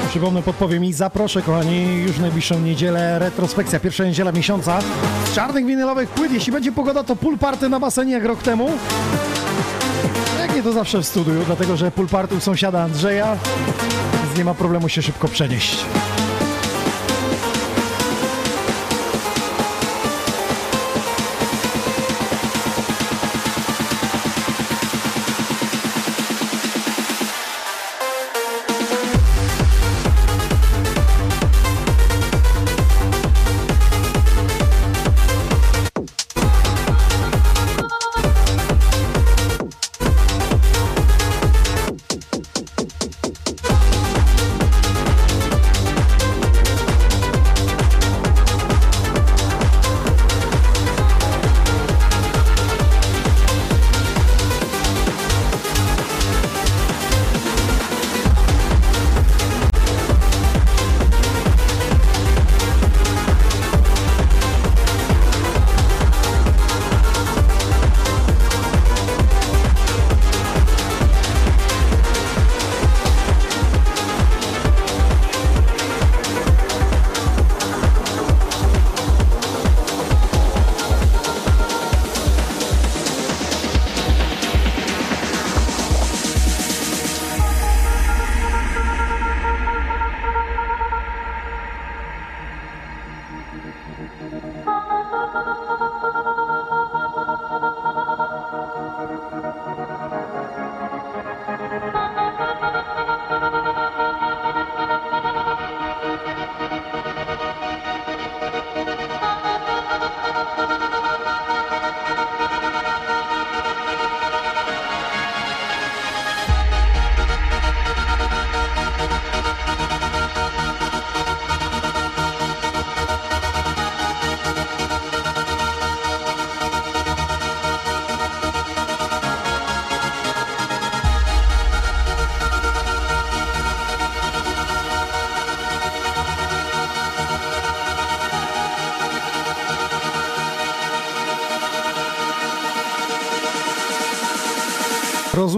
[0.10, 4.80] przypomnę, podpowiem i zaproszę, kochani, już w najbliższą niedzielę retrospekcja, pierwsza niedziela miesiąca
[5.26, 6.32] z czarnych winylowych płyt.
[6.32, 8.70] Jeśli będzie pogoda, to pool party na basenie jak rok temu.
[10.40, 13.38] Jak nie, to zawsze w studiu, dlatego że pool party u sąsiada Andrzeja,
[14.24, 15.86] więc nie ma problemu się szybko przenieść.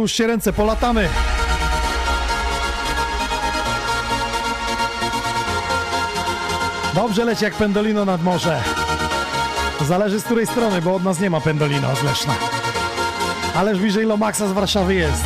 [0.03, 1.09] Rozłóżcie ręce, polatamy.
[6.95, 8.61] Dobrze leci jak pendolino nad morze.
[9.87, 12.33] Zależy z której strony, bo od nas nie ma pendolino z Leszna.
[13.55, 15.23] Ależ bliżej Lomaxa z Warszawy jest.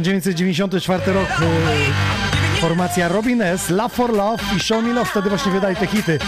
[0.00, 1.28] 1994 rok,
[2.56, 5.86] y, formacja Robin S, Love for Love i Show Me Love wtedy właśnie wydali te
[5.86, 6.18] hity.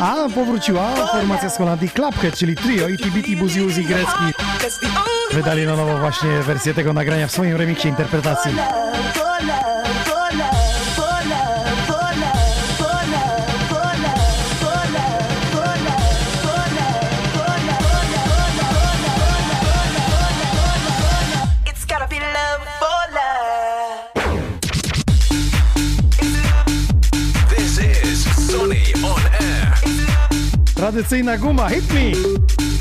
[0.00, 4.24] A powróciła formacja z Holandii Clubhead, czyli trio ITBT, Buzi Uzi Grecki.
[5.32, 8.52] Wydali na nowo właśnie wersję tego nagrania w swoim remiksie interpretacji.
[30.90, 32.79] Tradycyjna guma, hit me!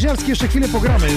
[0.00, 1.08] spóźnialski, jeszcze chwilę pogramy.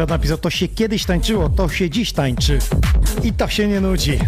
[0.00, 2.58] Ryszard napisał, to się kiedyś tańczyło, to się dziś tańczy
[3.24, 4.18] i to się nie nudzi.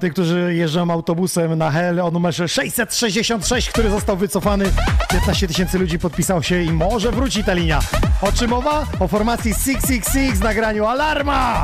[0.00, 4.64] Tych, którzy jeżdżą autobusem na Hel o numerze 666, który został wycofany.
[5.10, 7.80] 15 tysięcy ludzi podpisało się i może wróci ta linia.
[8.22, 8.86] O czym mowa?
[9.00, 11.62] O formacji 666 w nagraniu Alarma!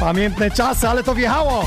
[0.00, 1.64] Pamiętne czasy, ale to wjechało!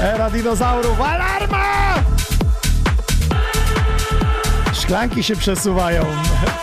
[0.00, 1.94] Era dinozaurów, alarma!
[4.74, 6.06] Szklanki się przesuwają.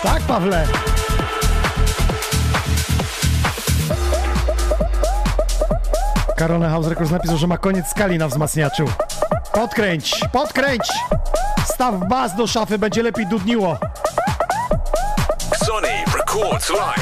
[0.04, 0.68] Tak, Pawle?
[6.40, 8.86] Karolina House Records napisał, że ma koniec skali na wzmacniaczu.
[9.54, 10.82] Podkręć, podkręć!
[11.66, 13.78] Staw bas do szafy, będzie lepiej dudniło.
[15.66, 16.99] Sonny records live.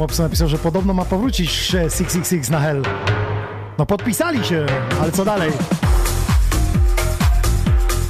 [0.00, 2.82] Mopsu napisał, że podobno ma powrócić e, 666 na Hell.
[3.78, 4.66] No podpisali się,
[5.02, 5.52] ale co dalej?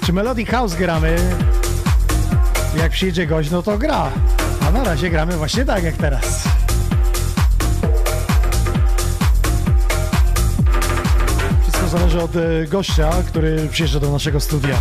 [0.07, 1.17] Czy Melody House gramy?
[2.77, 4.11] Jak przyjedzie gość, no to gra.
[4.67, 6.49] A na razie gramy właśnie tak jak teraz.
[11.63, 14.77] Wszystko zależy od e, gościa, który przyjeżdża do naszego studia.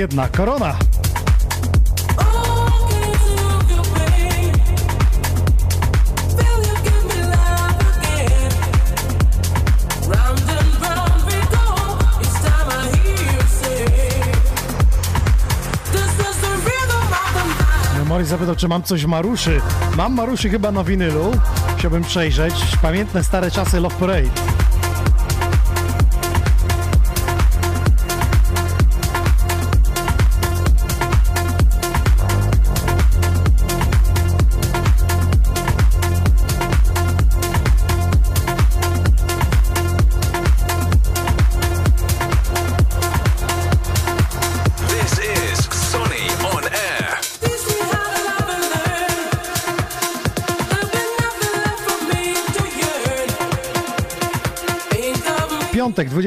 [0.00, 0.92] Of the night.
[18.12, 19.60] Morris zapytał, czy mam coś Maruszy.
[19.96, 21.32] Mam Maruszy chyba na winylu.
[21.78, 22.54] Chciałbym przejrzeć.
[22.82, 24.51] Pamiętne stare czasy Love Parade.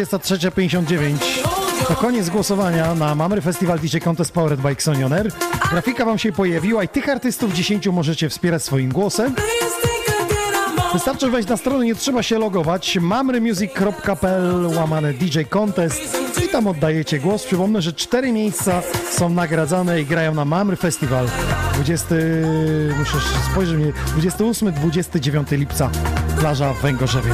[0.06, 1.18] 23.59.
[1.88, 5.32] To koniec głosowania na Mamry Festival DJ Contest Powered by Xonioner.
[5.72, 9.36] Grafika wam się pojawiła i tych artystów 10 możecie wspierać swoim głosem.
[10.94, 12.98] Wystarczy wejść na stronę, nie trzeba się logować.
[13.02, 17.44] mamrymusic.pl łamane DJ Contest i tam oddajecie głos.
[17.44, 21.28] Przypomnę, że cztery miejsca są nagradzane i grają na Mamry Festival.
[21.74, 22.16] 20,
[23.00, 23.18] muszę
[23.52, 25.90] spojrzeć, nie, 28-29 lipca,
[26.40, 27.32] plaża w Węgorzewie.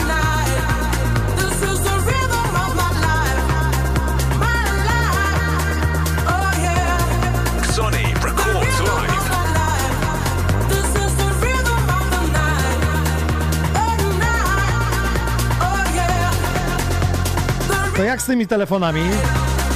[18.21, 19.01] Z tymi telefonami?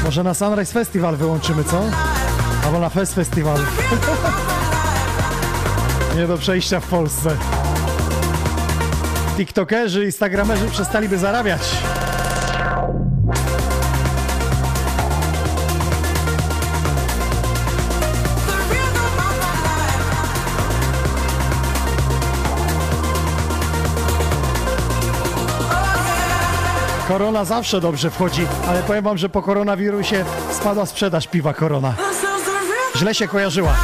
[0.04, 1.82] Może na Sunrise Festival wyłączymy, co?
[2.66, 3.58] Albo na Fest Festival.
[6.18, 7.38] Nie do przejścia w Polsce.
[9.38, 11.62] TikTokerzy, Instagramerzy przestaliby zarabiać.
[27.16, 31.94] Korona zawsze dobrze wchodzi, ale powiem wam, że po koronawirusie spadła sprzedaż piwa Korona.
[32.98, 33.76] Źle się kojarzyła.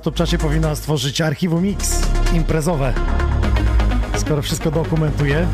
[0.00, 2.02] Na to czasie powinna stworzyć archiwum X
[2.34, 2.92] imprezowe.
[4.16, 5.46] Skoro wszystko dokumentuje.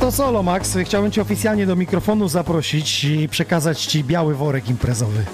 [0.00, 0.78] To solo, Max.
[0.84, 5.24] Chciałbym Cię oficjalnie do mikrofonu zaprosić i przekazać Ci biały worek imprezowy.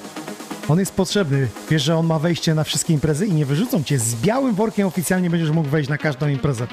[0.68, 1.48] On jest potrzebny.
[1.70, 3.98] Wiesz, że on ma wejście na wszystkie imprezy i nie wyrzucą Cię.
[3.98, 6.66] Z białym workiem oficjalnie będziesz mógł wejść na każdą imprezę.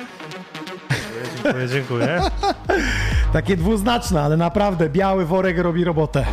[1.44, 2.22] Dziękuję, dziękuję.
[3.34, 6.26] Takie dwuznaczne, ale naprawdę biały worek robi robotę.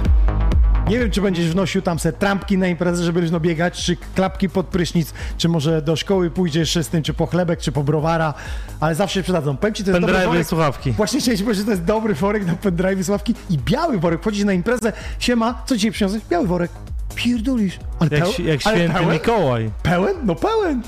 [0.89, 4.49] Nie wiem, czy będziesz wnosił tam se trampki na imprezę, żeby no biegać, czy klapki
[4.49, 8.35] pod prysznic, czy może do szkoły pójdziesz z tym, czy po chlebek, czy po browara,
[8.81, 9.57] ale zawsze przydadzą.
[9.57, 10.47] Powiem ci, to jest dobry i worek.
[10.47, 10.93] słuchawki.
[10.93, 14.21] Właśnie ci powiedzieć, że to jest dobry worek na pendrive słuchawki i biały worek.
[14.21, 16.23] Wchodzisz na imprezę, siema, co dzisiaj przyniosłeś?
[16.31, 16.71] Biały worek.
[17.15, 17.79] Pierdolisz.
[18.01, 19.13] Ale Jak, peł- jak ale święty pełen?
[19.15, 19.71] Mikołaj.
[19.83, 20.15] Pełen?
[20.25, 20.83] No pełen.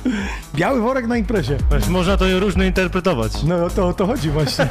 [0.55, 1.57] Biały worek na imprezie.
[1.73, 3.42] Wiesz, Można to różno interpretować.
[3.42, 4.68] No to o to chodzi właśnie.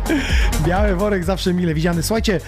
[0.66, 2.02] Biały worek zawsze mile widziany.
[2.02, 2.40] Słuchajcie,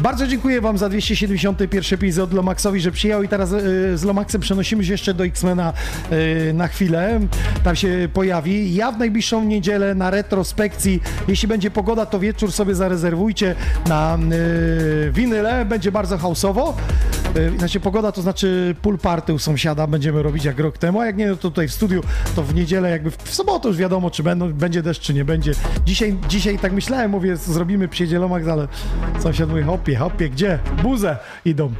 [0.00, 4.84] bardzo dziękuję wam za 271 epizod Lomaxowi, że przyjął i teraz y, z Lomaxem przenosimy
[4.84, 5.72] się jeszcze do X-Mena
[6.12, 7.20] y, na chwilę.
[7.64, 8.74] Tam się pojawi.
[8.74, 13.54] Ja w najbliższą niedzielę na retrospekcji, jeśli będzie pogoda, to wieczór sobie zarezerwujcie
[13.88, 14.18] na
[15.08, 15.64] y, winyle.
[15.64, 16.76] Będzie bardzo hausowo.
[17.36, 21.06] Y, Znaczy pogoda to znaczy pool party u sąsiada będziemy robić jak rok temu, a
[21.06, 22.02] jak nie, no to tutaj w studiu,
[22.36, 25.52] to w niedzielę jakby w sobotę już wiadomo, czy będą, będzie deszcz, czy nie będzie.
[25.86, 28.68] Dzisiaj, dzisiaj tak myślałem, mówię, zrobimy przyjedzie Lomax, ale
[29.20, 30.58] sąsiad mówi, hopie, hopie, gdzie?
[30.82, 31.72] Buzę idą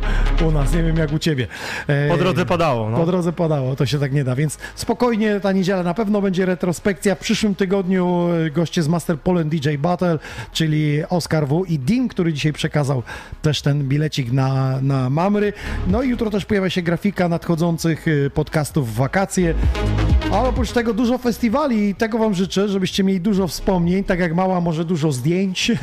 [0.49, 1.47] u nas, nie wiem jak u ciebie.
[1.86, 2.97] E, Po drodze padało, no.
[2.97, 6.47] Po drodze padało, to się tak nie da, więc spokojnie ta niedziela na pewno będzie
[6.47, 7.15] retrospekcja.
[7.15, 10.18] W przyszłym tygodniu e, goście z Master Poland DJ Battle,
[10.52, 11.65] czyli Oskar W.
[11.65, 13.02] i Dim, który dzisiaj przekazał
[13.43, 15.45] też ten bilecik na, na Mamry.
[15.86, 19.55] No i jutro też pojawia się grafika nadchodzących e, podcastów w wakacje.
[20.33, 24.34] A oprócz tego dużo festiwali i tego wam życzę, żebyście mieli dużo wspomnień, tak jak
[24.34, 25.73] mała może dużo zdjęć.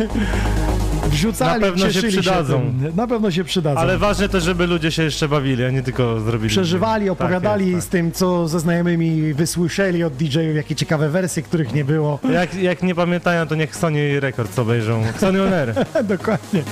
[1.08, 2.60] Wrzucali, Na pewno się przydadzą.
[2.60, 2.92] tym.
[2.96, 6.20] Na pewno się przydadzą Ale ważne też, żeby ludzie się jeszcze bawili, a nie tylko
[6.20, 6.50] zrobili.
[6.50, 11.44] przeżywali, Tak opowiadali jest, z tym, co ze znajomymi wysłyszeli od DJ-ów, jakie ciekawe wersje,
[11.44, 12.20] których nie było.
[12.22, 12.32] tak.
[12.32, 15.04] Jak, jak nie pamiętają, to niech Sony Records obejrzą.
[15.18, 15.74] Sony On Air.
[16.04, 16.64] Dokładnie.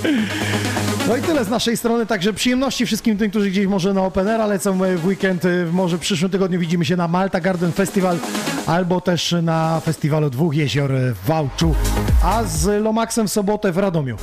[1.12, 4.28] No i tyle z naszej strony, także przyjemności wszystkim tym, którzy gdzieś może na Open
[4.28, 7.72] Air, ale co w weekend, y, może w przyszłym tygodniu widzimy się na Malta Garden
[7.72, 8.18] Festival
[8.68, 11.76] albo też na festiwalu Dwóch Jezior w Wałczu,
[12.24, 14.18] a z Lomaxem w sobotę w Radomiu.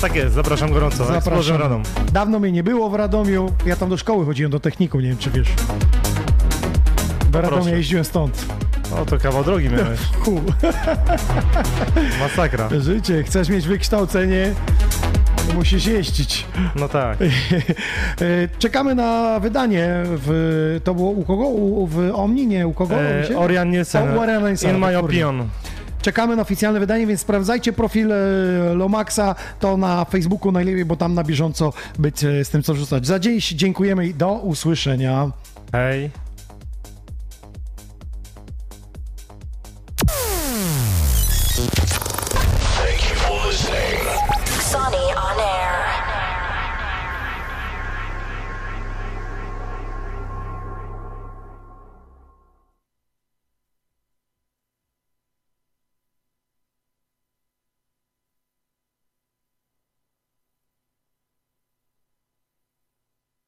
[0.00, 1.04] Tak jest, zapraszam gorąco.
[1.04, 1.56] Zapraszam.
[1.56, 1.82] Radom.
[2.12, 5.18] Dawno mnie nie było w Radomiu, ja tam do szkoły chodziłem, do technikum, nie wiem
[5.18, 5.48] czy wiesz.
[7.30, 7.76] Do Radomia proszę.
[7.76, 8.44] jeździłem stąd.
[8.96, 10.00] O, to kawał drogi miałeś.
[12.20, 12.68] Masakra.
[12.80, 14.54] Życie, chcesz mieć wykształcenie,
[15.54, 16.46] musisz jeździć.
[16.76, 17.18] No tak.
[18.20, 19.88] E, Czekamy na wydanie.
[20.04, 21.44] W, to było u kogo?
[21.48, 22.46] U, w Omni?
[22.46, 22.94] Nie, u kogo?
[22.94, 23.38] E?
[23.38, 24.18] Orion Nielsen.
[24.18, 24.98] O, Orion Nielsen, In my kurde.
[25.00, 25.48] opinion.
[26.02, 28.16] Czekamy na oficjalne wydanie, więc sprawdzajcie profil e,
[28.74, 33.06] Lomaxa, to na Facebooku najlepiej, bo tam na bieżąco być e, z tym co wrzucać.
[33.06, 35.30] Za dziś dziękujemy i do usłyszenia.
[35.72, 36.10] Hej.